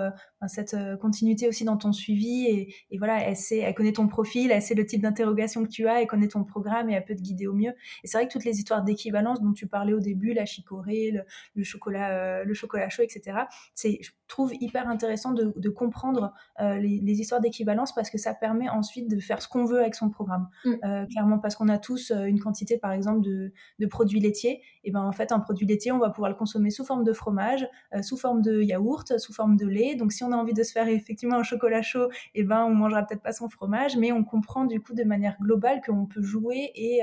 cette 0.48 0.76
continuité 1.02 1.48
aussi 1.48 1.64
dans 1.64 1.78
ton 1.78 1.92
suivi. 1.92 2.46
Et, 2.46 2.76
et, 2.92 2.98
voilà, 2.98 3.20
elle, 3.28 3.36
sait, 3.36 3.60
elle 3.60 3.74
connaît 3.74 3.94
ton 3.94 4.08
profil, 4.08 4.52
elle 4.52 4.62
sait 4.62 4.76
le 4.76 4.86
type 4.86 5.02
d'interrogation 5.02 5.64
que 5.64 5.70
tu 5.70 5.88
as, 5.88 6.02
elle 6.02 6.08
connaît 6.08 6.28
ton 6.28 6.44
programme 6.44 6.90
et 6.90 6.94
elle 6.94 7.06
peut 7.06 7.16
te 7.16 7.22
guider 7.22 7.48
au 7.48 7.54
mieux. 7.54 7.74
Et 8.04 8.08
c'est 8.08 8.18
vrai 8.18 8.28
que 8.28 8.34
toutes 8.34 8.46
les 8.46 8.58
histoires 8.58 8.84
d'équivalence 8.84 9.42
dont 9.42 9.54
tu 9.54 9.68
parlais 9.68 9.94
au 9.94 10.00
début, 10.00 10.34
la 10.34 10.46
chicorée, 10.46 11.14
le, 11.56 11.64
chocolat, 11.64 12.44
le 12.44 12.54
chocolat 12.54 12.90
chaud, 12.90 13.04
etc., 13.04 13.40
c'est, 13.74 14.00
je 14.02 14.12
trouve 14.28 14.54
hyper 14.60 14.88
intéressant 14.88 15.32
de, 15.32 15.54
de 15.56 15.70
comprendre 15.70 16.34
euh, 16.60 16.78
les, 16.78 17.00
les, 17.00 17.20
histoires 17.20 17.42
d'équivalence 17.42 17.94
parce 17.94 18.10
que 18.10 18.18
ça 18.18 18.34
permet 18.34 18.70
ensuite 18.70 19.10
de 19.10 19.20
faire 19.20 19.42
ce 19.42 19.48
qu'on 19.48 19.66
veut 19.66 19.80
avec 19.80 19.96
son 19.96 20.10
programme. 20.10 20.50
Mm. 20.66 20.74
Euh, 21.14 21.24
clairement, 21.24 21.40
parce 21.40 21.56
qu'on 21.56 21.70
a 21.70 21.78
tous 21.78 22.12
euh, 22.12 22.26
une 22.26 22.40
quantité, 22.40 22.78
par 22.78 22.92
exemple, 22.92 23.22
de, 23.22 23.52
de, 23.80 23.86
produits 23.86 24.20
laitiers. 24.20 24.62
Et 24.84 24.92
ben 24.92 25.02
en 25.02 25.12
fait, 25.12 25.32
un 25.32 25.40
produit 25.40 25.66
laitier, 25.66 25.92
on 25.92 26.00
va 26.00 26.10
pouvoir 26.10 26.30
le 26.30 26.36
consommer 26.36 26.70
sous 26.70 26.84
forme 26.84 27.04
de 27.04 27.14
fromage, 27.14 27.68
sous 28.02 28.18
forme 28.18 28.42
de 28.42 28.62
yaourt, 28.62 29.18
sous 29.20 29.34
forme 29.34 29.56
de 29.56 29.68
lait. 29.68 29.96
Donc, 29.96 30.12
si 30.12 30.24
on 30.24 30.32
a 30.32 30.36
envie 30.36 30.54
de 30.54 30.64
se 30.64 30.72
faire 30.72 30.88
effectivement 30.88 31.38
un 31.38 31.44
chocolat 31.44 31.82
chaud, 31.82 32.10
et 32.36 32.44
ben 32.44 32.64
on 32.66 32.74
mangera 32.74 33.04
peut-être 33.04 33.22
pas 33.22 33.32
son 33.32 33.50
fromage, 33.50 33.98
mais 33.98 34.12
on 34.12 34.24
comprend 34.24 34.66
du 34.66 34.82
coup 34.82 34.94
de 34.94 35.04
manière 35.04 35.38
globale 35.40 35.82
qu'on 35.86 36.06
peut 36.06 36.22
jouer 36.22 36.72
et, 36.76 37.02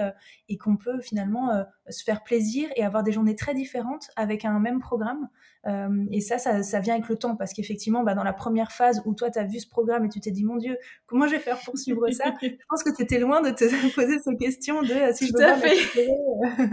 et 0.48 0.58
qu'on 0.58 0.76
peut 0.76 1.00
finalement 1.00 1.64
se 1.88 2.02
faire 2.02 2.22
plaisir 2.22 2.68
et 2.76 2.84
avoir 2.84 3.02
des 3.02 3.12
journées 3.12 3.36
très 3.36 3.54
différentes 3.54 4.10
avec 4.16 4.44
un 4.44 4.58
même 4.58 4.80
programme. 4.80 5.28
Euh, 5.66 6.06
et 6.10 6.20
ça, 6.20 6.38
ça, 6.38 6.62
ça, 6.62 6.80
vient 6.80 6.94
avec 6.94 7.08
le 7.08 7.16
temps 7.16 7.36
parce 7.36 7.52
qu'effectivement, 7.52 8.02
bah, 8.02 8.14
dans 8.14 8.24
la 8.24 8.32
première 8.32 8.72
phase 8.72 9.02
où 9.04 9.14
toi, 9.14 9.30
tu 9.30 9.38
as 9.38 9.44
vu 9.44 9.60
ce 9.60 9.68
programme 9.68 10.06
et 10.06 10.08
tu 10.08 10.20
t'es 10.20 10.30
dit, 10.30 10.44
mon 10.44 10.56
Dieu, 10.56 10.78
comment 11.06 11.26
je 11.26 11.32
vais 11.32 11.38
faire 11.38 11.58
pour 11.64 11.76
suivre 11.76 12.08
ça? 12.10 12.34
Je 12.42 12.48
pense 12.68 12.82
que 12.82 12.94
tu 12.94 13.02
étais 13.02 13.18
loin 13.18 13.42
de 13.42 13.50
te 13.50 13.64
poser 13.94 14.18
cette 14.18 14.38
question 14.38 14.82
de 14.82 14.92
euh, 14.92 15.12
si 15.12 15.26
je 15.26 15.32
veux 15.32 15.38
pas 15.38 15.56
fait. 15.56 16.70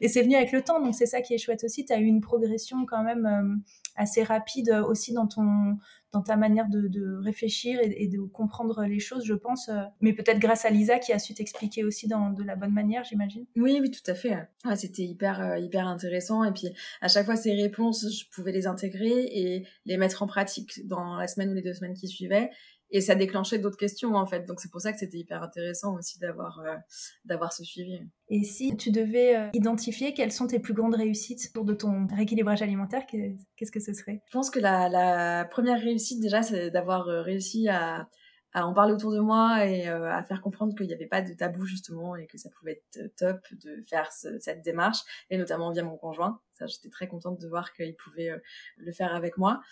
Et 0.00 0.08
c'est 0.08 0.22
venu 0.22 0.34
avec 0.34 0.52
le 0.52 0.62
temps, 0.62 0.80
donc 0.80 0.94
c'est 0.94 1.06
ça 1.06 1.20
qui 1.20 1.34
est 1.34 1.38
chouette 1.38 1.64
aussi. 1.64 1.84
Tu 1.84 1.92
as 1.92 1.98
eu 1.98 2.04
une 2.04 2.20
progression 2.20 2.86
quand 2.86 3.02
même 3.02 3.26
euh, 3.26 3.56
assez 3.96 4.22
rapide 4.22 4.70
aussi 4.86 5.12
dans 5.12 5.26
ton 5.26 5.76
dans 6.12 6.22
ta 6.22 6.36
manière 6.36 6.66
de, 6.68 7.16
réfléchir 7.22 7.80
et, 7.82 8.06
de 8.06 8.20
comprendre 8.20 8.84
les 8.84 9.00
choses, 9.00 9.24
je 9.24 9.34
pense. 9.34 9.68
Euh, 9.68 9.80
mais 10.00 10.12
peut-être 10.12 10.38
grâce 10.38 10.64
à 10.64 10.70
Lisa 10.70 10.98
qui 10.98 11.12
a 11.12 11.18
su 11.18 11.34
t'expliquer 11.34 11.84
aussi 11.84 12.06
dans, 12.06 12.30
de 12.30 12.42
la 12.42 12.54
bonne 12.54 12.72
manière, 12.72 13.02
j'imagine. 13.04 13.46
Oui, 13.56 13.78
oui, 13.80 13.90
tout 13.90 14.10
à 14.10 14.14
fait. 14.14 14.36
C'était 14.76 15.04
hyper, 15.04 15.40
euh, 15.40 15.58
hyper 15.58 15.86
intéressant. 15.88 16.44
Et 16.44 16.52
puis, 16.52 16.68
à 17.00 17.08
chaque 17.08 17.24
fois, 17.24 17.36
ces 17.36 17.54
réponses, 17.54 18.06
je 18.12 18.26
pouvais 18.30 18.52
les 18.52 18.66
intégrer 18.66 19.24
et 19.24 19.66
les 19.86 19.96
mettre 19.96 20.22
en 20.22 20.26
pratique 20.26 20.86
dans 20.86 21.16
la 21.16 21.26
semaine 21.26 21.50
ou 21.50 21.54
les 21.54 21.62
deux 21.62 21.74
semaines 21.74 21.94
qui 21.94 22.08
suivaient 22.08 22.50
et 22.92 23.00
ça 23.00 23.14
déclenchait 23.14 23.58
d'autres 23.58 23.78
questions 23.78 24.14
en 24.14 24.26
fait. 24.26 24.46
Donc 24.46 24.60
c'est 24.60 24.70
pour 24.70 24.80
ça 24.80 24.92
que 24.92 24.98
c'était 24.98 25.18
hyper 25.18 25.42
intéressant 25.42 25.96
aussi 25.96 26.18
d'avoir 26.18 26.60
euh, 26.60 26.76
d'avoir 27.24 27.52
ce 27.52 27.64
suivi. 27.64 28.00
Et 28.28 28.44
si 28.44 28.76
tu 28.76 28.90
devais 28.90 29.36
euh, 29.36 29.48
identifier 29.54 30.14
quelles 30.14 30.30
sont 30.30 30.46
tes 30.46 30.60
plus 30.60 30.74
grandes 30.74 30.94
réussites 30.94 31.50
autour 31.50 31.64
de 31.64 31.74
ton 31.74 32.06
rééquilibrage 32.06 32.62
alimentaire, 32.62 33.04
qu'est-ce 33.06 33.72
que 33.72 33.80
ce 33.80 33.94
serait? 33.94 34.22
Je 34.26 34.32
pense 34.32 34.50
que 34.50 34.60
la, 34.60 34.88
la, 34.88 35.44
première 35.46 35.80
réussite 35.80 36.20
déjà, 36.20 36.42
c'est 36.42 36.70
d'avoir 36.70 37.08
euh, 37.08 37.22
réussi 37.22 37.68
à, 37.68 38.08
à, 38.52 38.66
en 38.66 38.74
parler 38.74 38.92
autour 38.92 39.12
de 39.12 39.20
moi 39.20 39.66
et 39.66 39.88
à 39.88 40.22
faire 40.22 40.42
comprendre 40.42 40.74
qu'il 40.76 40.86
n'y 40.86 40.92
avait 40.92 41.06
pas 41.06 41.22
de 41.22 41.32
tabou 41.32 41.64
justement 41.64 42.14
et 42.16 42.26
que 42.26 42.36
ça 42.36 42.50
pouvait 42.50 42.82
être 42.92 43.16
top 43.16 43.40
de 43.64 43.82
faire 43.88 44.12
cette 44.12 44.62
démarche 44.62 44.98
et 45.30 45.38
notamment 45.38 45.72
via 45.72 45.82
mon 45.82 45.96
conjoint. 45.96 46.40
Ça, 46.52 46.66
j'étais 46.66 46.90
très 46.90 47.08
contente 47.08 47.40
de 47.40 47.48
voir 47.48 47.72
qu'il 47.72 47.96
pouvait 47.96 48.30
le 48.76 48.92
faire 48.92 49.14
avec 49.14 49.38
moi 49.38 49.62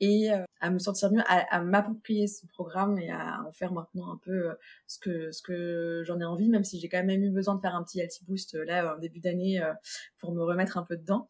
et 0.00 0.32
euh, 0.32 0.44
à 0.60 0.70
me 0.70 0.78
sentir 0.78 1.12
mieux, 1.12 1.22
à, 1.26 1.62
m'approprier 1.62 2.26
ce 2.26 2.46
programme 2.46 2.98
et 2.98 3.10
à 3.10 3.42
en 3.46 3.52
faire 3.52 3.72
maintenant 3.72 4.12
un 4.12 4.18
peu 4.22 4.50
euh, 4.50 4.54
ce 4.86 4.98
que 4.98 5.30
ce 5.30 5.42
que 5.42 6.02
j'en 6.04 6.20
ai 6.20 6.24
envie, 6.24 6.48
même 6.48 6.64
si 6.64 6.80
j'ai 6.80 6.88
quand 6.88 7.02
même 7.04 7.22
eu 7.22 7.30
besoin 7.30 7.54
de 7.54 7.60
faire 7.60 7.74
un 7.74 7.84
petit 7.84 8.00
healthy 8.00 8.24
boost 8.24 8.54
euh, 8.54 8.64
là 8.64 8.96
en 8.96 8.98
début 8.98 9.20
d'année 9.20 9.60
pour 10.18 10.32
me 10.32 10.42
remettre 10.42 10.78
un 10.78 10.82
peu 10.82 10.96
dedans. 10.96 11.28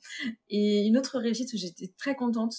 Et 0.48 0.87
une 0.87 0.96
autre 0.96 1.18
réussite 1.18 1.52
où 1.52 1.56
j'étais 1.56 1.92
très 1.98 2.14
contente, 2.14 2.54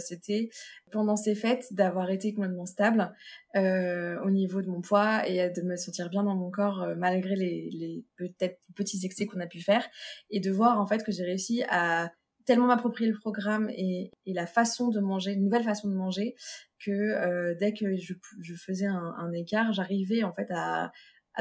c'était 0.00 0.50
pendant 0.90 1.14
ces 1.14 1.36
fêtes 1.36 1.72
d'avoir 1.72 2.10
été 2.10 2.34
complètement 2.34 2.66
stable 2.66 3.14
au 3.54 4.30
niveau 4.30 4.62
de 4.62 4.68
mon 4.68 4.80
poids 4.80 5.26
et 5.28 5.50
de 5.50 5.62
me 5.62 5.76
sentir 5.76 6.10
bien 6.10 6.24
dans 6.24 6.34
mon 6.34 6.50
corps 6.50 6.88
malgré 6.96 7.36
les, 7.36 7.70
les 7.70 8.04
peut-être 8.16 8.58
petits 8.74 9.04
excès 9.04 9.26
qu'on 9.26 9.40
a 9.40 9.46
pu 9.46 9.60
faire 9.60 9.86
et 10.30 10.40
de 10.40 10.50
voir 10.50 10.80
en 10.80 10.86
fait 10.86 11.04
que 11.04 11.12
j'ai 11.12 11.24
réussi 11.24 11.62
à 11.68 12.10
tellement 12.48 12.66
m'approprier 12.66 13.10
le 13.10 13.16
programme 13.16 13.68
et, 13.68 14.10
la 14.26 14.46
façon 14.46 14.88
de 14.88 15.00
manger, 15.00 15.32
une 15.32 15.44
nouvelle 15.44 15.64
façon 15.64 15.86
de 15.88 15.94
manger, 15.94 16.34
que 16.82 16.90
euh, 16.90 17.54
dès 17.60 17.74
que 17.74 17.94
je, 17.96 18.14
faisais 18.54 18.86
un, 18.86 19.32
écart, 19.32 19.74
j'arrivais 19.74 20.22
en 20.22 20.32
fait 20.32 20.48
à, 20.50 20.90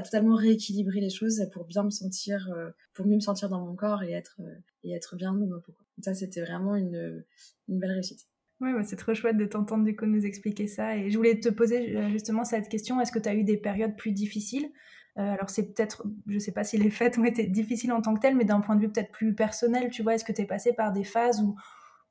totalement 0.03 0.35
rééquilibrer 0.35 0.99
les 0.99 1.09
choses 1.09 1.47
pour 1.53 1.65
bien 1.65 1.83
me 1.83 1.89
sentir, 1.89 2.51
euh, 2.53 2.71
pour 2.93 3.07
mieux 3.07 3.15
me 3.15 3.21
sentir 3.21 3.47
dans 3.47 3.65
mon 3.65 3.73
corps 3.73 4.03
et 4.03 4.11
être, 4.11 4.41
euh, 4.41 4.53
et 4.83 4.91
être 4.93 5.15
bien 5.15 5.33
dans 5.33 5.47
ma. 5.47 5.61
Ça, 6.01 6.13
c'était 6.13 6.41
vraiment 6.41 6.75
une, 6.75 7.23
belle 7.69 7.91
réussite. 7.91 8.27
Oui, 8.59 8.69
c'est 8.83 8.97
trop 8.97 9.13
chouette 9.13 9.37
de 9.37 9.45
t'entendre 9.45 9.85
du 9.85 9.95
nous 10.01 10.25
expliquer 10.25 10.67
ça. 10.67 10.97
Et 10.97 11.09
je 11.09 11.15
voulais 11.15 11.39
te 11.39 11.49
poser 11.49 12.11
justement 12.11 12.43
cette 12.43 12.67
question, 12.67 12.99
est-ce 12.99 13.13
que 13.13 13.19
tu 13.19 13.29
as 13.29 13.35
eu 13.35 13.43
des 13.43 13.57
périodes 13.57 13.95
plus 13.95 14.11
difficiles 14.11 14.69
alors 15.17 15.49
c'est 15.49 15.73
peut-être, 15.73 16.05
je 16.27 16.37
sais 16.37 16.51
pas 16.51 16.63
si 16.63 16.77
les 16.77 16.91
fêtes 16.91 17.17
ont 17.17 17.25
été 17.25 17.47
difficiles 17.47 17.91
en 17.91 18.01
tant 18.01 18.13
que 18.13 18.19
telles, 18.19 18.35
mais 18.35 18.45
d'un 18.45 18.61
point 18.61 18.75
de 18.75 18.81
vue 18.81 18.89
peut-être 18.89 19.11
plus 19.11 19.33
personnel, 19.33 19.89
tu 19.89 20.03
vois, 20.03 20.15
est-ce 20.15 20.23
que 20.23 20.31
tu 20.31 20.41
es 20.41 20.45
passé 20.45 20.73
par 20.73 20.91
des 20.91 21.03
phases 21.03 21.41
où, 21.41 21.55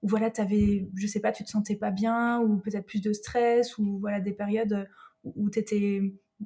où 0.03 0.09
voilà, 0.09 0.31
tu 0.31 0.41
avais, 0.41 0.89
je 0.95 1.07
sais 1.07 1.21
pas, 1.21 1.33
tu 1.33 1.45
te 1.45 1.51
sentais 1.51 1.77
pas 1.77 1.91
bien, 1.91 2.41
ou 2.41 2.59
peut-être 2.59 2.87
plus 2.87 3.01
de 3.01 3.13
stress, 3.13 3.79
ou 3.79 3.99
voilà, 4.01 4.21
des 4.21 4.33
périodes 4.33 4.89
où 5.25 5.51
tu 5.51 5.63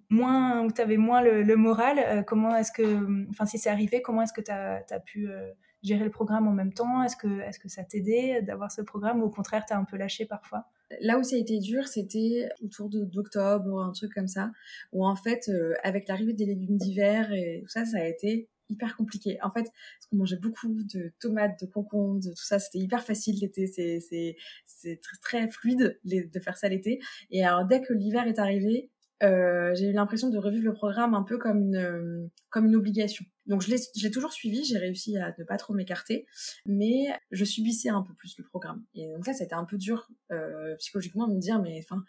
moins, 0.09 0.65
où 0.65 0.71
avais 0.79 0.97
moins 0.97 1.23
le, 1.23 1.57
moral. 1.57 1.99
Euh, 1.99 2.23
comment 2.23 2.57
est-ce 2.57 2.73
que, 2.73 3.29
enfin, 3.31 3.47
si 3.47 3.59
c'est 3.59 3.71
arrivé, 3.71 4.03
comment 4.03 4.23
est-ce 4.23 4.33
que 4.33 4.41
tu 4.41 4.51
as, 4.51 5.01
pu 5.05 5.29
euh, 5.29 5.51
gérer 5.83 6.05
le 6.05 6.11
programme 6.11 6.47
en 6.49 6.53
même 6.53 6.73
temps? 6.73 7.03
Est-ce 7.03 7.17
que, 7.17 7.41
est-ce 7.41 7.59
que 7.59 7.69
ça 7.69 7.85
t'aidait 7.85 8.43
d'avoir 8.43 8.71
ce 8.71 8.83
programme, 8.83 9.23
ou 9.23 9.27
au 9.27 9.31
contraire, 9.31 9.65
tu 9.67 9.75
un 9.75 9.85
peu 9.85 9.97
lâché 9.97 10.27
parfois? 10.27 10.67
Là 11.01 11.19
où 11.19 11.23
ça 11.23 11.37
a 11.37 11.39
été 11.39 11.59
dur, 11.59 11.87
c'était 11.87 12.49
autour 12.63 12.89
d'octobre 12.91 13.81
un 13.81 13.93
truc 13.93 14.13
comme 14.13 14.29
ça, 14.29 14.51
où 14.93 15.07
en 15.07 15.17
fait, 15.17 15.49
euh, 15.49 15.75
avec 15.85 16.09
l'arrivée 16.09 16.33
des 16.33 16.47
légumes 16.47 16.79
d'hiver 16.79 17.33
et 17.33 17.61
tout 17.63 17.69
ça, 17.69 17.85
ça 17.85 17.99
a 17.99 18.05
été 18.05 18.49
hyper 18.69 18.97
compliqué. 18.97 19.39
En 19.43 19.51
fait, 19.51 19.65
parce 19.65 20.07
qu'on 20.11 20.17
mangeait 20.17 20.37
beaucoup 20.37 20.69
de 20.85 21.13
tomates, 21.21 21.61
de 21.61 21.67
concombres, 21.67 22.21
de 22.21 22.31
tout 22.31 22.45
ça, 22.45 22.59
c'était 22.59 22.79
hyper 22.79 23.05
facile 23.05 23.39
l'été, 23.41 23.67
c'est 23.67 24.37
c'est 24.65 25.01
très 25.23 25.49
fluide 25.49 25.99
de 26.05 26.41
faire 26.41 26.57
ça 26.57 26.69
l'été. 26.69 27.01
Et 27.31 27.45
alors 27.45 27.67
dès 27.67 27.83
que 27.83 27.93
l'hiver 27.93 28.27
est 28.27 28.39
arrivé, 28.39 28.91
euh, 29.23 29.75
j'ai 29.75 29.87
eu 29.87 29.93
l'impression 29.93 30.31
de 30.31 30.39
revivre 30.39 30.65
le 30.65 30.73
programme 30.73 31.15
un 31.15 31.23
peu 31.23 31.39
comme 31.39 31.59
une, 31.59 31.77
euh, 31.77 32.27
comme 32.49 32.67
une 32.67 32.77
obligation. 32.77 33.25
Donc 33.47 33.63
je 33.63 33.71
l'ai 33.71 34.11
toujours 34.11 34.33
suivi, 34.33 34.65
j'ai 34.65 34.79
réussi 34.79 35.19
à 35.19 35.35
ne 35.39 35.45
pas 35.45 35.57
trop 35.57 35.75
m'écarter, 35.75 36.27
mais 36.65 37.09
je 37.31 37.45
subissais 37.45 37.91
un 37.91 38.03
peu 38.03 38.15
plus 38.15 38.37
le 38.39 38.45
programme. 38.45 38.85
Et 38.95 39.13
donc 39.13 39.25
ça, 39.25 39.33
c'était 39.33 39.55
un 39.55 39.65
peu 39.65 39.77
dur 39.77 40.09
euh, 40.31 40.77
psychologiquement 40.77 41.27
de 41.27 41.35
me 41.35 41.41
dire, 41.41 41.61
mais 41.61 41.81
enfin, 41.83 42.03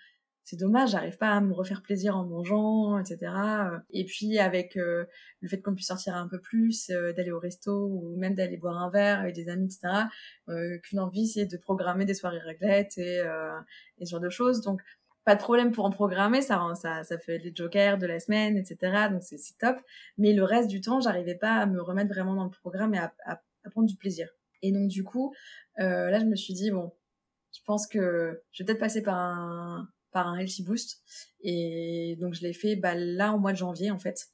c'est 0.44 0.58
dommage, 0.58 0.92
j'arrive 0.92 1.18
pas 1.18 1.32
à 1.32 1.42
me 1.42 1.54
refaire 1.54 1.82
plaisir 1.82 2.18
en 2.18 2.26
mangeant, 2.26 2.98
etc. 2.98 3.32
Et 3.92 4.06
puis 4.06 4.40
avec 4.40 4.76
le 4.76 5.08
fait 5.48 5.62
qu'on 5.62 5.76
puisse 5.76 5.88
sortir 5.88 6.16
un 6.16 6.28
peu 6.28 6.40
plus, 6.42 6.88
d'aller 6.88 7.32
au 7.32 7.40
resto 7.40 7.88
ou 7.88 8.18
même 8.18 8.34
d'aller 8.34 8.58
boire 8.58 8.78
un 8.78 8.90
verre 8.90 9.20
avec 9.20 9.36
des 9.36 9.50
amis, 9.50 9.66
etc. 9.66 10.08
Qu'une 10.84 11.00
envie, 11.00 11.28
c'est 11.28 11.46
de 11.46 11.58
programmer 11.58 12.06
des 12.06 12.16
soirées 12.16 12.40
réglettes 12.40 12.98
et, 12.98 13.22
et 14.00 14.06
ce 14.06 14.12
genre 14.12 14.20
de 14.20 14.30
choses. 14.30 14.62
Donc 14.62 14.82
pas 15.24 15.36
de 15.36 15.42
problème 15.42 15.72
pour 15.72 15.86
en 15.86 15.92
programmer, 15.92 16.42
ça, 16.42 16.62
ça, 16.76 17.04
ça 17.04 17.18
fait 17.20 17.38
les 17.38 17.54
jokers 17.56 17.98
de 17.98 18.08
la 18.08 18.20
semaine, 18.20 18.58
etc. 18.58 19.08
Donc 19.12 19.24
c'est 19.24 19.38
top. 19.60 19.78
Mais 20.18 20.34
le 20.34 20.44
reste 20.44 20.70
du 20.70 20.82
temps, 20.82 21.00
j'arrivais 21.00 21.36
pas 21.36 21.56
à 21.56 21.66
me 21.66 21.82
remettre 21.82 22.10
vraiment 22.10 22.36
dans 22.36 22.46
le 22.46 22.50
programme 22.50 22.94
et 22.94 23.00
à, 23.00 23.14
à, 23.26 23.42
à 23.64 23.70
prendre 23.70 23.88
du 23.88 23.96
plaisir. 23.96 24.30
Et 24.62 24.72
donc 24.72 24.88
du 24.88 25.04
coup, 25.04 25.34
là 25.78 26.20
je 26.20 26.26
me 26.26 26.36
suis 26.36 26.54
dit 26.54 26.72
bon, 26.72 26.92
je 27.54 27.60
pense 27.66 27.88
que 27.88 28.42
je 28.52 28.64
vais 28.64 28.68
peut-être 28.68 28.80
passer 28.80 29.02
par 29.02 29.16
un 29.16 29.88
par 30.12 30.28
un 30.28 30.38
Healthy 30.38 30.64
Boost. 30.64 31.02
Et 31.42 32.18
donc 32.20 32.34
je 32.34 32.42
l'ai 32.42 32.54
fait 32.54 32.76
bah, 32.76 32.96
là 32.96 33.34
au 33.34 33.40
mois 33.40 33.54
de 33.54 33.58
janvier 33.58 33.92
en 33.92 34.00
fait. 34.00 34.28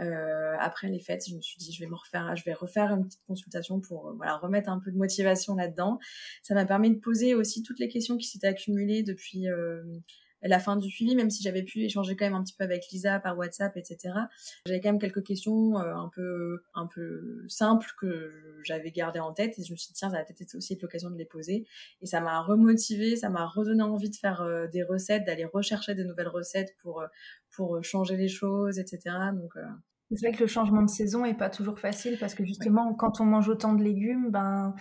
Euh, 0.00 0.56
après 0.58 0.88
les 0.88 0.98
fêtes, 0.98 1.24
je 1.28 1.34
me 1.34 1.40
suis 1.40 1.58
dit 1.58 1.72
je 1.72 1.80
vais 1.80 1.90
me 1.90 1.94
refaire, 1.94 2.34
je 2.34 2.44
vais 2.44 2.54
refaire 2.54 2.90
une 2.92 3.04
petite 3.06 3.22
consultation 3.26 3.80
pour 3.80 4.08
euh, 4.08 4.12
voilà 4.16 4.36
remettre 4.38 4.70
un 4.70 4.78
peu 4.78 4.90
de 4.90 4.96
motivation 4.96 5.54
là-dedans. 5.54 5.98
Ça 6.42 6.54
m'a 6.54 6.64
permis 6.64 6.90
de 6.90 6.98
poser 6.98 7.34
aussi 7.34 7.62
toutes 7.62 7.78
les 7.78 7.88
questions 7.88 8.16
qui 8.16 8.26
s'étaient 8.26 8.46
accumulées 8.46 9.02
depuis 9.02 9.48
euh, 9.48 9.82
la 10.42 10.58
fin 10.58 10.76
du 10.76 10.90
suivi, 10.90 11.14
même 11.14 11.30
si 11.30 11.42
j'avais 11.42 11.62
pu 11.62 11.82
échanger 11.84 12.16
quand 12.16 12.24
même 12.24 12.34
un 12.34 12.42
petit 12.42 12.54
peu 12.54 12.64
avec 12.64 12.88
Lisa 12.90 13.20
par 13.20 13.36
WhatsApp, 13.36 13.76
etc. 13.76 14.14
J'avais 14.66 14.80
quand 14.80 14.90
même 14.90 14.98
quelques 14.98 15.24
questions 15.24 15.78
euh, 15.78 15.94
un 15.94 16.08
peu 16.08 16.62
un 16.74 16.86
peu 16.86 17.44
simples 17.48 17.88
que 17.98 18.32
j'avais 18.64 18.90
gardées 18.90 19.20
en 19.20 19.32
tête 19.32 19.58
et 19.58 19.64
je 19.64 19.72
me 19.72 19.76
suis 19.76 19.88
dit 19.88 19.94
tiens 19.94 20.10
ça 20.10 20.18
va 20.18 20.24
peut-être 20.24 20.54
aussi 20.54 20.72
être 20.74 20.82
l'occasion 20.82 21.10
de 21.10 21.16
les 21.16 21.24
poser 21.24 21.66
et 22.00 22.06
ça 22.06 22.20
m'a 22.20 22.40
remotivé, 22.40 23.16
ça 23.16 23.28
m'a 23.28 23.46
redonné 23.46 23.82
envie 23.82 24.10
de 24.10 24.16
faire 24.16 24.42
euh, 24.42 24.66
des 24.66 24.82
recettes, 24.82 25.24
d'aller 25.24 25.44
rechercher 25.44 25.94
des 25.94 26.04
nouvelles 26.04 26.28
recettes 26.28 26.74
pour 26.82 27.00
euh, 27.00 27.06
pour 27.50 27.82
changer 27.82 28.16
les 28.16 28.28
choses, 28.28 28.78
etc. 28.78 29.16
Donc 29.34 29.56
c'est 30.16 30.26
vrai 30.26 30.36
que 30.36 30.42
le 30.42 30.48
changement 30.48 30.82
de 30.82 30.90
saison 30.90 31.24
est 31.24 31.34
pas 31.34 31.50
toujours 31.50 31.78
facile 31.78 32.16
parce 32.18 32.34
que 32.34 32.44
justement, 32.44 32.94
quand 32.94 33.20
on 33.20 33.24
mange 33.24 33.48
autant 33.48 33.74
de 33.74 33.82
légumes, 33.82 34.30
ben 34.30 34.74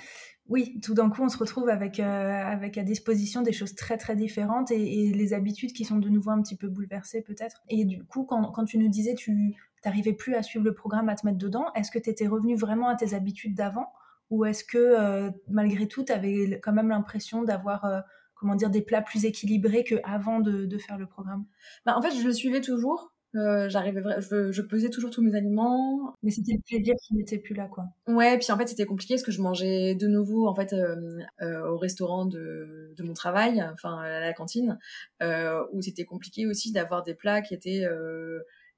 oui, 0.47 0.79
tout 0.81 0.95
d'un 0.95 1.09
coup, 1.11 1.21
on 1.21 1.29
se 1.29 1.37
retrouve 1.37 1.69
avec, 1.69 1.99
euh, 1.99 2.03
avec 2.03 2.77
à 2.79 2.83
disposition 2.83 3.43
des 3.43 3.51
choses 3.51 3.75
très 3.75 3.97
très 3.97 4.15
différentes 4.15 4.71
et, 4.71 5.11
les 5.13 5.33
habitudes 5.33 5.73
qui 5.73 5.85
sont 5.85 5.97
de 5.97 6.09
nouveau 6.09 6.31
un 6.31 6.41
petit 6.41 6.55
peu 6.55 6.67
bouleversées 6.67 7.21
peut-être. 7.21 7.61
Et 7.69 7.85
du 7.85 8.03
coup, 8.03 8.23
quand, 8.23 8.51
quand, 8.51 8.65
tu 8.65 8.79
nous 8.79 8.87
disais 8.87 9.13
tu 9.13 9.55
n'arrivais 9.85 10.13
plus 10.13 10.33
à 10.33 10.41
suivre 10.41 10.65
le 10.65 10.73
programme, 10.73 11.09
à 11.09 11.15
te 11.15 11.25
mettre 11.25 11.37
dedans, 11.37 11.67
est-ce 11.75 11.91
que 11.91 11.99
tu 11.99 12.09
étais 12.09 12.27
revenu 12.27 12.55
vraiment 12.55 12.89
à 12.89 12.95
tes 12.95 13.13
habitudes 13.13 13.55
d'avant 13.55 13.91
ou 14.31 14.45
est-ce 14.45 14.63
que 14.63 14.77
euh, 14.77 15.31
malgré 15.47 15.87
tout, 15.87 16.03
tu 16.03 16.11
avais 16.11 16.59
quand 16.61 16.73
même 16.73 16.89
l'impression 16.89 17.43
d'avoir 17.43 17.85
euh, 17.85 17.99
comment 18.35 18.55
dire 18.55 18.69
des 18.69 18.81
plats 18.81 19.01
plus 19.01 19.25
équilibrés 19.25 19.83
qu'avant 19.83 20.39
de, 20.39 20.65
de 20.65 20.77
faire 20.77 20.97
le 20.97 21.07
programme? 21.07 21.45
Bah, 21.85 21.95
En 21.97 22.01
fait, 22.01 22.11
je 22.15 22.25
le 22.25 22.33
suivais 22.33 22.61
toujours. 22.61 23.13
Euh, 23.35 23.69
j'arrivais 23.69 24.01
je, 24.19 24.51
je, 24.51 24.61
pesais 24.63 24.89
toujours 24.89 25.11
tous 25.11 25.21
mes 25.21 25.35
aliments. 25.35 26.15
Mais 26.23 26.31
c'était 26.31 26.53
le 26.53 26.61
plaisir 26.61 26.95
qui 27.01 27.13
n'était 27.13 27.37
plus 27.37 27.53
là 27.53 27.67
quoi. 27.67 27.85
Ouais 28.07 28.37
puis 28.39 28.51
en 28.51 28.57
fait 28.57 28.67
c'était 28.67 28.85
compliqué 28.85 29.13
parce 29.15 29.23
que 29.23 29.31
je 29.31 29.41
mangeais 29.41 29.93
de 29.93 30.07
nouveau 30.07 30.47
en 30.47 30.55
fait 30.55 30.73
euh, 30.73 31.19
euh, 31.41 31.69
au 31.69 31.77
restaurant 31.77 32.25
de, 32.25 32.91
de 32.97 33.03
mon 33.03 33.13
travail 33.13 33.63
enfin 33.71 33.99
à 33.99 34.19
la 34.19 34.33
cantine 34.33 34.79
où 35.21 35.81
c'était 35.81 36.05
compliqué 36.05 36.47
aussi 36.47 36.71
d'avoir 36.71 37.03
des 37.03 37.13
plats 37.13 37.41
qui 37.41 37.53
étaient 37.53 37.85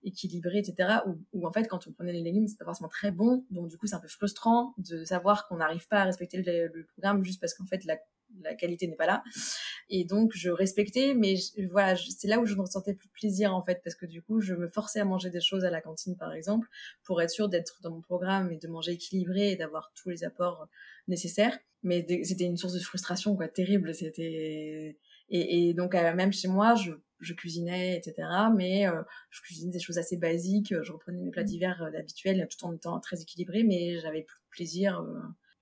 équilibrés 0.03 0.57
etc 0.57 0.99
où, 1.33 1.47
en 1.47 1.51
fait 1.51 1.67
quand 1.67 1.87
on 1.87 1.91
prenait 1.91 2.11
les 2.11 2.21
légumes 2.21 2.47
c'était 2.47 2.59
pas 2.59 2.65
forcément 2.65 2.89
très 2.89 3.11
bon. 3.11 3.45
Donc 3.51 3.69
du 3.69 3.77
coup 3.77 3.87
c'est 3.87 3.95
un 3.95 3.99
peu 3.99 4.09
frustrant 4.09 4.73
de 4.77 5.05
savoir 5.05 5.47
qu'on 5.47 5.57
n'arrive 5.57 5.87
pas 5.87 5.99
à 6.01 6.03
respecter 6.03 6.41
le, 6.41 6.67
le 6.73 6.85
programme 6.85 7.23
juste 7.23 7.39
parce 7.39 7.53
qu'en 7.53 7.65
fait 7.65 7.85
la 7.85 7.97
la 8.41 8.55
qualité 8.55 8.87
n'est 8.87 8.95
pas 8.95 9.05
là. 9.05 9.23
Et 9.89 10.05
donc, 10.05 10.31
je 10.33 10.49
respectais, 10.49 11.13
mais 11.13 11.35
voilà, 11.69 11.95
c'est 11.95 12.27
là 12.27 12.39
où 12.39 12.45
je 12.45 12.55
ne 12.55 12.61
ressentais 12.61 12.93
plus 12.93 13.07
de 13.07 13.13
plaisir, 13.13 13.55
en 13.55 13.61
fait, 13.61 13.81
parce 13.83 13.95
que 13.95 14.05
du 14.05 14.21
coup, 14.21 14.39
je 14.39 14.53
me 14.53 14.67
forçais 14.67 14.99
à 14.99 15.05
manger 15.05 15.29
des 15.29 15.41
choses 15.41 15.65
à 15.65 15.69
la 15.69 15.81
cantine, 15.81 16.15
par 16.15 16.33
exemple, 16.33 16.67
pour 17.03 17.21
être 17.21 17.29
sûr 17.29 17.49
d'être 17.49 17.79
dans 17.81 17.91
mon 17.91 18.01
programme 18.01 18.51
et 18.51 18.57
de 18.57 18.67
manger 18.67 18.93
équilibré 18.93 19.51
et 19.51 19.55
d'avoir 19.55 19.91
tous 19.95 20.09
les 20.09 20.23
apports 20.23 20.67
nécessaires. 21.07 21.57
Mais 21.83 22.05
c'était 22.23 22.45
une 22.45 22.57
source 22.57 22.73
de 22.73 22.79
frustration, 22.79 23.35
quoi, 23.35 23.47
terrible. 23.47 23.93
C'était, 23.93 24.97
et, 25.29 25.73
donc, 25.73 25.95
euh, 25.95 26.13
même 26.13 26.33
chez 26.33 26.47
moi, 26.47 26.75
je, 26.75 26.91
je 27.19 27.33
cuisinais, 27.33 27.97
etc. 27.97 28.27
Mais 28.55 28.87
euh, 28.87 29.01
je 29.29 29.41
cuisinais 29.41 29.71
des 29.71 29.79
choses 29.79 29.97
assez 29.97 30.17
basiques. 30.17 30.73
Je 30.81 30.91
reprenais 30.91 31.21
mes 31.21 31.31
plats 31.31 31.43
mmh. 31.43 31.45
d'hiver 31.45 31.83
euh, 31.83 31.97
habituels 31.97 32.47
tout 32.49 32.65
en 32.65 32.73
étant 32.73 32.99
très 32.99 33.21
équilibré, 33.21 33.63
mais 33.63 33.99
j'avais 33.99 34.23
plus 34.23 34.37
de 34.37 34.49
plaisir. 34.49 35.03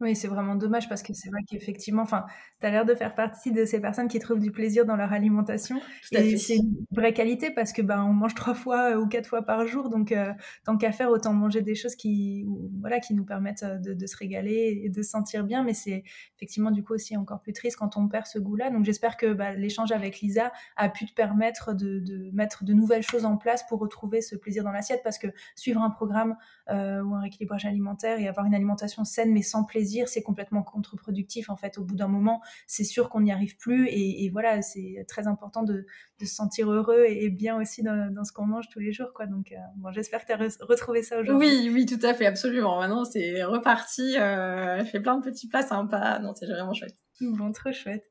Oui, 0.02 0.16
c'est 0.16 0.30
vraiment 0.30 0.56
dommage 0.56 0.88
parce 0.88 1.04
que 1.04 1.14
c'est 1.14 1.30
vrai 1.30 1.42
qu'effectivement, 1.46 2.04
enfin, 2.04 2.26
tu 2.62 2.66
as 2.66 2.72
l'air 2.72 2.86
de 2.86 2.96
faire 2.96 3.16
partie 3.16 3.52
de 3.52 3.66
ces 3.66 3.82
personnes 3.82 4.08
qui 4.08 4.20
trouvent 4.20 4.40
du 4.40 4.50
plaisir 4.50 4.86
dans 4.86 4.96
leur 4.96 5.12
alimentation. 5.12 5.82
et 6.14 6.38
c'est 6.38 6.56
une 6.56 6.86
vraie 6.92 7.12
qualité 7.12 7.52
parce 7.52 7.74
que 7.74 7.82
ben 7.82 8.02
on 8.04 8.14
mange 8.14 8.34
trois 8.34 8.54
fois 8.54 8.98
ou 8.98 9.08
quatre 9.08 9.28
fois 9.28 9.42
par 9.42 9.68
jour, 9.68 9.90
donc 9.90 10.14
euh, 10.14 10.32
tant 10.64 10.78
qu'à 10.78 10.94
faire, 10.94 11.10
autant 11.10 11.34
manger 11.34 11.62
des 11.62 11.76
choses 11.76 11.96
qui, 11.96 12.46
voilà, 12.80 13.02
qui 13.02 13.14
nous 13.14 13.26
permettent 13.26 13.64
euh, 13.64 13.78
de, 13.78 14.08
se 14.08 14.16
régaler 14.16 14.82
et 14.86 14.90
de 14.90 15.02
se 15.02 15.10
sentir 15.10 15.44
bien. 15.44 15.64
Mais 15.64 15.74
c'est 15.74 16.04
effectivement 16.38 16.72
du 16.72 16.82
coup 16.82 16.94
aussi 16.94 17.18
encore 17.18 17.42
plus 17.42 17.54
triste 17.54 17.76
quand 17.76 17.98
on 17.98 18.08
perd 18.08 18.26
ce 18.26 18.40
goût-là. 18.40 18.70
Donc 18.70 18.86
j'espère 18.86 19.18
que 19.18 19.34
bah, 19.34 19.54
l'échange 19.54 19.92
avec 19.92 20.22
Lisa 20.22 20.54
a 20.78 20.88
pu 20.88 21.08
te 21.08 21.14
permettre 21.14 21.74
de, 21.74 22.00
de, 22.00 22.30
mettre 22.32 22.64
de 22.64 22.72
nouvelles 22.72 23.04
choses 23.04 23.26
en 23.26 23.36
place 23.36 23.68
pour 23.68 23.80
retrouver 23.80 24.22
ce 24.22 24.38
plaisir 24.38 24.64
dans 24.64 24.72
l'assiette 24.72 25.02
parce 25.04 25.18
que 25.18 25.28
suivre 25.58 25.82
un 25.82 25.90
programme 25.90 26.38
euh, 26.70 27.04
ou 27.04 27.16
un 27.16 27.20
rééquilibrage 27.20 27.66
alimentaire 27.66 28.18
et 28.18 28.30
avoir 28.30 28.46
une 28.46 28.56
alimentation 28.56 29.04
saine 29.04 29.34
mais 29.34 29.42
sans 29.42 29.66
plaisir 29.66 29.89
c'est 30.06 30.22
complètement 30.22 30.64
contre-productif 30.64 31.50
en 31.50 31.56
fait. 31.56 31.78
Au 31.78 31.84
bout 31.84 31.96
d'un 31.96 32.08
moment, 32.08 32.42
c'est 32.68 32.84
sûr 32.84 33.10
qu'on 33.10 33.22
n'y 33.22 33.32
arrive 33.32 33.58
plus 33.58 33.88
et, 33.90 34.30
voilà, 34.32 34.62
c'est 34.62 35.06
très 35.08 35.28
important 35.28 35.64
de, 35.64 35.86
se 36.20 36.26
sentir 36.26 36.72
heureux 36.72 37.06
et, 37.08 37.30
bien 37.30 37.60
aussi 37.60 37.84
dans, 37.84 38.24
ce 38.24 38.32
qu'on 38.32 38.46
mange 38.46 38.70
tous 38.70 38.80
les 38.80 38.92
jours, 38.92 39.14
quoi. 39.14 39.26
Donc, 39.26 39.52
euh, 39.52 39.56
bon, 39.78 39.92
j'espère 39.92 40.26
que 40.26 40.28
tu 40.28 40.34
as 40.34 40.66
retrouvé 40.66 41.02
ça 41.02 41.20
aujourd'hui. 41.20 41.48
Oui, 41.48 41.72
oui, 41.74 41.86
tout 41.86 42.06
à 42.06 42.14
fait, 42.14 42.26
absolument. 42.26 42.80
Maintenant, 42.80 43.06
c'est 43.06 43.44
reparti. 43.44 44.18
Euh, 44.18 44.84
fait 44.84 45.00
plein 45.00 45.18
de 45.18 45.24
petits 45.24 45.48
plats 45.48 45.62
sympas. 45.62 46.20
Non, 46.20 46.34
c'est 46.36 46.48
vraiment 46.48 46.74
chouette. 46.74 46.96
Bon, 47.22 47.52
trop 47.52 47.72
chouette. 47.72 48.10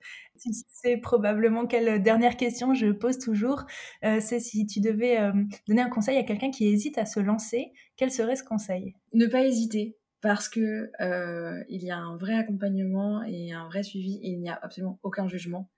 C'est 0.69 0.99
probablement 0.99 1.67
quelle 1.67 2.03
dernière 2.03 2.37
question 2.37 2.75
je 2.75 2.93
pose 2.93 3.19
toujours. 3.19 3.64
Euh, 4.05 4.21
c'est 4.21 4.38
si 4.38 4.67
tu 4.67 4.81
devais 4.81 5.19
euh, 5.19 5.33
donner 5.67 5.83
un 5.83 5.88
conseil 5.88 6.17
à 6.17 6.23
quelqu'un 6.23 6.51
qui 6.51 6.67
hésite 6.67 6.99
à 6.99 7.07
se 7.07 7.19
lancer, 7.19 7.73
quel 7.97 8.11
serait 8.11 8.37
ce 8.37 8.45
conseil? 8.45 8.95
Ne 9.14 9.27
pas 9.27 9.45
hésiter 9.45 9.97
parce 10.20 10.48
que 10.48 10.90
euh, 11.00 11.64
il 11.68 11.85
y 11.85 11.90
a 11.90 11.98
un 11.98 12.16
vrai 12.16 12.35
accompagnement 12.35 13.22
et 13.22 13.52
un 13.52 13.66
vrai 13.66 13.83
suivi 13.83 14.16
et 14.16 14.31
il 14.31 14.40
n'y 14.40 14.50
a 14.50 14.59
absolument 14.61 14.98
aucun 15.02 15.28
jugement. 15.28 15.70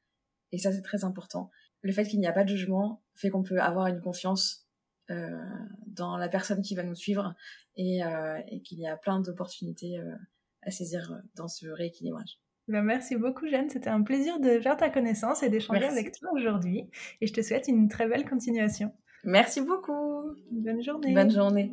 Et 0.52 0.58
ça, 0.58 0.72
c'est 0.72 0.82
très 0.82 1.04
important. 1.04 1.50
Le 1.82 1.92
fait 1.92 2.04
qu'il 2.04 2.20
n'y 2.20 2.26
a 2.26 2.32
pas 2.32 2.44
de 2.44 2.48
jugement 2.48 3.02
fait 3.14 3.30
qu'on 3.30 3.42
peut 3.42 3.60
avoir 3.60 3.86
une 3.86 4.00
confiance 4.00 4.66
euh, 5.10 5.38
dans 5.86 6.16
la 6.16 6.28
personne 6.28 6.62
qui 6.62 6.74
va 6.76 6.84
nous 6.84 6.94
suivre 6.94 7.34
et, 7.76 8.04
euh, 8.04 8.38
et 8.48 8.60
qu'il 8.62 8.78
y 8.78 8.86
a 8.86 8.96
plein 8.96 9.20
d'opportunités 9.20 9.98
euh, 9.98 10.14
à 10.62 10.70
saisir 10.70 11.20
dans 11.34 11.48
ce 11.48 11.66
rééquilibrage. 11.66 12.38
Ben 12.68 12.82
merci 12.82 13.16
beaucoup 13.16 13.48
Jeanne, 13.48 13.68
c'était 13.70 13.90
un 13.90 14.02
plaisir 14.02 14.38
de 14.38 14.60
faire 14.60 14.76
ta 14.76 14.88
connaissance 14.88 15.42
et 15.42 15.48
d'échanger 15.48 15.86
avec 15.86 16.12
toi 16.12 16.30
aujourd'hui 16.32 16.88
et 17.20 17.26
je 17.26 17.32
te 17.32 17.42
souhaite 17.42 17.66
une 17.66 17.88
très 17.88 18.06
belle 18.06 18.28
continuation. 18.28 18.92
Merci 19.24 19.62
beaucoup. 19.62 20.36
Bonne 20.52 20.82
journée. 20.82 21.12
Bonne 21.12 21.30
journée. 21.30 21.72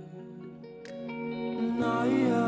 night. 1.81 2.40